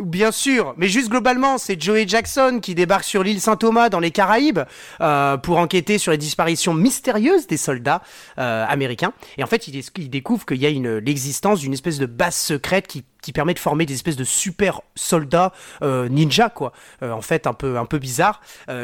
[0.00, 4.10] Bien sûr, mais juste globalement, c'est Joey Jackson qui débarque sur l'île Saint-Thomas dans les
[4.10, 4.60] Caraïbes
[5.00, 8.02] euh, pour enquêter sur les disparitions mystérieuses des soldats
[8.38, 9.12] euh, américains.
[9.38, 12.86] Et en fait, il, il découvre qu'il y a l'existence d'une espèce de base secrète
[12.86, 16.72] qui, qui permet de former des espèces de super soldats euh, ninja, quoi.
[17.02, 18.40] Euh, en fait, un peu, un peu bizarre,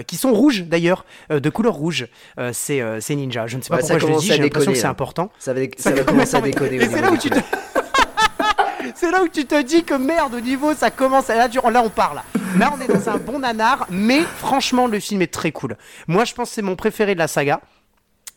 [0.07, 2.09] qui sont rouges d'ailleurs, de couleur rouge.
[2.53, 3.47] C'est euh, c'est ninja.
[3.47, 4.87] Je ne sais pas Ouais, pourquoi je le dis, à j'ai l'impression que déconner, c'est
[4.87, 5.31] important.
[5.39, 6.77] Ça va, Ça ça va commence commencer à déconner.
[6.77, 7.39] Et c'est là où tu te...
[8.99, 11.29] c'est là où tu te dis que merde, au niveau, ça commence.
[11.29, 12.21] Là, tu- là, on parle.
[12.59, 15.77] Là, on est dans un bon nanar, mais franchement, le film est très cool.
[16.07, 17.61] Moi, je pense que c'est mon préféré de la saga.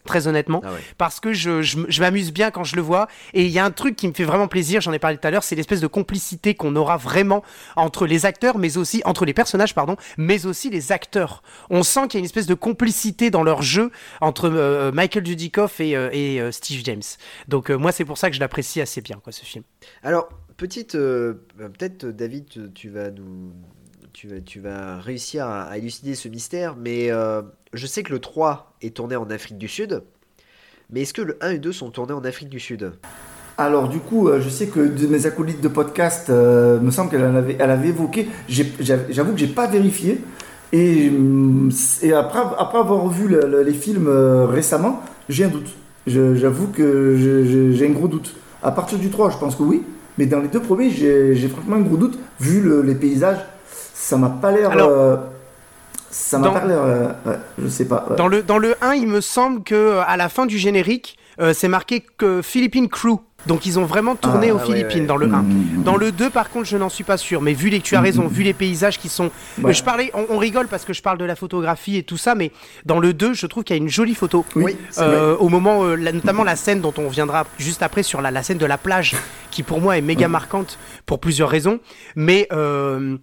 [0.04, 0.80] Très honnêtement, Ah ouais.
[0.98, 3.08] parce que je, je, je m'amuse bien quand je le vois.
[3.36, 5.28] Et il y a un truc qui me fait vraiment plaisir, j'en ai parlé tout
[5.28, 7.44] à l'heure, c'est l'espèce de complicité qu'on aura vraiment
[7.76, 11.44] entre les acteurs, mais aussi entre les personnages, pardon, mais aussi les acteurs.
[11.70, 13.92] On sent qu'il y a une espèce de complicité dans leur jeu
[14.22, 17.04] entre euh, Michael Dudikoff et, euh, et euh, Steve James.
[17.48, 19.64] Donc euh, moi, c'est pour ça que je l'apprécie assez bien, quoi, ce film.
[20.02, 20.30] Alors,
[20.62, 20.94] petite.
[20.96, 22.46] euh, Peut-être, euh, David,
[22.76, 23.10] tu- vas.
[24.14, 27.42] Tu vas, tu vas réussir à, élucider ce mystère, mais euh,
[27.74, 30.04] je sais que le 3 est tourné en Afrique du Sud.
[30.92, 32.92] Mais est-ce que le 1 et 2 sont tournés en Afrique du Sud?
[33.58, 37.24] Alors du coup, euh, je sais que de mes acolytes de podcast, me semble qu'elle
[37.24, 38.28] avait, évoqué.
[38.50, 40.20] J'avoue que j'ai pas vérifié.
[40.74, 41.10] Et,
[42.02, 42.40] et après,
[42.80, 45.70] avoir vu le- le- les films récemment, j'ai un doute.
[46.06, 47.16] J'avoue que
[47.74, 48.36] j'ai un gros doute.
[48.62, 49.84] À partir du 3, je pense que oui.
[50.18, 52.20] Mais dans les deux premiers, j'ai franchement un gros doute.
[52.40, 53.40] Vu le- les paysages,
[53.94, 54.72] ça m'a pas l'air.
[54.78, 55.18] Euh,
[56.10, 56.82] ça m'a pas l'air.
[56.82, 58.06] euh, ouais, je sais pas.
[58.10, 58.16] ouais.
[58.18, 61.18] Dans le, dans le 1, il me semble que euh, à la fin du générique,
[61.40, 63.20] euh, c'est marqué que Philippine Crew.
[63.48, 65.06] Donc ils ont vraiment tourné Ah, aux ouais, Philippines ouais.
[65.08, 65.42] dans le 1.
[65.42, 65.84] Mhm.
[65.84, 67.42] Dans le 2, par contre, je n'en suis pas sûr.
[67.42, 69.32] Mais vu les, tu as raison, vu les paysages qui sont.
[69.62, 69.74] Ouais.
[69.74, 72.36] Je parlais, on, on rigole parce que je parle de la photographie et tout ça,
[72.36, 72.52] mais
[72.86, 74.46] dans le 2, je trouve qu'il y a une jolie photo.
[74.56, 78.30] Oui, Euh, au moment, euh, notamment la scène dont on viendra juste après sur la,
[78.32, 79.16] la scène de la plage,
[79.50, 81.80] qui pour moi est méga marquante pour plusieurs raisons.
[82.16, 83.18] Mais euh,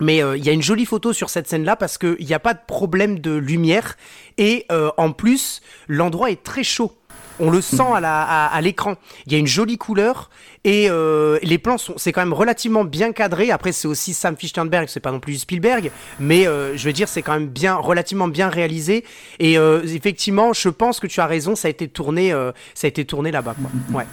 [0.00, 2.40] mais euh, il y a une jolie photo sur cette scène-là parce qu'il n'y a
[2.40, 3.96] pas de problème de lumière
[4.38, 6.92] et euh, en plus l'endroit est très chaud.
[7.40, 8.94] On le sent à la- à- à l'écran.
[9.26, 10.30] Il y a une jolie couleur
[10.64, 13.50] et euh, les plans sont, c'est quand même relativement bien cadré.
[13.50, 15.90] Après, c'est aussi Sam Fichternberg, c'est pas non plus Spielberg,
[16.20, 19.04] mais euh, je veux dire, c'est quand même bien, relativement bien réalisé.
[19.40, 22.30] Et euh, effectivement, je pense que tu as raison, ça a été tourné,
[22.74, 23.54] ça a été tourné là-bas.
[23.90, 24.00] Quoi.
[24.00, 24.06] Ouais.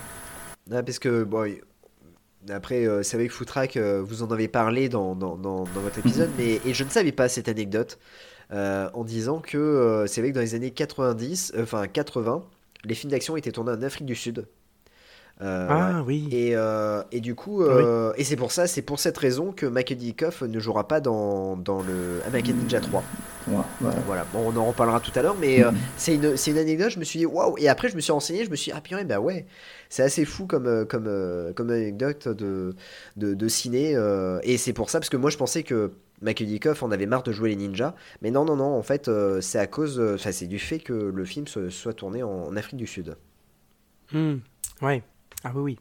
[0.74, 1.46] Ah, parce que, bon,
[2.52, 6.30] après, c'est vrai que Footrack, vous en avez parlé dans, dans, dans- dans votre épisode,
[6.38, 8.00] mais et je ne savais pas cette anecdote
[8.52, 12.44] en disant que c'est vrai que dans les années 90, euh, enfin 80,
[12.86, 14.48] les films d'action étaient tournés en Afrique du Sud.
[15.42, 16.28] Euh, Ah oui.
[16.32, 19.66] Et, euh, et du coup, euh, et c'est pour ça, c'est pour cette raison que
[19.66, 23.04] Michael Dickoff ne jouera pas dans, dans le American Ninja 3.
[23.48, 23.94] Ouais, ouais.
[24.06, 26.92] Voilà, bon, on en reparlera tout à l'heure, mais euh, c'est une, c'est une anecdote.
[26.92, 28.78] Je me suis dit waouh, et après je me suis renseigné, je me suis dit,
[28.78, 29.48] ah purée, bah ouais,
[29.92, 32.76] c'est assez fou comme, euh, comme, euh, comme anecdote de,
[33.18, 35.92] de, de ciné, euh, et c'est pour ça, parce que moi je pensais que
[36.24, 39.08] Michael Dickoff en avait marre de jouer les ninjas, mais non, non, non, en fait,
[39.10, 42.30] euh, c'est à cause, enfin, c'est du fait que le film se- soit tourné en,
[42.32, 43.16] en Afrique du Sud.
[44.12, 44.38] Hmm.
[44.82, 45.04] Ouais.
[45.44, 45.80] Ah oui, oui.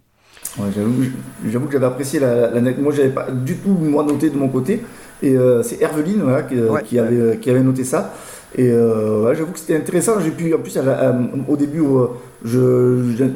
[0.59, 1.05] Ouais, j'avoue,
[1.47, 4.49] j'avoue que j'avais apprécié la, la, Moi, j'avais pas du tout moi noté de mon
[4.49, 4.83] côté.
[5.23, 8.15] Et euh, c'est Herveline voilà, qui, Ouais, qui avait, qui avait noté ça.
[8.57, 10.19] Et euh, ouais, j'avoue que c'était intéressant.
[10.21, 11.15] J'ai pu, en plus, à la- à-
[11.49, 12.07] au début, euh,
[12.45, 13.29] je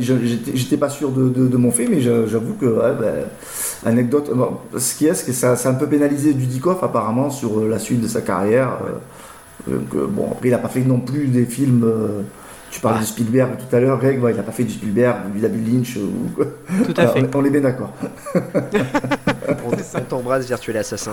[0.54, 3.14] j'étais pas sûr de, de- de mon fait, mais j'a- j'avoue que, ouais, ben,
[3.86, 4.30] anecdote.
[4.34, 7.60] bon, ce qui est, c'est que ça, ça a un peu pénalisé Dudikoff apparemment sur
[7.60, 8.78] euh, la suite de sa carrière.
[9.68, 11.84] donc, bon, après, il a pas fait non plus des films.
[11.84, 12.22] euh,
[12.72, 15.30] tu parlais de Spielberg tout à l'heure, Greg, ouais, il a pas fait du Spielberg,
[15.32, 15.96] du David Lynch.
[15.96, 16.42] Ou...
[16.84, 17.30] Tout à Alors, fait.
[17.32, 17.92] on, on est bien d'accord.
[19.66, 21.12] On, on t'embrasse, virtuel assassin,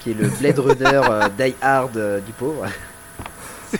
[0.00, 2.64] qui est le Blade Runner euh, Die Hard euh, du pauvre.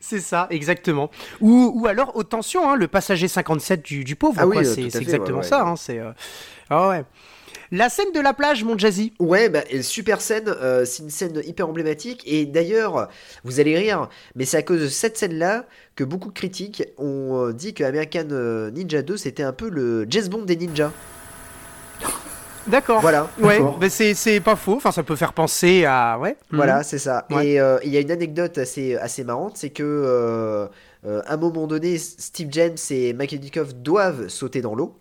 [0.00, 1.10] C'est ça, exactement.
[1.40, 4.36] Ou, ou alors, haute tension, hein, le passager 57 du, du pauvre.
[4.38, 5.48] Ah oui, euh, c'est exactement ouais, ouais.
[5.48, 5.62] ça.
[5.62, 6.12] hein, c'est, euh,
[6.70, 7.04] ah ouais.
[7.72, 9.12] La scène de la plage, mon Jazzy.
[9.18, 12.22] Ouais, bah, super scène, euh, c'est une scène hyper emblématique.
[12.24, 13.08] Et d'ailleurs,
[13.42, 15.66] vous allez rire, mais c'est à cause de cette scène-là
[15.96, 20.28] que beaucoup de critiques ont dit que American Ninja 2 c'était un peu le James
[20.28, 20.92] Bond des ninjas.
[22.68, 23.00] D'accord.
[23.00, 23.30] Voilà.
[23.40, 24.74] Ouais, mais c'est c'est pas faux.
[24.76, 26.18] Enfin, ça peut faire penser à.
[26.18, 26.36] Ouais.
[26.50, 26.82] Voilà, Mhm.
[26.84, 27.26] c'est ça.
[27.30, 27.48] Ouais.
[27.48, 30.66] Et euh, il y a une anecdote assez, assez marrante, c'est que euh,
[31.04, 34.98] euh, à un moment donné, Steve James et Dickoff doivent sauter dans l'eau.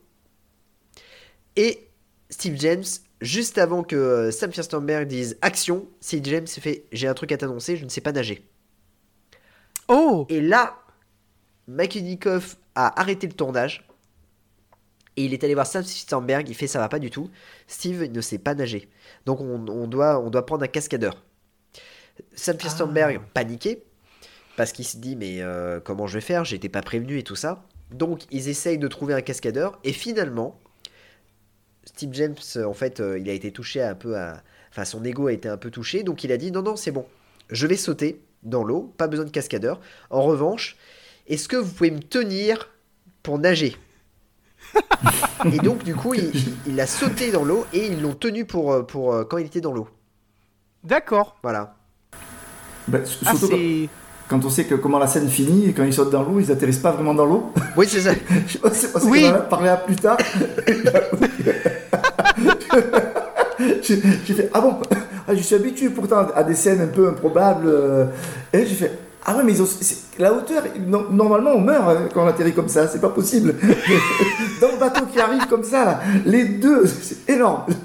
[1.55, 1.87] Et
[2.29, 2.83] Steve James,
[3.21, 7.77] juste avant que Sam Firstenberg dise action, Steve James fait j'ai un truc à t'annoncer,
[7.77, 8.45] je ne sais pas nager.
[9.87, 10.75] Oh Et là,
[11.67, 13.84] Dickoff a arrêté le tournage.
[15.17, 17.29] Et il est allé voir Sam Firstenberg, il fait ça va pas du tout.
[17.67, 18.89] Steve ne sait pas nager.
[19.25, 21.23] Donc on, on doit, on doit prendre un cascadeur.
[22.33, 23.83] Sam Firstenberg paniqué
[24.57, 26.45] parce qu'il se dit mais euh, comment je vais faire?
[26.45, 27.65] J'étais pas prévenu et tout ça.
[27.91, 30.59] Donc ils essayent de trouver un cascadeur et finalement
[31.85, 35.03] Steve James euh, en fait euh, il a été touché un peu à enfin son
[35.03, 37.05] ego a été un peu touché donc il a dit non non c'est bon
[37.51, 39.79] je vais sauter dans l'eau pas besoin de cascadeur
[40.09, 40.77] en revanche
[41.27, 42.69] est-ce que vous pouvez me tenir
[43.23, 43.75] pour nager?
[45.45, 46.31] et donc du coup il,
[46.67, 49.45] il a sauté dans l'eau et ils l'ont tenu pour, euh, pour euh, quand il
[49.47, 49.87] était dans l'eau
[50.83, 51.37] D'accord.
[51.43, 51.75] voilà
[52.87, 53.57] Ben, Ah, surtout
[54.27, 56.51] quand, on sait que comment la scène finit et quand ils sautent dans l'eau, ils
[56.51, 57.51] atterrissent pas vraiment dans l'eau.
[57.77, 58.11] oui c'est ça
[58.47, 59.21] Je sais pas, c'est parce Oui.
[59.21, 60.17] qu'on en a parlé à plus tard.
[63.81, 64.77] j'ai j'ai fait Ah bon?
[65.27, 67.67] Ah, Je suis habitué pourtant à des scènes un peu improbables.
[67.67, 68.05] euh,
[68.53, 68.91] Et j'ai fait
[69.27, 69.67] Ah ouais, mais ils ont-
[70.19, 73.55] la hauteur, no- normalement on meurt hein, quand on atterrit comme ça, c'est pas possible.
[74.61, 77.65] Dans le bateau qui arrive comme ça, là, les deux, c'est énorme.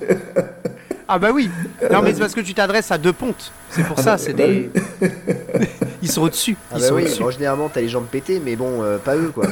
[1.13, 1.51] Ah bah oui.
[1.91, 3.51] Non mais c'est parce que tu t'adresses à deux pontes.
[3.71, 4.11] C'est pour Ah ça.
[4.13, 4.71] bah, C'est bah des.
[6.03, 6.57] Ils sont au-dessus.
[6.71, 7.23] Ah Ils bah sont oui, au-dessus.
[7.25, 9.47] bon, généralement t'as les jambes pétées, mais bon, euh, pas eux quoi.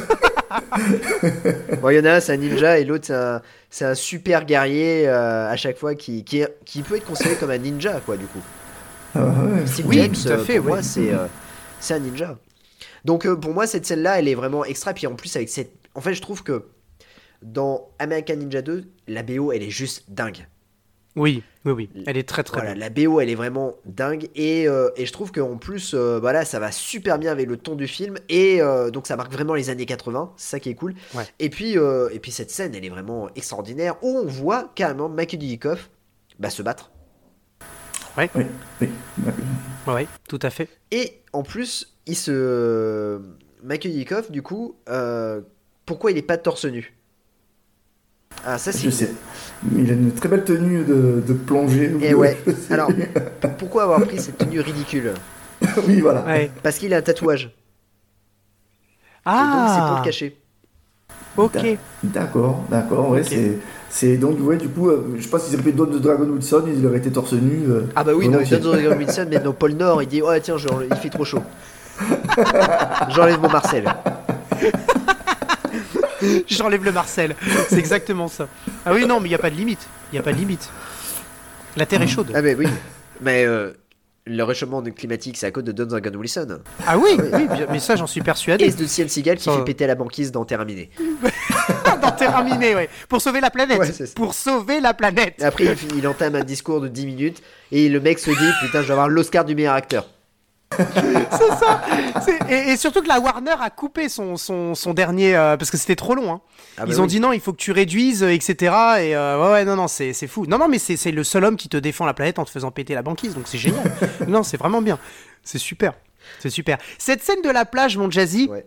[1.82, 3.94] bon, il y en a un, c'est un ninja, et l'autre, c'est un, c'est un
[3.97, 6.44] super guerrier euh, à chaque fois qui, qui,
[6.82, 8.39] peut être considéré comme un ninja quoi, du coup.
[9.16, 9.66] Ah ouais.
[9.66, 10.73] Steve Oui, James, tout à euh, fait, pour ouais.
[10.74, 11.27] moi, c'est euh,
[11.80, 12.38] c'est un ninja.
[13.05, 14.94] Donc euh, pour moi, cette scène-là, elle est vraiment extra.
[14.94, 15.72] Puis en plus, avec cette.
[15.94, 16.66] En fait, je trouve que
[17.42, 20.46] dans American Ninja 2, la BO, elle est juste dingue.
[21.16, 21.90] Oui, oui, oui.
[22.06, 24.28] Elle est très très Voilà, la BO, elle est vraiment dingue.
[24.36, 27.56] Et, euh, et je trouve qu'en plus, euh, voilà, ça va super bien avec le
[27.56, 28.18] ton du film.
[28.28, 30.34] Et euh, donc, ça marque vraiment les années 80.
[30.36, 30.94] C'est ça qui est cool.
[31.14, 31.24] Ouais.
[31.40, 33.96] Et, puis, et puis, cette scène, elle est vraiment extraordinaire.
[34.02, 35.90] Où on voit carrément Dudikoff
[36.38, 36.92] bah, se battre.
[38.19, 38.89] Oui, oui.
[39.86, 40.69] Ouais, ouais, tout à fait.
[40.90, 43.20] Et en plus, il se.
[43.62, 45.40] Michael Dudikoff, du coup, euh,
[45.86, 46.95] pourquoi il est pas torse nu?
[48.45, 48.85] Ah, ça, c'est.
[48.85, 49.11] Je sais.
[49.77, 51.93] Il a une très belle tenue de, de plongée.
[52.01, 52.39] Et ouais.
[52.70, 52.90] Alors,
[53.59, 55.15] pourquoi avoir pris cette tenue ridicule?
[55.89, 56.24] Oui, voilà.
[56.24, 56.51] Ouais.
[56.62, 57.45] Parce qu'il a un tatouage.
[59.27, 59.97] Et donc, c'est pour Ah.
[60.01, 60.39] le cacher.
[61.36, 61.59] Ok.
[62.05, 63.59] D'accord, d'accord, ouais, c'est,
[63.90, 66.65] c'est donc, ouais, du coup, euh, je pense qu'ils auraient pris Don de Dragon Wilson,
[66.66, 67.65] ils auraient été torse nu.
[67.69, 70.31] euh, Ah bah oui, non, il Dragon Wilson, mais dans Pôle Nord, il dit Oh
[70.43, 71.43] tiens, je- il fait trop chaud.
[73.15, 73.85] J'enlève mon Marcel.
[76.48, 77.35] J'enlève le Marcel.
[77.69, 78.48] C'est exactement ça.
[78.85, 79.86] Ah oui, non, mais il n'y a pas de limite.
[80.12, 80.69] Il n'y a pas de limite.
[81.77, 82.32] La Terre est chaude.
[82.35, 82.66] Ah mais oui.
[83.20, 83.73] Mais euh,
[84.27, 86.59] le réchauffement climatique, c'est à cause de Don Dragon Wilson.
[86.86, 88.70] Ah oui, oui, bien- mais ça, j'en suis Et persuadé.
[88.70, 90.44] de Ciel Seagal qui Ça- fait péter la banquise dans.
[90.44, 90.56] Dans
[92.19, 92.89] Terminé, ouais.
[93.09, 93.78] Pour sauver la planète.
[93.78, 94.07] Ouais.
[94.15, 95.35] Pour sauver la planète.
[95.39, 97.43] Et après, il, il entame un discours de 10 minutes
[97.73, 100.09] et le mec se dit Putain, je vais avoir l'Oscar du meilleur acteur.
[100.77, 100.85] C'est
[101.59, 101.81] ça.
[102.51, 105.78] Et, et surtout que la Warner a coupé son, son, son dernier euh, parce que
[105.78, 106.31] c'était trop long.
[106.31, 106.40] Hein.
[106.77, 107.09] Ah bah Ils ont oui.
[107.09, 108.55] dit non, il faut que tu réduises, euh, etc.
[109.01, 110.45] Et euh, ouais, ouais, non, non, c'est fou.
[110.47, 112.51] Non, non, mais c'est c'est le seul homme qui te défend la planète en te
[112.51, 113.82] faisant péter la banquise, donc c'est génial.
[114.28, 114.99] non, c'est vraiment bien.
[115.43, 115.95] C'est super.
[116.39, 116.77] C'est super.
[116.99, 118.49] Cette scène de la plage, mon Jazzy.
[118.51, 118.66] Ouais.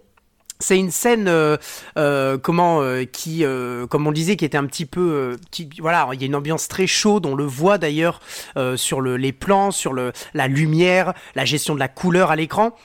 [0.61, 1.57] C'est une scène, euh,
[1.97, 6.07] euh, comment, euh, qui, euh, comme on disait, qui était un petit peu, euh, voilà,
[6.13, 7.25] il y a une ambiance très chaude.
[7.25, 8.21] On le voit d'ailleurs
[8.57, 12.35] euh, sur le, les plans, sur le, la lumière, la gestion de la couleur à
[12.35, 12.75] l'écran.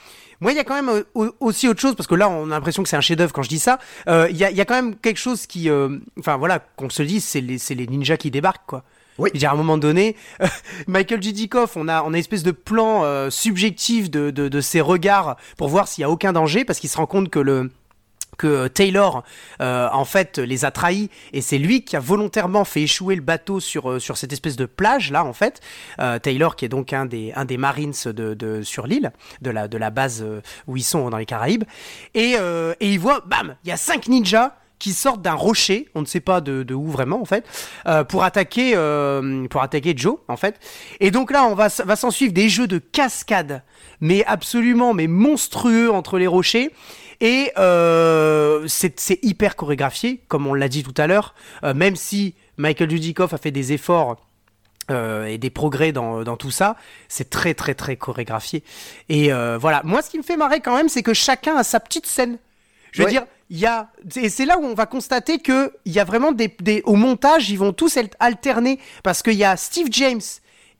[0.40, 2.54] Moi, il y a quand même au- aussi autre chose, parce que là, on a
[2.54, 3.78] l'impression que c'est un chef-d'œuvre quand je dis ça.
[4.06, 5.70] Il y, a, y a quand même quelque chose qui,
[6.18, 8.82] enfin voilà, qu'on se dise, c'est les, les ninjas qui débarquent, quoi.
[9.18, 9.30] Oui.
[9.42, 10.16] À un moment donné,
[10.86, 15.88] Michael Dudikoff, on a, une espèce de plan euh, subjectif de, ses regards pour voir
[15.88, 17.70] s'il y a aucun danger, parce qu'il se rend compte que
[18.36, 19.24] que Taylor
[19.60, 23.22] euh, en fait les a trahis et c'est lui qui a volontairement fait échouer le
[23.22, 25.60] bateau sur euh, cette espèce de plage là en fait
[25.98, 30.76] Euh, Taylor qui est donc un des Marines sur l'île de la base euh, où
[30.76, 31.64] ils sont dans les Caraïbes
[32.14, 35.88] et euh, et il voit bam il y a cinq ninjas qui sortent d'un rocher,
[35.94, 37.44] on ne sait pas de, de où vraiment en fait,
[37.86, 40.58] euh, pour attaquer euh, pour attaquer Joe en fait.
[41.00, 43.62] Et donc là, on va va s'en suivre des jeux de cascade,
[44.00, 46.70] mais absolument mais monstrueux entre les rochers.
[47.20, 51.34] Et euh, c'est c'est hyper chorégraphié, comme on l'a dit tout à l'heure,
[51.64, 54.16] euh, même si Michael Dudikoff a fait des efforts
[54.90, 56.76] euh, et des progrès dans, dans tout ça,
[57.08, 58.62] c'est très très très chorégraphié.
[59.08, 61.64] Et euh, voilà, moi ce qui me fait marrer quand même, c'est que chacun a
[61.64, 62.36] sa petite scène.
[62.92, 63.10] Je veux Ouais.
[63.12, 66.04] dire, il y a, et c'est là où on va constater que il y a
[66.04, 68.78] vraiment des, au montage, ils vont tous être alternés.
[69.02, 70.20] Parce qu'il y a Steve James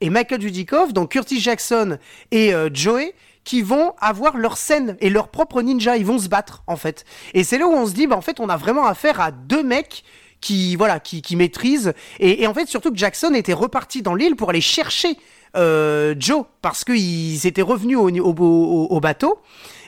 [0.01, 1.97] et Michael Dudikoff, donc Curtis Jackson
[2.31, 3.13] et euh, Joey,
[3.43, 7.05] qui vont avoir leur scène et leur propre ninja, ils vont se battre en fait.
[7.33, 9.31] Et c'est là où on se dit, bah en fait, on a vraiment affaire à
[9.31, 10.03] deux mecs
[10.41, 11.93] qui voilà qui, qui maîtrisent.
[12.19, 15.17] Et, en fait surtout que Jackson était reparti dans l'île pour aller chercher
[15.55, 19.39] euh, Joe parce qu'ils étaient revenus au bateau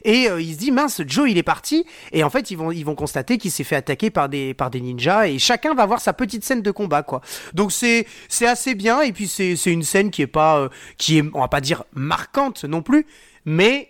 [0.04, 1.86] et euh, il se dit mince Joe il est parti.
[2.12, 4.70] Et en fait ils vont ils vont constater qu'il s'est fait attaquer par des par
[4.70, 5.28] des ninjas.
[5.28, 7.22] Et chacun va avoir sa petite scène de combat quoi.
[7.54, 9.02] Donc c'est c'est assez bien.
[9.02, 11.84] Et puis c'est une scène qui est pas euh, qui est on va pas dire
[11.94, 13.06] marquante non plus
[13.46, 13.90] mais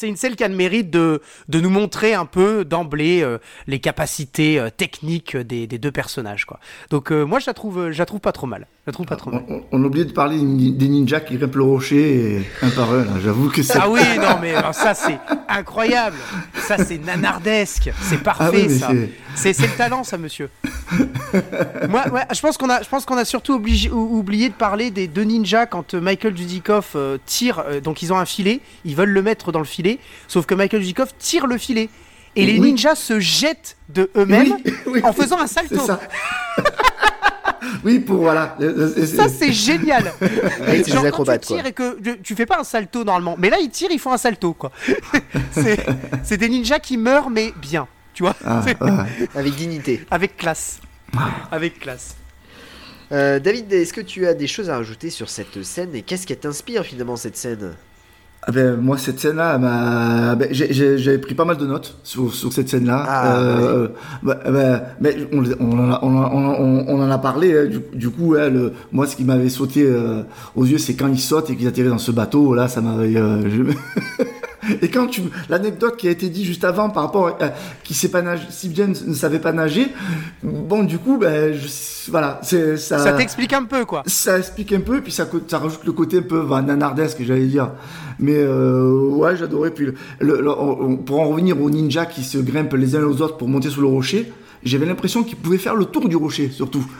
[0.00, 3.38] c'est une scène qui a le mérite de, de nous montrer un peu d'emblée euh,
[3.66, 6.60] les capacités euh, techniques des, des deux personnages quoi.
[6.90, 8.68] Donc euh, moi je la trouve euh, je la trouve pas trop mal.
[8.86, 9.42] Je la trouve pas trop mal.
[9.48, 12.70] On, on- on a oublié de parler des ninjas qui grimpent le rocher et un
[12.70, 13.06] par un.
[13.24, 13.76] J'avoue que c'est.
[13.76, 15.18] Ah oui, non mais alors ça c'est
[15.48, 16.16] incroyable.
[16.60, 18.90] Ça c'est nanardesque, c'est parfait Ah oui, mais ça.
[19.34, 20.48] c'est- le talent ça monsieur.
[21.88, 24.54] Moi ouais, je pense qu'on a je pense qu'on a surtout obligé- ou- oublié de
[24.54, 28.24] parler des deux ninjas quand euh, Michael Dudikoff euh, tire euh, donc ils ont un
[28.24, 29.87] filet, ils veulent le mettre dans le filet,
[30.26, 31.88] sauf que Michael Dudikoff tire le filet
[32.36, 32.70] et les Oui.
[32.72, 35.78] ninjas se jettent de eux-mêmes Oui, oui, en faisant un salto.
[35.78, 35.98] Ça.
[37.84, 38.56] oui, pour voilà.
[39.16, 40.12] Ça c'est génial.
[40.86, 41.68] Genre, des quand tu tires quoi.
[41.68, 44.18] et que tu- fais pas un salto normalement, mais là ils tirent, ils font un
[44.18, 44.70] salto quoi.
[45.52, 48.76] c'est des ninjas qui meurent mais bien, tu vois, Ah, ouais.
[49.34, 50.04] Avec dignité.
[50.10, 50.80] avec classe,
[51.50, 52.16] avec classe.
[53.10, 56.26] Euh, David, est-ce que tu as des choses à rajouter sur cette scène et qu'est-ce
[56.26, 57.74] qui t'inspire finalement cette scène?
[58.48, 62.32] Ah ben, moi, cette scène-là, ben, j'ai- j'ai- j'avais pris pas mal de notes sur,
[62.32, 63.04] sur cette scène-là.
[63.06, 63.88] Ah, Euh,
[64.22, 67.54] bah, bah, mais on, on en a, on, on on en a parlé.
[67.54, 70.22] hein, du, du coup, le- moi, ce qui m'avait sauté euh,
[70.56, 72.54] aux yeux, c'est quand ils sautent et qu'ils atterrissent dans ce bateau.
[72.54, 73.16] Là, ça m'avait.
[73.18, 74.24] euh, je-
[74.82, 77.52] et quand tu, l'anecdote qui a été dit juste avant par rapport à
[77.84, 79.88] qui sait pas nager, Steve James ne savait pas nager.
[80.42, 82.98] Bon, du coup, ben, je- voilà, c'est ça.
[82.98, 84.02] Ça t'explique un peu quoi.
[84.06, 87.46] Ça explique un peu, puis ça, ça rajoute le côté un peu bah, nanardesque, j'allais
[87.46, 87.70] dire.
[88.18, 89.70] Mais euh, ouais, j'adorais.
[89.70, 92.96] Puis le, le- le- on- on- pour en revenir aux ninjas qui se grimpent les
[92.96, 94.32] uns aux autres pour monter sur le rocher,
[94.64, 96.84] j'avais l'impression qu'ils pouvaient faire le tour du rocher, surtout.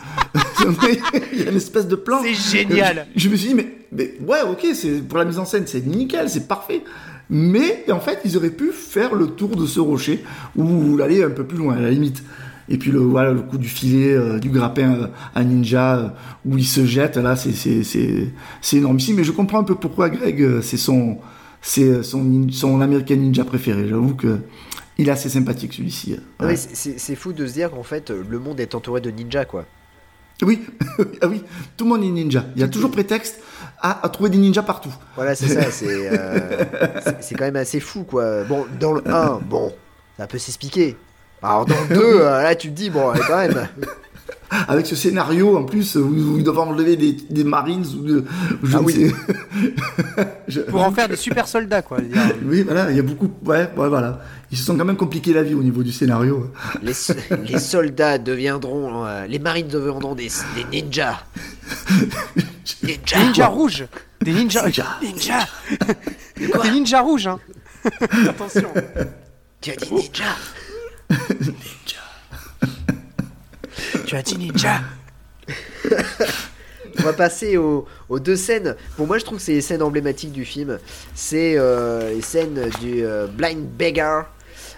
[1.33, 2.21] Il y a une espèce de plan.
[2.23, 3.07] C'est génial.
[3.17, 5.65] Je, je me suis dit, mais, mais ouais, ok, c'est pour la mise en scène,
[5.67, 6.83] c'est nickel, c'est parfait.
[7.31, 10.25] Mais en fait, ils auraient pu faire le tour de ce rocher
[10.57, 12.23] ou aller un peu plus loin, à la limite.
[12.71, 16.09] Et puis le voilà le coup du filet, euh, du grappin euh, à ninja euh,
[16.45, 18.29] où il se jette là, c'est c'est c'est
[18.61, 19.17] c'est énormissime.
[19.17, 21.19] Mais je comprends un peu pourquoi Greg, c'est son
[21.63, 23.89] c'est son son American Ninja préféré.
[23.89, 24.41] J'avoue que
[24.99, 26.17] il est assez sympathique celui-ci.
[26.39, 26.57] Ah Ouais.
[26.57, 29.65] c'est- fou de se dire qu'en fait le monde est entouré de ninjas quoi.
[30.43, 30.61] Oui,
[31.23, 31.43] ah oui,
[31.77, 32.45] tout le monde est ninja.
[32.55, 33.41] Il y a toujours prétexte
[33.81, 34.95] à, à trouver des ninjas partout.
[35.17, 36.65] Voilà, c'est ça, c'est euh,
[37.31, 38.45] quand même assez fou quoi.
[38.45, 39.73] Bon, dans le 1, bon,
[40.17, 40.97] ça peut s'expliquer.
[41.43, 43.69] Alors dans le 2, euh, là tu te dis, bon, quand même.
[44.51, 48.25] Avec ce scénario en plus où, où ils doivent enlever des, des Marines ou de,
[48.63, 48.93] je Ah ne oui.
[48.95, 49.15] sais.
[50.49, 51.99] Je- Pour en faire des super soldats quoi.
[52.45, 53.31] Oui, voilà, il y a beaucoup.
[53.45, 54.21] Ouais, ouais, voilà.
[54.51, 56.51] Ils se sont quand même compliqués la vie au niveau du scénario.
[56.83, 57.13] Les, so-
[57.47, 61.23] les soldats deviendront, euh, les marines deviendront des, des ninjas.
[62.83, 63.19] Des Ninjas.
[63.27, 63.85] ninjas rouges.
[64.23, 64.67] Des ninjas.
[65.03, 65.47] Ninja.
[66.39, 67.39] Des ninjas rouges hein.
[68.29, 68.69] Attention.
[69.61, 70.25] Tu as dit ninja
[74.09, 74.81] Tu as dit ninja.
[76.99, 78.75] On va passer aux, aux deux scènes.
[78.97, 80.79] Pour moi, je trouve que c'est les scènes emblématiques du film.
[81.15, 84.27] C'est euh, les scènes du euh, Blind Beggar.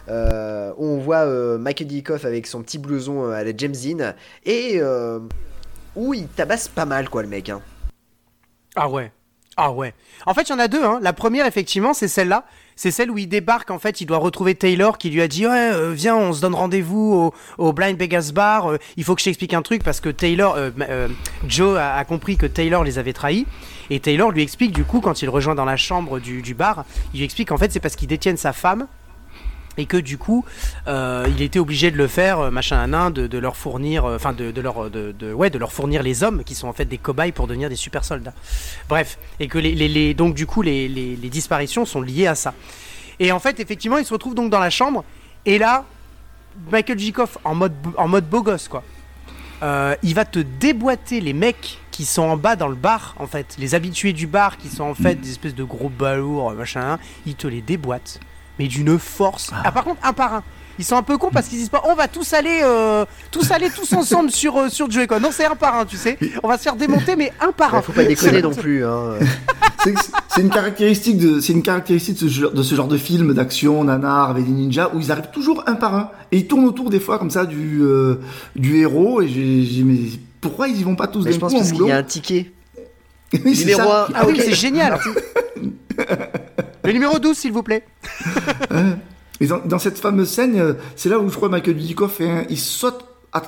[0.09, 3.73] euh, où on voit euh, Michael Dickoff avec son petit blouson euh, à la James
[3.75, 4.15] Dean.
[4.45, 5.21] Et euh,
[5.95, 7.49] où il tabasse pas mal, quoi, le mec.
[7.49, 7.63] Hein.
[8.75, 9.13] Ah ouais.
[9.57, 9.95] Ah ouais.
[10.27, 10.83] En fait, il y en a deux.
[10.83, 11.01] Hein.
[11.03, 12.45] La première, effectivement, c'est celle-là.
[12.77, 13.71] C'est celle où il débarque.
[13.71, 16.41] En fait, il doit retrouver Taylor qui lui a dit ouais, euh, viens, on se
[16.41, 18.71] donne rendez-vous au, Blind Vegas Bar.
[18.71, 21.09] euh, il faut que je t'explique un truc parce que Taylor, euh,
[21.47, 23.47] Joe a, compris que Taylor les avait trahis.
[23.91, 27.19] Et Taylor lui explique du coup quand il rejoint dans la chambre du, bar, il
[27.19, 28.87] lui explique en fait c'est parce qu'ils détiennent sa femme
[29.77, 30.45] et que du coup
[30.87, 34.17] euh, il était obligé de le faire euh, machin un nain de, leur fournir euh,
[34.17, 36.99] enfin de, leur de, ouais de leur fournir les hommes qui sont en fait des
[36.99, 38.35] cobayes pour devenir des super soldats.
[38.89, 39.19] Bref.
[39.39, 42.55] Et que les, donc du coup les, disparitions sont liées à ça.
[43.19, 45.05] Et en fait effectivement il se retrouve donc dans la chambre.
[45.47, 45.85] Et là
[46.71, 48.83] Michael Jikoff en mode en mode beau gosse quoi.
[50.03, 53.57] Il va te déboîter les mecs qui sont en bas dans le bar, en fait,
[53.59, 57.35] les habitués du bar qui sont en fait des espèces de gros balourds, machin, il
[57.35, 58.21] te les déboîte,
[58.61, 59.51] mais d'une force.
[59.65, 60.43] Ah, par contre, un par un.
[60.79, 63.51] Ils sont un peu cons parce qu'ils disent pas on va tous aller euh, tous
[63.51, 65.19] aller tous ensemble sur euh, sur Joey quoi.
[65.19, 66.19] Non, c'est un par un, tu sais.
[66.43, 67.79] On va se faire démonter mais un par un.
[67.79, 68.85] Ouais, faut pas déconner non plus.
[68.85, 69.15] Hein.
[70.29, 73.33] C'est une caractéristique de, c'est une caractéristique de ce, genre, de ce genre de film
[73.33, 76.67] d'action, nanar avec des ninjas où ils arrivent toujours un par un et ils tournent
[76.67, 78.17] autour des fois comme ça du euh,
[78.57, 79.99] du héros et j'ai, mais
[80.43, 82.53] pourquoi ils y vont pas tous Mais d'un je pense qu'il y a un ticket.
[83.45, 84.07] Oui, c'est Numéro ça.
[84.11, 84.13] 1.
[84.15, 84.99] Ah oui, c'est génial.
[86.91, 87.85] Le numéro 12 s'il vous plaît.
[89.41, 92.29] Et dans, dans cette fameuse scène, euh, c'est là où je crois Michael Dudikoff fait
[92.29, 93.05] un- il saute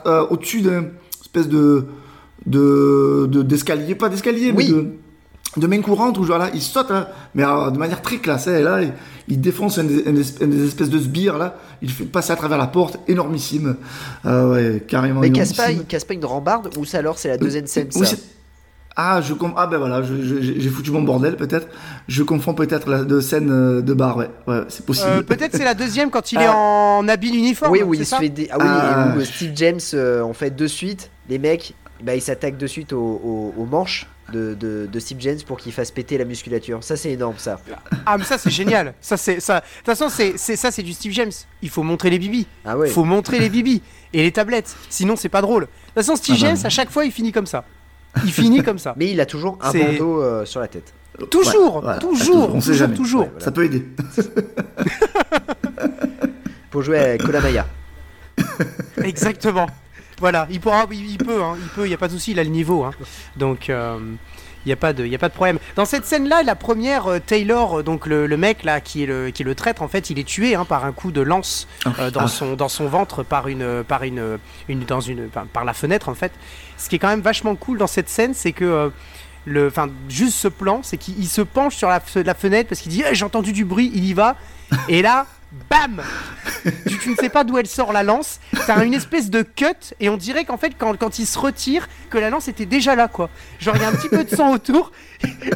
[0.07, 0.85] euh, au-dessus d'un
[1.21, 1.87] espèce de
[2.47, 4.67] de de- d'escalier, pas d'escalier, Oui.
[4.69, 4.87] mais de
[5.59, 8.49] de main courante où genre là, il saute là, mais alors, de manière très classe.
[8.49, 8.93] hein, et là, il,
[9.29, 12.69] il défonce un des, un espèces de sbires là, il fait passer à travers la
[12.69, 13.77] porte, énormissime,
[14.25, 17.29] Ah ouais, carrément Mais casse pas, il casse pas une rambarde ou ça alors c'est
[17.29, 18.17] la deuxième scène ça.
[18.97, 21.69] Ah, je com- ah ben voilà, je- je- j'ai foutu mon bordel peut-être.
[22.09, 25.09] Je confonds peut-être la de scène euh, de bar, ouais, ouais, c'est possible.
[25.11, 26.55] Euh, Peut-être c'est la deuxième quand il est Ah.
[26.57, 27.73] en habit uniforme.
[27.73, 28.49] Oui, où c'est il se ça fait des...
[28.51, 29.07] ah oui, Ah.
[29.15, 32.59] et où euh, Steve James euh, en fait de suite, les mecs, bah, ils s'attaquent
[32.59, 36.17] de suite aux, aux- aux manches de, de, de Steve James pour qu'il fasse péter
[36.19, 36.83] la musculature.
[36.83, 37.61] Ça c'est énorme ça.
[38.07, 38.95] Ah mais ça c'est génial.
[39.01, 39.61] Ça c'est ça.
[39.61, 41.31] De toute façon c'est c'est- ça c'est du Steve James.
[41.61, 42.47] Il faut montrer les bibis.
[42.65, 42.89] Ah ouais.
[42.89, 43.83] Il faut montrer les bibis
[44.13, 44.75] et les tablettes.
[44.89, 45.63] Sinon c'est pas drôle.
[45.65, 46.67] De toute façon Steve Ah bah James oui.
[46.67, 47.65] à chaque fois il finit comme ça.
[48.25, 48.95] Il finit comme ça.
[48.97, 50.93] Mais il a toujours un bandeau euh, sur la tête.
[51.31, 51.99] Toujours, Ouais, voilà.
[51.99, 52.95] toujours, on sait toujours, jamais.
[52.97, 53.21] toujours.
[53.23, 53.45] Ouais, voilà.
[53.45, 53.87] Ça peut aider.
[56.71, 57.67] Pour jouer à Kolamaya.
[59.03, 59.67] Exactement.
[60.21, 62.39] Voilà, il pourra, il, peut, hein, il peut, il y a pas de souci, il
[62.39, 62.93] a le niveau, hein.
[63.37, 63.99] Donc euh,
[64.65, 65.59] il y a pas de, il y a pas de problème.
[65.77, 69.07] Dans cette scène-là, la première, euh, Taylor, euh, donc le, le mec là qui est
[69.07, 71.21] le, qui est le traître, en fait, il est tué hein, par un coup de
[71.21, 71.67] lance
[71.99, 72.29] euh, dans Ah.
[72.29, 76.09] son, dans son ventre par une, par une, une, dans une, par, par la fenêtre
[76.09, 76.33] en fait.
[76.79, 78.89] Ce qui est quand même vachement cool dans cette scène, c'est que euh,
[79.45, 82.93] le, enfin, juste ce plan, c'est qu'il il se penche sur la fenêtre parce qu'il
[82.93, 84.37] dit Eh, j'ai entendu du bruit, il y va,
[84.89, 85.27] et là,
[85.71, 86.03] bam,
[86.87, 89.67] tu, tu ne sais pas d'où elle sort la lance, t'as une espèce de cut,
[90.01, 92.95] et on dirait qu'en fait, quand, quand il se retire, que la lance était déjà
[92.95, 93.29] là, quoi.
[93.59, 94.93] Genre, il y a un petit peu de sang autour,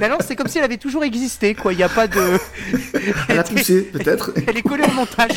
[0.00, 1.72] la lance, c'est comme si elle avait toujours existé, quoi.
[1.72, 2.38] Il n'y a pas de.
[3.28, 4.32] Elle a était- poussé, peut-être.
[4.46, 5.36] Elle est collée au montage.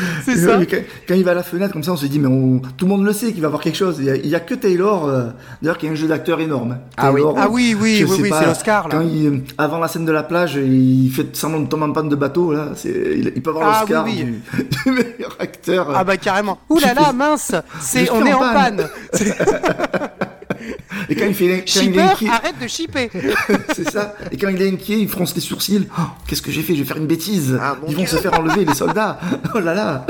[0.24, 0.58] c'est ça.
[0.58, 0.76] oui, Quand,
[1.08, 2.88] quand il va à la fenêtre, comme ça, on se dit, mais on- tout le
[2.90, 3.98] monde le sait qu'il va avoir quelque chose.
[4.00, 5.26] Il y a, que Taylor, euh,
[5.62, 6.78] d'ailleurs, qui a un jeu d'acteur énorme.
[6.96, 7.22] Ah oui.
[7.36, 8.88] Ah oui, oui, oui, oui, c'est l'Oscar.
[8.88, 12.08] Quand il, avant la scène de la plage, il fait semblant de tomber en panne
[12.08, 12.68] de bateau, là.
[12.84, 14.42] Il, il peut avoir Ah l'Oscar oui, du,
[14.84, 15.92] du meilleur acteur.
[15.94, 16.58] Ah bah carrément.
[16.68, 18.88] Ouh là là, mince, c'est on est en en panne.
[19.12, 19.20] panne.
[21.08, 23.10] Et quand il fait, quand il est Shipper, inquiet, arrête de shipper.
[23.74, 24.14] c'est ça.
[24.30, 25.88] Et quand il est inquiet, il fronce les sourcils.
[25.98, 26.74] Oh, qu'est-ce que j'ai fait?
[26.74, 27.58] Je vais faire une bêtise.
[27.60, 29.18] Ah, Ils vont se faire enlever, les soldats.
[29.54, 30.06] Oh là là.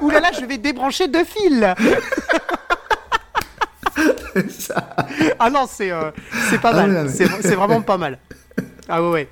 [0.00, 1.64] Ouh là là, je vais débrancher deux fils.
[4.50, 4.96] Ça.
[5.38, 6.10] Ah non, c'est euh,
[6.50, 7.10] c'est pas Ah mal.
[7.10, 8.18] C'est c'est vraiment pas mal.
[8.88, 9.28] Ah ouais ouais.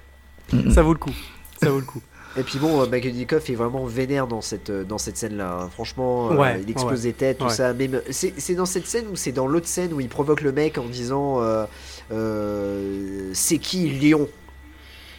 [0.75, 1.15] Ça vaut le coup.
[1.63, 2.03] Ça vaut le coup.
[2.39, 5.61] Et puis bon, euh, Dudikoff est vraiment vénère dans cette, euh, dans cette scène-là.
[5.63, 5.71] hein.
[5.73, 7.51] Franchement, euh, il explose des têtes, tout ouais.
[7.51, 7.73] ça.
[7.73, 10.53] Même, c'est, c'est dans cette scène ou c'est dans l'autre scène où il provoque le
[10.53, 11.65] mec en disant euh,
[12.13, 14.29] euh, C'est qui Lion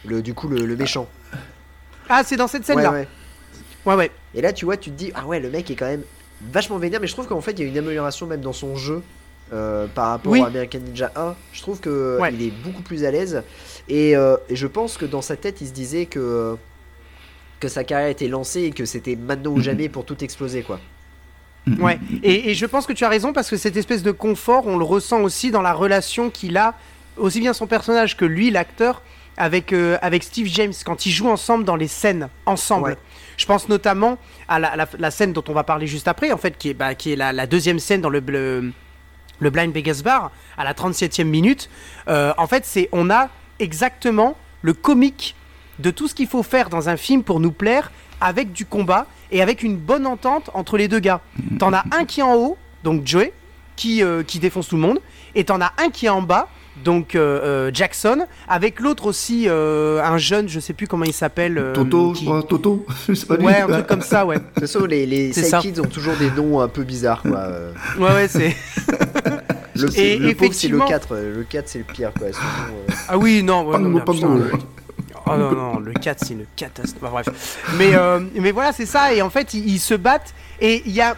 [0.04, 1.08] le, Du coup, le, le méchant.
[2.08, 3.08] Ah, c'est dans cette scène Ouais, ouais.
[3.84, 4.10] Ouais ouais.
[4.34, 6.02] Et là, tu vois, tu te dis Ah ouais, le mec est quand même
[6.52, 7.00] vachement vénère.
[7.00, 9.02] Mais je trouve qu'en fait, il y a une amélioration même dans son jeu.
[9.52, 10.42] euh, par rapport Oui.
[10.42, 12.30] à American Ninja 1, je trouve que Ouais.
[12.34, 13.42] il est beaucoup plus à l'aise
[13.88, 16.58] et, euh, et je pense que dans sa tête il se disait que
[17.60, 20.78] que sa carrière était lancée et que c'était maintenant ou jamais pour tout exploser quoi.
[21.78, 24.66] Ouais, et, et je pense que tu as raison parce que cette espèce de confort,
[24.66, 26.74] on le ressent aussi dans la relation qu'il a,
[27.18, 29.02] aussi bien son personnage que lui, l'acteur,
[29.36, 32.90] avec, euh, avec Steve James, quand ils jouent ensemble dans les scènes, ensemble.
[32.90, 32.96] Ouais.
[33.36, 34.16] Je pense notamment
[34.48, 36.74] à la, la- la scène dont on va parler juste après, en fait, qui est,
[36.74, 38.72] bah, qui est la, la deuxième scène dans le, le,
[39.38, 41.68] le Blind Vegas Bar, à la 37e minute.
[42.08, 43.28] Euh, en fait, c'est on a
[43.58, 45.36] exactement le comique
[45.78, 47.90] de tout ce qu'il faut faire dans un film pour nous plaire,
[48.20, 51.20] avec du combat et avec une bonne entente entre les deux gars.
[51.58, 53.32] T'en as un qui est en haut, donc Joey,
[53.76, 54.98] qui, euh, qui défonce tout le monde,
[55.34, 56.48] et t'en as un qui est en bas,
[56.84, 61.12] donc euh, euh, Jackson, avec l'autre aussi, euh, un jeune, je sais plus comment il
[61.12, 61.58] s'appelle.
[61.58, 63.46] euh, Toto, qui- je crois, Toto, je sais pas lui.
[63.46, 64.36] Ouais, un truc comme ça, ouais.
[64.36, 65.30] De toute façon, les, les
[65.60, 67.48] Kids ont toujours des noms un peu bizarres, quoi.
[67.98, 68.56] Ouais, ouais, c'est.
[69.76, 71.08] Le, Et le pauvre, c'est le effectivement- 4.
[71.14, 72.28] euh, Le 4, c'est le pire, quoi.
[72.28, 72.32] Euh,
[73.08, 74.34] Ah oui, non, ouais, non, mais putain, pango.
[74.38, 74.50] le-
[75.30, 77.10] Oh non, non, le 4 c'est une catastrophe.
[77.12, 77.58] Enfin, bref.
[77.76, 79.12] Mais, euh, mais voilà, c'est ça.
[79.12, 80.34] Et en fait, ils, ils se battent.
[80.60, 81.16] Et il y a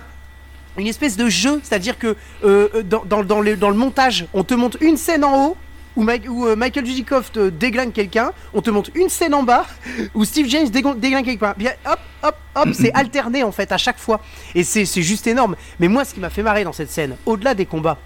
[0.79, 1.61] une espèce de jeu.
[1.63, 5.25] C'est-à-dire que euh, dans, dans, dans le, dans le montage, on te montre une scène
[5.25, 5.57] en haut.
[5.97, 9.43] Où, Mike- où, euh, Michael Dudikoff te déglingue quelqu'un, on te montre une scène en
[9.43, 9.67] bas
[10.15, 11.53] où Steve James déglingue quelqu'un.
[11.59, 14.21] Bien, hop, hop, hop, c'est alterné en fait à chaque fois.
[14.55, 15.57] Et c'est c'est juste énorme.
[15.81, 17.99] Mais moi, ce qui m'a fait marrer dans cette scène, au-delà des combats,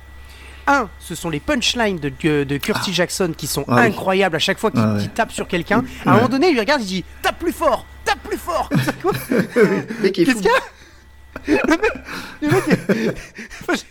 [0.66, 4.38] un, ce sont les punchlines de, de, de Kirsty Jackson qui sont Ah incroyables à
[4.38, 5.00] chaque fois qu'il Ah ouais.
[5.00, 5.84] qu'il tape sur quelqu'un.
[6.06, 8.68] À un moment donné, il lui regarde, il dit Tape plus fort Tape plus fort.
[10.02, 10.60] Qu'est-ce qu'il y a
[11.46, 11.92] Le mec,
[12.42, 13.14] le mec est-
[13.62, 13.74] Enfin,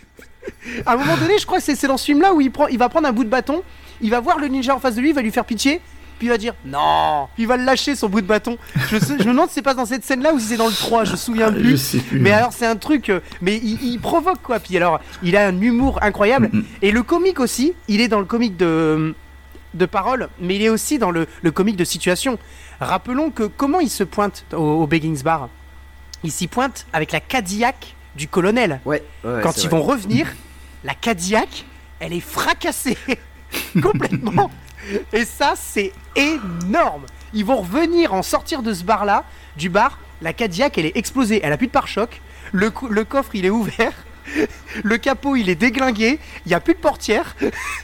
[0.64, 2.50] je- À un moment donné, je crois que c'est c'est dans ce film-là où il,
[2.50, 3.62] prend, il va prendre un bout de bâton,
[4.00, 5.80] il va voir le ninja en face de lui, il va lui faire pitié,
[6.18, 8.56] puis il va dire non, puis il va le lâcher son bout de bâton.
[8.90, 10.66] Je, sais- je me demande si c'est pas dans cette scène-là ou si c'est dans
[10.68, 11.78] le 3, je me souviens Je plus.
[11.78, 12.20] sais plus.
[12.20, 14.58] Mais alors c'est un truc, euh, mais il, il provoque quoi.
[14.60, 16.50] Puis alors il a un humour incroyable
[16.82, 17.74] et le comique aussi.
[17.88, 19.14] Il est dans le comique de
[19.74, 22.38] de parole, mais il est aussi dans le, le comique de situation.
[22.80, 25.48] Rappelons que comment il se pointe au, au Beggings Bar?
[26.22, 28.80] Il s'y pointe avec la Cadillac du colonel.
[28.84, 29.76] Ouais, ouais, Quand ils vrai.
[29.78, 30.28] vont revenir,
[30.84, 31.64] la Cadillac,
[31.98, 32.96] elle est fracassée
[33.82, 34.50] complètement.
[35.12, 37.06] Et ça, c'est énorme.
[37.32, 39.24] Ils vont revenir en sortir de ce bar-là,
[39.56, 39.98] du bar.
[40.22, 41.40] La Cadillac, elle est explosée.
[41.42, 42.20] Elle a plus de pare-choc.
[42.52, 43.92] Le, coffre, il est ouvert.
[44.84, 46.18] Le capot, il est déglingué.
[46.46, 47.36] Il n'y a plus de portière.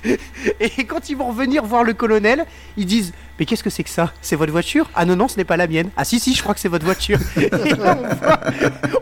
[0.61, 2.47] Et quand ils vont revenir voir le colonel,
[2.77, 4.13] ils disent Mais qu'est-ce que c'est que ça?
[4.23, 4.89] C'est votre voiture?
[4.95, 5.91] Ah non, non, ce n'est pas la mienne.
[5.97, 7.19] Ah si, si, je crois que c'est votre voiture.
[7.37, 8.41] Et là, on voit,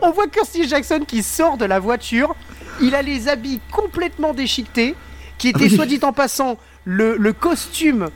[0.01, 2.35] on voit Kirsty Jackson qui sort de la voiture.
[2.81, 4.95] Il a les habits complètement déchiquetés,
[5.37, 5.75] qui était, oui.
[5.75, 8.07] soit dit en passant, le, le costume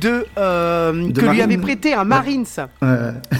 [0.00, 1.42] de, euh, De que lui Marine.
[1.42, 2.44] avait prêté un Marines
[2.82, 2.88] Ouais.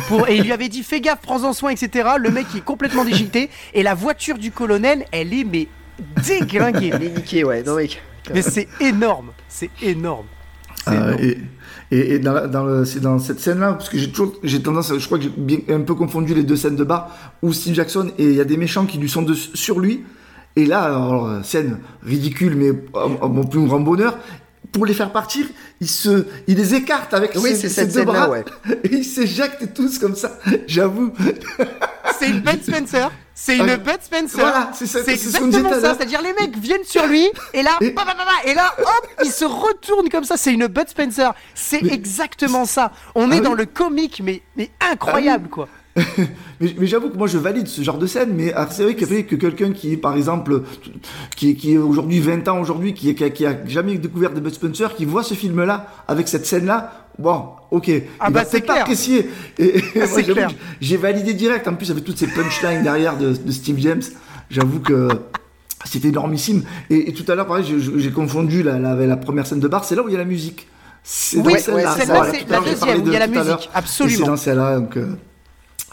[0.08, 2.08] pour, et il lui avait dit fais gaffe, prends-en soin, etc.
[2.18, 5.66] Le mec il est complètement déchiqueté et la voiture du colonel, elle est mais
[6.26, 6.92] déglinguée.
[7.00, 7.62] Il est niqué, ouais.
[7.62, 8.00] Non, mec.
[8.32, 10.26] Mais c'est énorme, c'est énorme.
[10.84, 11.18] C'est Ah, énorme.
[11.22, 11.38] et,
[11.90, 14.60] et, et dans, la- dans le- c'est dans cette scène-là, parce que j'ai toujours, j'ai
[14.62, 17.10] tendance, à- je crois que j'ai bien, un peu confondu les deux scènes de bar
[17.42, 20.04] où Steve Jackson et il y a des méchants qui lui sont de- sur lui.
[20.54, 24.18] Et là, alors, scène ridicule, mais à, à mon plus grand bonheur.
[24.76, 25.46] Pour les faire partir,
[25.80, 28.44] il se, il les écarte avec Oui, ses, deux bras ouais.
[28.84, 30.38] et ils s'éjectent tous comme ça.
[30.66, 31.12] J'avoue.
[32.18, 33.10] C'est une Bud Spencer.
[33.34, 34.38] C'est une Ah, Bud Spencer.
[34.40, 35.94] voilà, c'est ça- C'est ce exactement ça.
[35.94, 38.74] C'est-à-dire les mecs viennent sur lui et là, Et- bah, bah, bah, bah, et là,
[38.78, 40.36] hop, ils se retournent comme ça.
[40.38, 41.32] C'est une Bud Spencer.
[41.54, 42.92] C'est Mais- exactement ça.
[43.14, 43.58] On est Ah dans oui.
[43.58, 45.68] le comique, mais, mais incroyable quoi.
[46.60, 48.94] Mais, mais j'avoue que moi je valide ce genre de scène, mais alors, c'est vrai
[48.94, 50.62] fait que quelqu'un qui est par exemple,
[51.36, 54.32] qui est, qui est aujourd'hui 20 ans aujourd'hui, qui, qui, a, qui a jamais découvert
[54.32, 57.90] de Bud Spencer, qui voit ce film-là avec cette scène-là, bon, ok,
[58.20, 58.82] Ah il bah, c'est pas clair.
[58.84, 59.28] apprécier.
[59.58, 60.48] Et, moi, c'est clair.
[60.48, 64.02] que J'ai validé direct, en plus avec toutes ces punchlines derrière de, de Steve James,
[64.48, 65.08] j'avoue que
[65.84, 66.62] c'était énormissime.
[66.88, 67.64] Et, et tout à l'heure, pareil,
[67.98, 70.18] j'ai- confondu la, la, la première scène de bar, c'est là où il y a
[70.18, 70.68] la musique.
[71.02, 71.94] C'est Oui, celle-là.
[71.94, 73.44] ouais, c'est la deuxième où il y a la musique.
[73.46, 74.26] Et C'est Absolument.
[74.28, 75.06] dans celle-là, donc, euh,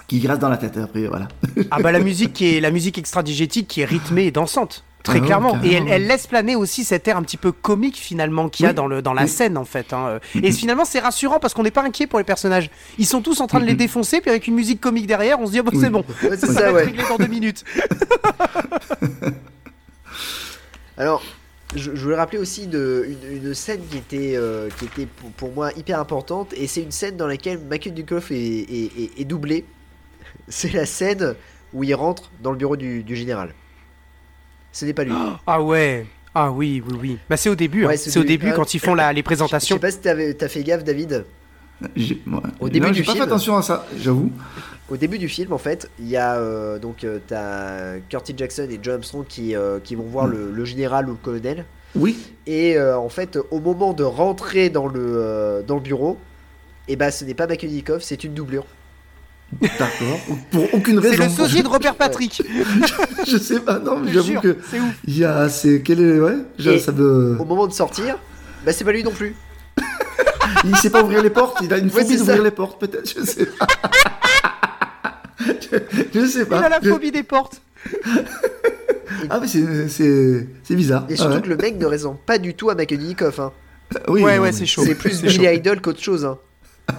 [0.08, 1.28] qui reste dans la tête après, voilà.
[1.72, 4.84] Ah bah la musique qui est la musique extra-digétique qui est rythmée et dansante.
[5.04, 5.60] Très Ah clairement.
[5.64, 8.70] Et elle, laisse planer aussi cet air un petit peu comique finalement qu'il y a
[8.70, 8.76] Oui.
[8.76, 9.28] dans, le, dans la Oui.
[9.28, 9.92] scène en fait.
[9.92, 10.20] hein.
[10.42, 12.70] Et finalement c'est rassurant parce qu'on n'est pas inquiet pour les personnages.
[12.98, 15.46] Ils sont tous en train de les défoncer puis avec une musique comique derrière on
[15.48, 15.80] se dit ah bah, Oui.
[15.82, 16.06] c'est bon.
[16.24, 16.82] Ouais, ça, ça, va ouais.
[16.84, 17.66] être réglé dans deux minutes.
[20.98, 21.24] Alors,
[21.76, 25.32] je, je voulais rappeler aussi de, une, une scène qui était, euh, qui était pour,
[25.32, 29.12] pour moi hyper importante, et c'est une scène dans laquelle Michael Dudikoff est, est, est-
[29.22, 29.66] est doublé.
[30.48, 31.36] C'est la scène
[31.74, 33.54] où il rentre dans le bureau du, du général.
[34.72, 35.14] Ce n'est pas lui.
[35.48, 36.06] Ah ouais.
[36.36, 37.18] Ah oui, oui, oui.
[37.30, 37.86] Bah c'est au début.
[37.86, 37.92] hein.
[37.96, 39.76] C'est au début euh, quand ils font la, les Je présentations.
[39.76, 41.26] sais pas si t'avais- t'as fait gaffe, David.
[41.96, 42.40] J'ai- ouais.
[42.60, 43.24] Au début Non, du pas film.
[43.24, 44.32] fait attention à ça, j'avoue.
[44.90, 48.68] Au début du film, en fait, il y a euh, donc euh, t'as Curtis Jackson
[48.70, 50.32] et John Armstrong qui, euh, qui vont voir Mm.
[50.32, 51.66] le, le général ou le colonel.
[51.96, 52.18] Oui.
[52.48, 56.18] Et euh, en fait, au moment de rentrer dans le, euh, dans le bureau,
[56.88, 58.66] et ben ce n'est pas Dudikoff, c'est une doublure.
[59.62, 60.20] D'accord.
[60.52, 61.24] Pour aucune C'est raison.
[61.24, 62.42] le sosie de Robert Patrick.
[63.28, 64.94] Je sais pas, non, mais j'avoue que c'est ouf.
[65.06, 68.18] il y a, c'est quel est, ouais, ça me, Au moment de sortir,
[68.66, 69.36] bah c'est pas lui non plus.
[70.66, 73.08] il sait pas ouvrir les portes, il a une phobie c'est d'ouvrir les portes, peut-être,
[73.18, 73.68] je sais pas.
[75.40, 75.78] je,
[76.22, 76.60] je sais Il pas.
[76.60, 77.62] a la Je- phobie des portes.
[79.30, 81.06] Ah mais c'est, c'est, c'est bizarre.
[81.10, 81.42] Et Ah surtout ouais.
[81.42, 83.40] que le mec ne ressemble pas du tout à Dudikoff.
[83.40, 83.52] Hein.
[84.08, 84.84] Oui, ouais, ouais, c'est chaud.
[84.86, 85.46] C'est plus C'est Billy.
[85.56, 86.26] Idol qu'autre chose.
[86.26, 86.38] Hein.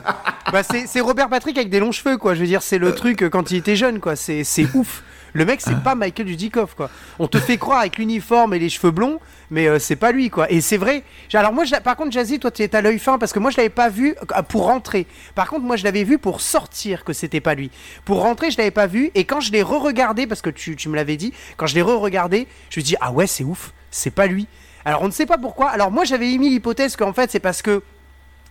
[0.52, 2.34] Bah c'est Robert Patrick avec des longs cheveux quoi.
[2.34, 4.14] Je veux dire c'est le truc euh, quand il était jeune quoi.
[4.14, 4.44] C'est
[4.74, 5.02] ouf.
[5.34, 6.88] Le mec, c'est pas Michael Dudikoff, quoi.
[7.18, 9.18] On te fait croire avec l'uniforme et les cheveux blonds,
[9.50, 10.48] mais euh, c'est pas lui, quoi.
[10.48, 11.02] Et c'est vrai.
[11.32, 13.50] Alors, moi, je par contre, Jazzy, toi, tu es à l'œil fin parce que moi,
[13.50, 15.08] je l'avais pas vu euh, pour rentrer.
[15.34, 17.72] Par contre, moi, je l'avais vu pour sortir que c'était pas lui.
[18.04, 19.10] Pour rentrer, je l'avais pas vu.
[19.16, 21.82] Et quand je l'ai re-regardé, parce que tu, tu me l'avais dit, quand je l'ai
[21.82, 24.46] re-regardé, je me dis, ah ouais, c'est ouf, c'est pas lui.
[24.84, 25.70] Alors, on ne sait pas pourquoi.
[25.70, 27.82] Alors, moi, j'avais émis l'hypothèse qu'en fait, c'est parce que.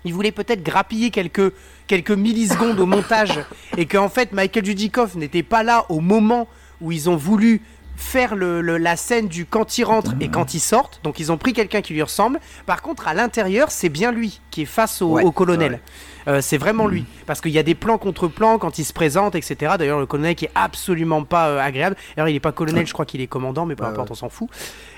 [0.06, 1.54] Il voulait peut-être grappiller quelques,
[1.88, 3.40] quelques millisecondes au montage
[3.78, 6.48] et qu'en fait Michael Dudikoff n'était pas là au moment
[6.82, 7.62] où ils ont voulu
[7.96, 11.00] faire le, le- la scène du quand il rentre et quand il sortent.
[11.04, 12.40] Donc ils ont pris quelqu'un qui lui ressemble.
[12.66, 15.74] Par contre, à l'intérieur, c'est bien lui qui est face au, Ouais, au colonel.
[15.74, 15.82] ouais.
[16.28, 17.06] Euh, c'est vraiment lui.
[17.26, 19.74] Parce qu'il y a des plans contre plans quand il se présente, etc.
[19.78, 21.95] D'ailleurs, le colonel qui est absolument pas euh, agréable.
[22.18, 24.30] Alors, il est pas colonel, je crois qu'il est commandant, mais peu importe, on s'en
[24.30, 24.50] fout.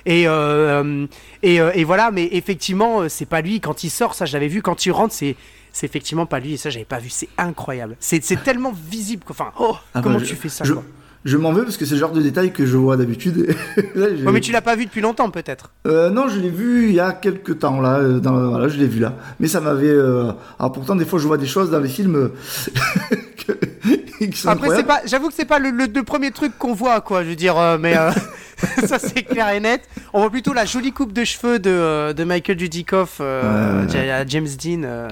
[0.05, 1.07] Et, euh,
[1.43, 3.59] et, et voilà, mais effectivement, c'est pas lui.
[3.59, 4.61] Quand il sort, ça, je l'avais vu.
[4.61, 5.35] Quand il rentre, c'est.
[5.77, 7.97] C'est effectivement pas lui et ça j'avais pas vu, c'est incroyable.
[7.99, 9.23] C'est tellement visible.
[9.29, 10.83] Enfin, oh, Ah comment bah, tu je- fais ça je, quoi?
[11.25, 13.53] Je m'en veux parce que c'est le genre de détail que je vois d'habitude.
[13.95, 15.71] Ouais, mais tu l'as pas vu depuis longtemps peut-être.
[15.87, 17.97] Euh, non, je l'ai vu il y a quelques temps là.
[17.97, 19.13] euh, Dans, voilà, je l'ai vu là.
[19.39, 19.87] Mais ça m'avait.
[19.89, 22.33] euh, Alors pourtant, des fois, je vois des choses dans les films euh,
[23.47, 26.57] que- qui sont Après c'est pas, j'avoue que c'est pas le, le- le premier truc
[26.57, 27.23] qu'on voit quoi.
[27.23, 27.95] Je veux dire, euh, mais
[28.85, 29.81] ça c'est clair et net.
[30.13, 35.07] On voit plutôt la jolie coupe de cheveux de, de Michael Dudikoff Ouais, James Dean.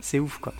[0.00, 0.52] c'est ouf quoi.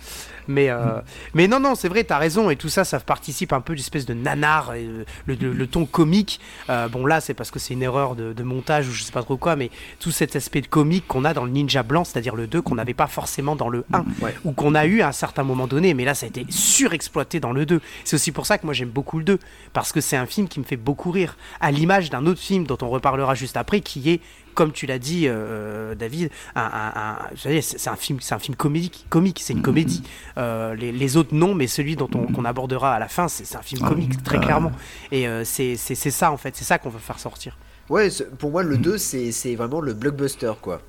[0.47, 0.99] Mais, euh,
[1.33, 4.05] mais non, non, c'est vrai, t'as raison, et tout ça, ça participe un peu d'espèce
[4.05, 6.39] de nanar, et, euh, le, le- le ton comique.
[6.69, 9.11] Euh, bon, là, c'est parce que c'est une erreur de, de montage ou je sais
[9.11, 12.03] pas trop quoi, mais tout cet aspect de comique qu'on a dans le Ninja Blanc,
[12.03, 14.35] c'est-à-dire le 2, qu'on n'avait pas forcément dans le 1, Ouais.
[14.43, 17.39] ou qu'on a eu à un certain moment donné, mais là, ça a été surexploité
[17.39, 17.79] dans le 2.
[18.03, 19.39] C'est aussi pour ça que moi, j'aime beaucoup le 2,
[19.73, 22.65] parce que c'est un film qui me fait beaucoup rire, à l'image d'un autre film
[22.65, 24.19] dont on reparlera juste après, qui est
[24.53, 28.19] comme tu l'as dit, euh, David, un, un- un- vous savez, c'est c'est un film,
[28.21, 30.03] c'est un film comique, comique, c'est une comédie.
[30.37, 33.45] Euh, les, les autres non, mais celui dont on qu'on abordera à la fin, c'est
[33.45, 34.41] c'est un film Ah, comique très ah.
[34.41, 34.71] clairement.
[35.11, 37.57] Et euh, c'est c'est- c'est ça en fait, c'est ça qu'on veut faire sortir.
[37.89, 40.81] Ouais, c'est- pour moi, le 2, c'est c'est vraiment le blockbuster, quoi.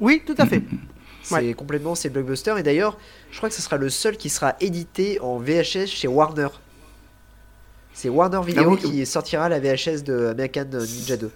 [0.00, 0.62] Oui, tout à fait.
[1.22, 1.54] C'est Ouais.
[1.54, 2.54] complètement c'est le blockbuster.
[2.58, 2.98] Et d'ailleurs,
[3.30, 6.48] je crois que ce sera le seul qui sera édité en VHS chez Warner.
[7.92, 8.78] C'est Warner Video Ah oui.
[8.78, 11.30] qui sortira la VHS de American Ninja 2.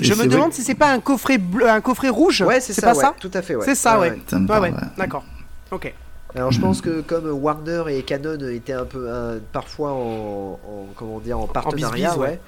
[0.00, 2.42] Je me demande si c'est pas un coffret bleu, un coffret rouge.
[2.42, 2.82] Ouais, c'est ça.
[2.88, 3.14] pas ouais, ça.
[3.18, 3.64] Tout à fait, ouais.
[3.64, 4.10] C'est ça, ouais.
[4.10, 4.70] Ouais, parle, ouais.
[4.70, 4.76] ouais.
[4.96, 5.24] D'accord.
[5.70, 5.92] Ok.
[6.34, 10.86] Alors je pense que comme Warner et Canon étaient un peu un- parfois en, en-
[10.94, 12.28] comment dire en partenariat, ouais.
[12.28, 12.40] ouais,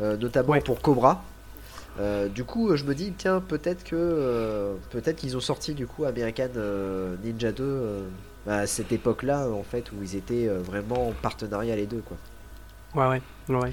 [0.00, 0.60] euh, notamment Ouais.
[0.62, 1.22] pour Cobra.
[2.00, 5.86] euh, du coup, je me dis tiens peut-être que euh, peut-être qu'ils ont sorti du
[5.86, 8.00] coup American euh, Ninja 2 euh,
[8.48, 12.16] à cette époque-là en fait où ils étaient euh, vraiment en partenariat les deux quoi.
[12.94, 13.20] Ouais,
[13.50, 13.54] ouais.
[13.54, 13.72] ouais,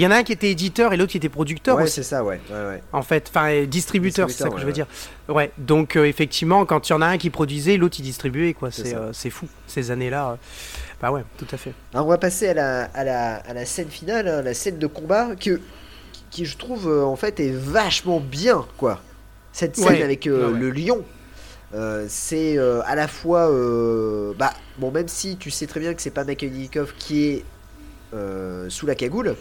[0.00, 2.02] il y en a un qui était éditeur et l'autre qui était producteur ouais, c'est
[2.02, 2.82] ça, ouais, ouais, ouais.
[2.92, 4.86] En fait, enfin distributeur, c'est ça que je veux dire.
[5.28, 8.54] Ouais, donc euh, effectivement, quand il y en a un qui produisait, l'autre il distribuait,
[8.54, 8.70] quoi.
[8.70, 10.38] C'est euh, fou, ces années-là.
[11.00, 11.72] Bah ouais, tout à fait.
[11.92, 14.78] Alors, on va passer à la, à la, à la scène finale, hein, la scène
[14.78, 15.60] de combat que,
[16.30, 19.02] qui, je trouve, euh, en fait, est vachement bien, quoi.
[19.52, 21.02] Cette scène avec euh, le lion,
[21.74, 23.50] euh, c'est euh, à la fois.
[23.50, 26.52] euh, bah, bon, même si tu sais très bien que c'est pas Michael
[26.98, 27.44] qui est
[28.68, 29.34] sous la cagoule,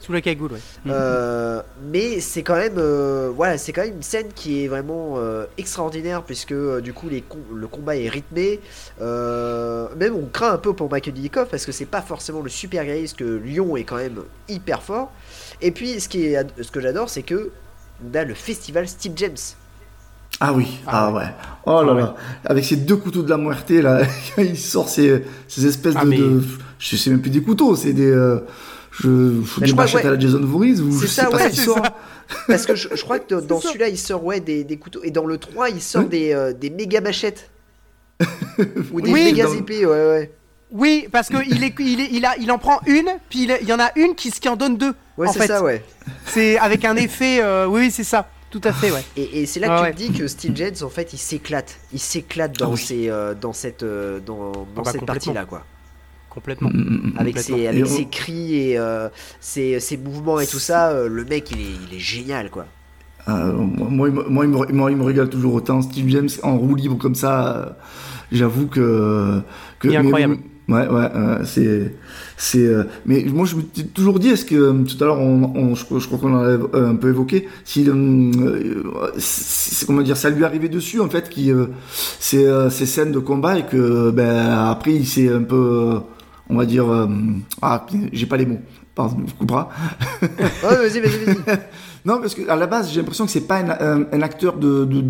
[0.00, 0.58] Sous la cagoule, ouais.
[0.88, 1.60] euh,
[1.92, 5.44] mais c'est quand même euh, voilà c'est quand même une scène qui est vraiment euh,
[5.58, 8.60] extraordinaire puisque euh, du coup les com- le combat est rythmé.
[9.02, 12.48] Euh, même on craint un peu pour Michael Dudikoff parce que c'est pas forcément le
[12.48, 15.12] super guerrier que Lyon est quand même hyper fort.
[15.60, 17.50] Et puis ce qui est ce que j'adore c'est que
[18.02, 19.36] on a le festival Steve James.
[20.42, 21.26] Ah oui, Ah ah, ouais.
[21.66, 22.14] Oh là Ah là,
[22.46, 24.00] avec ces deux couteaux de la muerte là,
[24.38, 26.42] il sort ces, ces espèces Ah, de, mais- de-
[26.78, 28.10] je sais même plus des couteaux, c'est des,
[29.02, 30.08] je, je crois, machettes ouais.
[30.08, 31.76] à la Jason Voorhees ou C'est je ça, sais pas ouais, ce qu'il sort.
[31.84, 31.96] ça.
[32.46, 35.10] parce que je, je crois que dans celui-là il sort ouais des, des couteaux et
[35.10, 36.08] dans le 3 il sort Oui.
[36.08, 37.50] des, euh, des méga machettes
[38.92, 40.30] ou des Oui, méga dans- épées ouais ouais
[40.70, 43.58] Oui, parce que il est, il est, il a, il en prend une, puis il,
[43.62, 44.94] il y en a une qui, qui en donne deux.
[45.16, 45.82] ouais en c'est fait, ça ouais
[46.26, 47.40] c'est avec un effet.
[47.42, 48.28] euh, oui, c'est ça.
[48.50, 49.04] Tout à fait, ouais.
[49.16, 49.90] Et, et c'est là Ah que ouais.
[49.94, 53.08] tu te dis que Steve James en fait il s'éclate, il s'éclate dans Ah oui.
[53.08, 55.06] euh, dans cette euh, dans, dans Ah bah, cette complètement.
[55.06, 55.64] partie là quoi.
[56.30, 56.70] Complètement.
[56.72, 57.12] Mm, mm, mm.
[57.18, 57.56] Avec Complètement.
[57.58, 59.08] ses avec Et on- ses cris et euh,
[59.40, 62.66] ses, ses mouvements et tout ça, euh, le mec il est, il est génial quoi.
[63.28, 65.82] Euh, moi, il me- moi, il me, moi, il me régale toujours autant.
[65.82, 67.76] Steve James en roue libre comme ça,
[68.32, 69.40] j'avoue que,
[69.78, 69.88] que.
[69.88, 70.38] Il est mais- incroyable.
[70.68, 71.94] ouais, ouais, euh, c'est,
[72.38, 72.64] c'est.
[72.64, 75.74] euh, mais moi, je me suis toujours dit, est-ce que tout à l'heure, on, on-
[75.74, 77.84] je, je crois qu'on en a euh, un peu évoqué, si,
[79.18, 81.66] c'est comment dire, ça lui arrivait dessus en fait, qui, euh,
[82.18, 85.98] ces, euh, ces scènes de combat et que, ben, après, il s'est un peu, euh,
[86.50, 87.08] on va dire, euh,
[87.62, 88.60] ah, j'ai pas les mots.
[88.94, 89.68] Pardon, je couperas.
[90.20, 90.28] Ouais,
[90.62, 91.36] vas-y vas-y vas-y.
[92.04, 94.54] Non, parce que à la base, j'ai l'impression que c'est pas un, un- un acteur
[94.56, 95.04] de, de-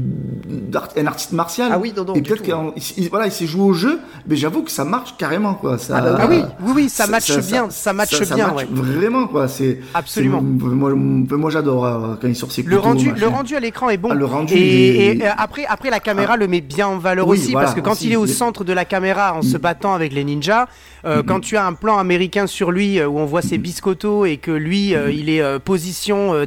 [0.48, 1.70] d'art- un artiste martial.
[1.72, 4.62] Ah oui, non, non, Et peut-être qu'il voilà, il s'est joué au jeu, mais j'avoue
[4.62, 5.78] que ça marche carrément, quoi.
[5.78, 8.68] Ça, Ah bah Ah oui, oui, oui, ça matche bien, ça matche bien, match ouais.
[8.72, 9.46] Vraiment, quoi.
[9.46, 10.40] C'est Absolument.
[10.40, 13.20] c'est- Moi, moi j'adore euh, quand il sort ses Le couteaux, rendu, machin.
[13.20, 14.08] le rendu à l'écran est bon.
[14.10, 16.98] Ah, le rendu, et, est- et, euh, après, après la caméra le met bien en
[16.98, 19.34] valeur Oui, aussi voilà, parce que quand aussi, il est au centre de la caméra
[19.34, 20.66] en se battant avec les ninjas,
[21.04, 24.24] euh, quand tu as un plan américain sur lui euh, où on voit ses biscottos
[24.26, 26.46] et que lui euh, il est euh, position euh,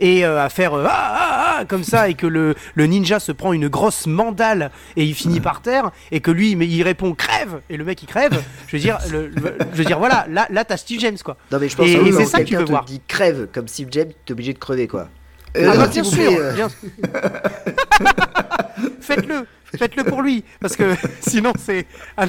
[0.00, 3.18] et euh, à faire euh, ah, ah, ah comme ça et que le, le ninja
[3.20, 6.82] se prend une grosse mandale et il finit par terre et que lui mais il
[6.82, 8.42] répond crève et le mec il crève.
[8.68, 11.36] Je veux dire, le- le- je veux dire voilà, là là t'as Steve James quoi.
[11.52, 12.84] Non, mais je pense Et- que et c'est ça que tu veux te voir.
[12.84, 15.08] dit crève comme Steve James, t'es obligé de crever quoi.
[15.56, 16.68] Euh, Ah bah, s'il bien sûr, euh, bien-
[19.00, 19.46] Faites-le,
[19.76, 21.86] faites-le pour lui, parce que sinon c'est,
[22.16, 22.26] ah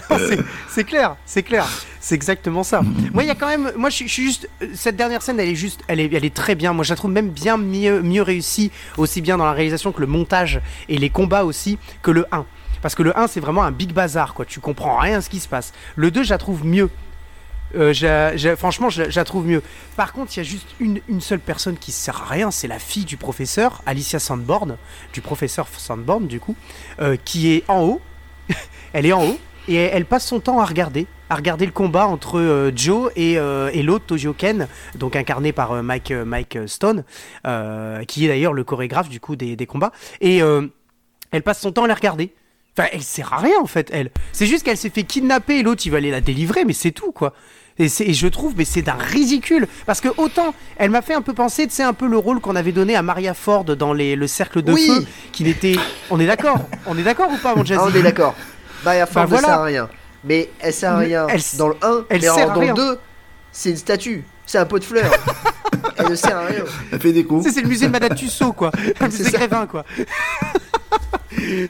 [0.70, 1.66] c'est, clair, c'est clair,
[2.00, 2.82] c'est exactement ça.
[3.14, 5.56] Moi, il y a quand même, moi, je suis juste, cette dernière scène, elle est
[5.56, 6.74] juste, elle est, elle est très bien.
[6.74, 10.02] Moi, je la trouve même bien mieux, mieux réussie, aussi bien dans la réalisation que
[10.02, 12.46] le montage et les combats aussi que le 1.
[12.82, 14.46] Parce que le 1, c'est vraiment un big bazar, quoi.
[14.46, 15.74] Tu comprends rien à ce qui se passe.
[15.96, 16.90] Le 2, je la trouve mieux.
[17.76, 19.62] Euh, j'ai- franchement, je, la- trouve mieux.
[19.96, 22.68] Par contre, il y a juste une, une seule personne qui sert à rien, c'est
[22.68, 24.78] la fille du professeur, Alicia Sandborn,
[25.14, 26.56] du professeur Sandborn, du coup,
[27.00, 28.02] euh, qui est en haut.
[28.94, 32.08] elle est en haut et elle, passe son temps à regarder, à regarder le combat
[32.08, 37.04] entre euh, Joe et, et l'autre Tojo Ken, donc incarné par Mike, Mike Stone,
[38.08, 39.92] qui est d'ailleurs le chorégraphe du coup des, des combats.
[40.22, 40.40] Et
[41.32, 42.34] elle passe son temps à les regarder.
[42.78, 44.10] Enfin, elle sert à rien en fait, elle.
[44.32, 46.92] C'est juste qu'elle s'est fait kidnapper et l'autre il va aller la délivrer, mais c'est
[46.92, 47.34] tout quoi.
[47.80, 49.66] Et, je trouve, mais c'est d'un ridicule.
[49.86, 52.42] Parce que autant, elle m'a fait un peu penser, tu sais, un peu le rôle
[52.42, 54.86] qu'on avait donné à Maria Ford dans les, le cercle de Oui.
[54.88, 55.76] feu, qui n'était.
[56.10, 58.36] On est d'accord On est d'accord ou pas, mon Jazzy Ah, on est d'accord.
[58.84, 59.48] Maria Ford Bah, ne voilà.
[59.48, 59.90] sert à rien.
[60.26, 62.60] Mais elle sert à rien elle- dans le 1, elle mais sert en- à dans
[62.60, 62.74] rien.
[62.74, 63.00] le 2,
[63.54, 64.26] c'est une statue.
[64.46, 65.12] C'est un pot de fleurs.
[65.98, 66.64] elle ne sert à rien.
[66.92, 67.50] Elle fait des coups.
[67.54, 68.72] C'est le musée de Madame Tussaud, quoi.
[69.00, 69.32] Le musée.
[69.32, 69.86] Grévin, quoi.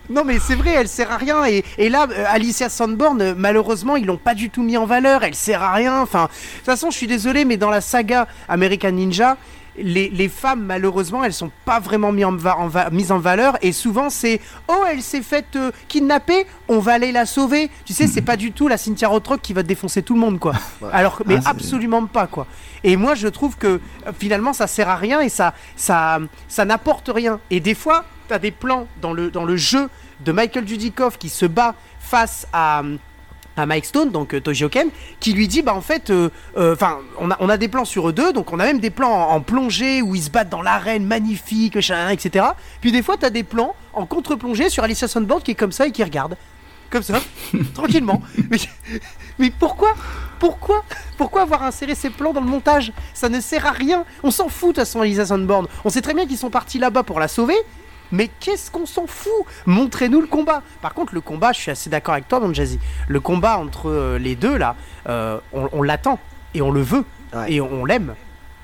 [0.10, 1.46] Non, mais c'est vrai, elle sert à rien.
[1.46, 4.86] Et, et là, euh, Alicia Sandborn, euh, malheureusement, ils l'ont pas du tout mis en
[4.86, 5.24] valeur.
[5.24, 6.02] Elle sert à rien.
[6.02, 9.38] Enfin, de toute façon, je suis désolé, mais dans la saga American Ninja,
[9.82, 13.20] les, les femmes, malheureusement, elles sont pas vraiment mis en va- en va- mises en
[13.20, 13.58] valeur.
[13.62, 17.70] Et souvent, c'est Oh, elle s'est faite euh, kidnapper, on va aller la sauver.
[17.86, 20.40] Tu sais, c'est pas du tout la Cynthia Rothrock qui va défoncer tout le monde,
[20.40, 20.54] quoi.
[20.91, 22.46] Alors que, mais Ah, absolument pas, quoi.
[22.84, 23.80] Et moi, je trouve que
[24.20, 27.40] finalement, ça sert à rien et ça, ça, ça n'apporte rien.
[27.52, 29.89] Et des fois, tu as des plans dans le, dans le jeu
[30.22, 32.84] de Michael Dudikoff qui se bat face à,
[33.57, 34.89] à Mike Stone, donc euh, Tojo Ken,
[35.19, 37.85] qui lui dit bah en fait, euh, euh, enfin, on, a, on a des plans
[37.85, 40.30] sur eux deux, donc on a même des plans en, en plongée où ils se
[40.30, 42.45] battent dans l'arène magnifique, etc.
[42.81, 45.72] Puis des fois, tu as des plans en contre-plongée sur Alicia Sandboard qui est comme
[45.72, 46.38] ça et qui regarde.
[46.89, 47.22] Comme ça,
[47.76, 48.22] tranquillement.
[48.49, 48.57] Mais,
[49.38, 49.93] mais pourquoi
[50.39, 50.84] Pourquoi
[51.18, 52.91] Pourquoi avoir inséré ces plans dans le montage?
[53.14, 54.06] Ça ne sert à rien.
[54.23, 55.68] On s'en fout de toute façon, Alicia Sandborn.
[55.85, 57.56] On sait très bien qu'ils sont partis là-bas pour la sauver.
[58.11, 59.31] Mais qu'est-ce qu'on s'en fout?
[59.65, 60.61] Montrez-nous le combat.
[60.81, 62.80] Par contre, le combat, je suis assez d'accord avec toi, Jazzy.
[63.07, 64.76] Le combat entre euh, les deux, là,
[65.07, 66.19] euh, on, on l'attend
[66.53, 67.03] et on le veut
[67.34, 67.53] Ouais.
[67.53, 68.15] et on, on l'aime.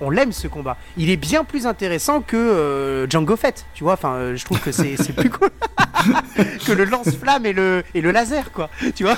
[0.01, 0.75] On l'aime ce combat.
[0.97, 3.93] Il est bien plus intéressant que euh, Django Fett, tu vois.
[3.93, 5.49] Enfin, euh, je trouve que c'est plus cool
[6.65, 8.69] que le lance-flamme et le, et le laser, quoi.
[8.95, 9.15] Tu vois?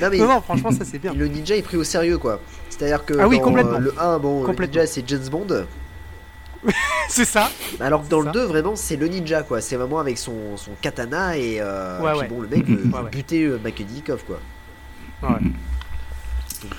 [0.00, 1.12] Non, mais Non, non, franchement, ça c'est bien.
[1.12, 2.40] le ninja est pris au sérieux quoi.
[2.70, 3.78] C'est-à-dire que Ah oui, dans complètement.
[3.78, 4.76] le 1, bon, le Complètement.
[4.82, 5.66] ninja c'est James Bond.
[7.08, 7.50] C'est ça.
[7.80, 8.40] Alors que dans C'est le ça.
[8.40, 9.60] 2, vraiment, c'est le ninja quoi.
[9.60, 12.28] C'est vraiment avec son, son katana et euh, Ouais, puis ouais.
[12.28, 14.38] bon, le mec euh, Ouais, buter euh, Makedikov quoi.
[15.22, 15.28] Ouais.
[16.62, 16.72] Donc,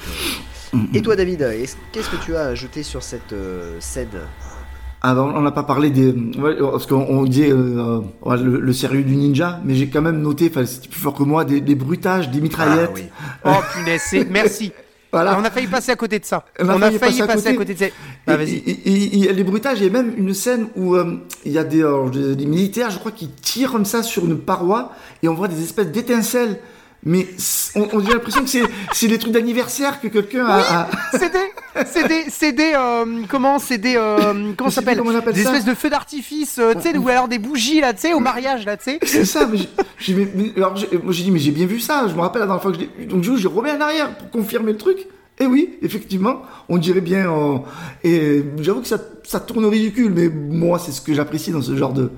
[0.74, 4.10] euh, Et toi, David, est-ce- qu'est-ce que tu as ajouté sur cette euh, scène?
[5.02, 6.12] Ah, ben, on n'a pas parlé des.
[6.12, 10.02] ouais, parce qu'on on disait euh, ouais, le, le sérieux du ninja, mais j'ai quand
[10.02, 12.92] même noté, enfin, c'était plus fort que moi, des, des bruitages, des mitraillettes.
[12.92, 13.06] Ah, oui.
[13.46, 14.74] Oh punaise, c'est- merci.
[15.12, 15.38] Voilà.
[15.40, 16.46] On a failli passer à côté de ça.
[16.60, 17.74] On On a a, failli passer à passer à côté.
[17.74, 17.86] côté de ça.
[18.28, 21.58] Ah, et- et les bruitages, il y a même une scène où euh, il y
[21.58, 21.84] a des,
[22.36, 24.92] des militaires, je crois, qui tirent comme ça sur une paroi
[25.24, 26.60] et on voit des espèces d'étincelles.
[27.06, 27.28] Mais
[27.76, 31.86] on, on a l'impression que c'est, des trucs d'anniversaire que quelqu'un a, a- C'est des,
[31.86, 34.98] c'est des, c'est des, euh, comment, c'est des, euh, comment s'appelle
[35.36, 38.14] Des espèces de feux d'artifice, euh, tu sais, ou alors des bougies là, tu sais,
[38.14, 39.00] au mariage là, tu sais.
[39.06, 39.60] C'est ça, mais
[39.98, 40.28] j'ai-
[40.58, 42.62] alors j'ai- moi j'ai dit, mais j'ai bien vu ça, je me rappelle la dernière
[42.62, 44.98] fois que je donc je remis en arrière pour confirmer le truc.
[45.42, 47.60] Et oui, effectivement, on dirait bien, euh,
[48.04, 51.62] et j'avoue que ça, ça tourne au ridicule, mais moi c'est ce que j'apprécie dans
[51.62, 52.12] ce genre de,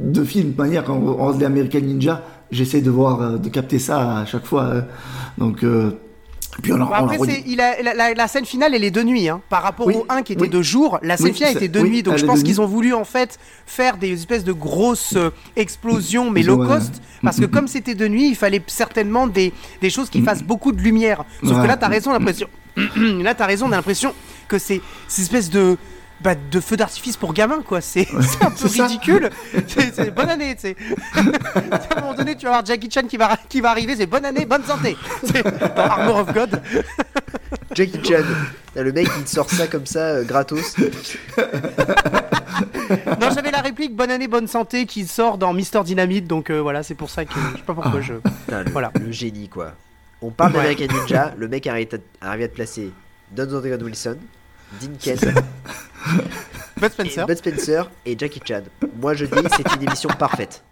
[0.00, 0.52] de film.
[0.52, 2.22] De manière, quand on regarde les American Ninja,
[2.52, 4.64] j'essaie de voir, euh, de capter ça à chaque fois.
[4.64, 4.82] euh,
[5.38, 5.98] donc, euh,
[6.60, 7.16] puis on, après,
[7.46, 10.22] il a, la, scène finale, elle est de nuit, hein, par rapport Oui, au 1
[10.22, 10.48] qui était oui.
[10.50, 10.98] de jour.
[11.02, 13.38] La scène Oui, finale était de nuit, donc je pense qu'ils ont voulu en fait
[13.64, 18.06] faire des espèces de grosses euh, explosions, mais low cost, parce que comme c'était de
[18.06, 21.24] nuit, il fallait certainement des, des choses qui fassent beaucoup de lumière.
[21.42, 22.48] Sauf que là, t'as raison, l'impression.
[22.96, 24.14] là, t'as raison, on a l'impression
[24.48, 25.78] que c'est ces espèces de
[26.22, 27.80] bah, de feux d'artifice pour gamins, quoi.
[27.80, 28.08] C'est
[28.40, 29.30] un peu ridicule.
[29.68, 30.76] C'est bonne année, tu sais.
[31.14, 34.06] à un moment donné, tu vas voir Jackie Chan qui va, qui va arriver, c'est
[34.06, 34.96] bonne année, bonne santé.
[35.24, 36.62] C'est dans Armor of God.
[37.74, 38.24] Jackie Chan.
[38.74, 40.76] Le mec qui te sort ça comme ça, euh, gratos.
[43.20, 46.60] Non, j'avais la réplique bonne année, bonne santé qui sort dans Mister Dynamite, donc euh,
[46.60, 48.14] voilà, c'est pour ça que je sais pas pourquoi je.
[48.14, 48.92] Putain, le, Voilà.
[49.00, 49.72] le génie, quoi.
[50.20, 50.58] On parle Ouais.
[50.74, 51.88] d'American Ninja, le mec arrive
[52.20, 52.90] à, arrive à te placer
[53.32, 53.46] Don
[53.82, 54.16] Wilson,
[54.80, 55.24] Dean Kent,
[56.80, 57.26] Bud Spencer.
[57.26, 58.62] Bud Spencer et Jackie Chan.
[59.00, 60.62] Moi, je dis, c'est une émission parfaite.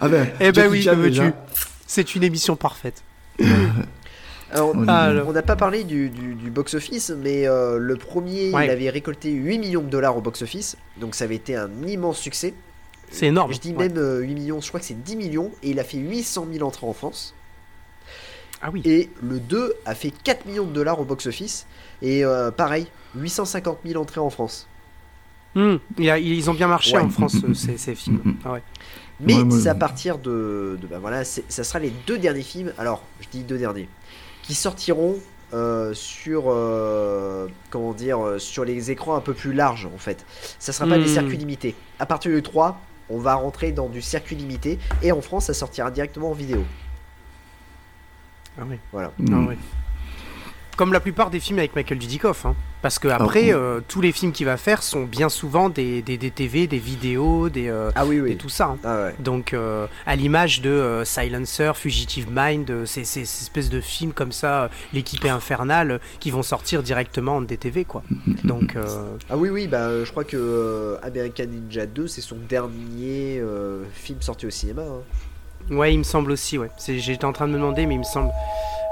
[0.00, 1.32] Ah ben, Eh ben Jackie oui, Chan, que veux-tu déjà.
[1.86, 3.02] C'est une émission parfaite.
[4.50, 8.66] Alors, On Ah, n'a pas parlé du, du- du box-office, mais euh, le premier, Ouais.
[8.66, 12.18] il avait récolté 8 millions de dollars au box-office, donc ça avait été un immense
[12.18, 12.52] succès.
[13.10, 13.52] C'est énorme.
[13.52, 13.88] Je dis Ouais.
[13.88, 16.46] même euh, 8 millions, je crois que c'est 10 millions, et il a fait 800
[16.52, 17.34] 000 entrées en France.
[18.62, 18.80] Ah oui.
[18.84, 21.66] Et le 2 a fait 4 millions de dollars au box-office,
[22.00, 22.86] et euh, pareil,
[23.16, 24.68] 850 000 entrées en France.
[25.54, 27.02] Hmm, ils ont bien marché Ouais.
[27.02, 28.36] en France, euh, ces, ces films.
[28.44, 28.62] Ah ouais.
[29.20, 32.72] Mais Ouais, c'est à partir de, de bah voilà, ça sera les deux derniers films.
[32.78, 33.88] Alors, je dis deux derniers,
[34.42, 35.16] qui sortiront
[35.52, 40.24] euh, sur euh, comment dire, euh, sur les écrans un peu plus larges en fait.
[40.58, 41.08] Ça sera pas des Hmm.
[41.14, 41.74] circuits limités.
[41.98, 42.80] À partir du 3,
[43.10, 46.64] on va rentrer dans du circuit limité et en France, ça sortira directement en vidéo.
[48.60, 48.78] Ah ouais.
[48.92, 49.10] Voilà.
[49.18, 49.46] Ah Mm.
[49.48, 49.58] ouais.
[50.76, 52.46] Comme la plupart des films avec Michael Dudikoff.
[52.46, 52.56] Hein.
[52.80, 53.54] Parce que après, ouais.
[53.54, 56.78] euh, tous les films qu'il va faire sont bien souvent des, des, des TV, des
[56.78, 58.36] vidéos, des, euh, Ah oui, des oui.
[58.36, 58.68] tout ça.
[58.68, 58.78] hein.
[58.82, 59.14] Ah ouais.
[59.20, 63.80] Donc, euh, à l'image de euh, Silencer, Fugitive Mind, euh, ces, ces- ces espèces de
[63.82, 68.02] films comme ça, euh, l'équipée infernale, euh, qui vont sortir directement en DTV, quoi.
[68.42, 68.86] Donc, euh,
[69.30, 73.84] Ah oui, oui, bah je crois que euh, American Ninja 2, c'est son dernier euh,
[73.92, 74.82] film sorti au cinéma.
[74.82, 75.02] hein.
[75.70, 76.70] Ouais, il me semble aussi, ouais.
[76.86, 78.30] J'étais en train de me demander, mais il me semble.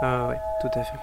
[0.03, 0.97] Euh, ouais, tout à fait.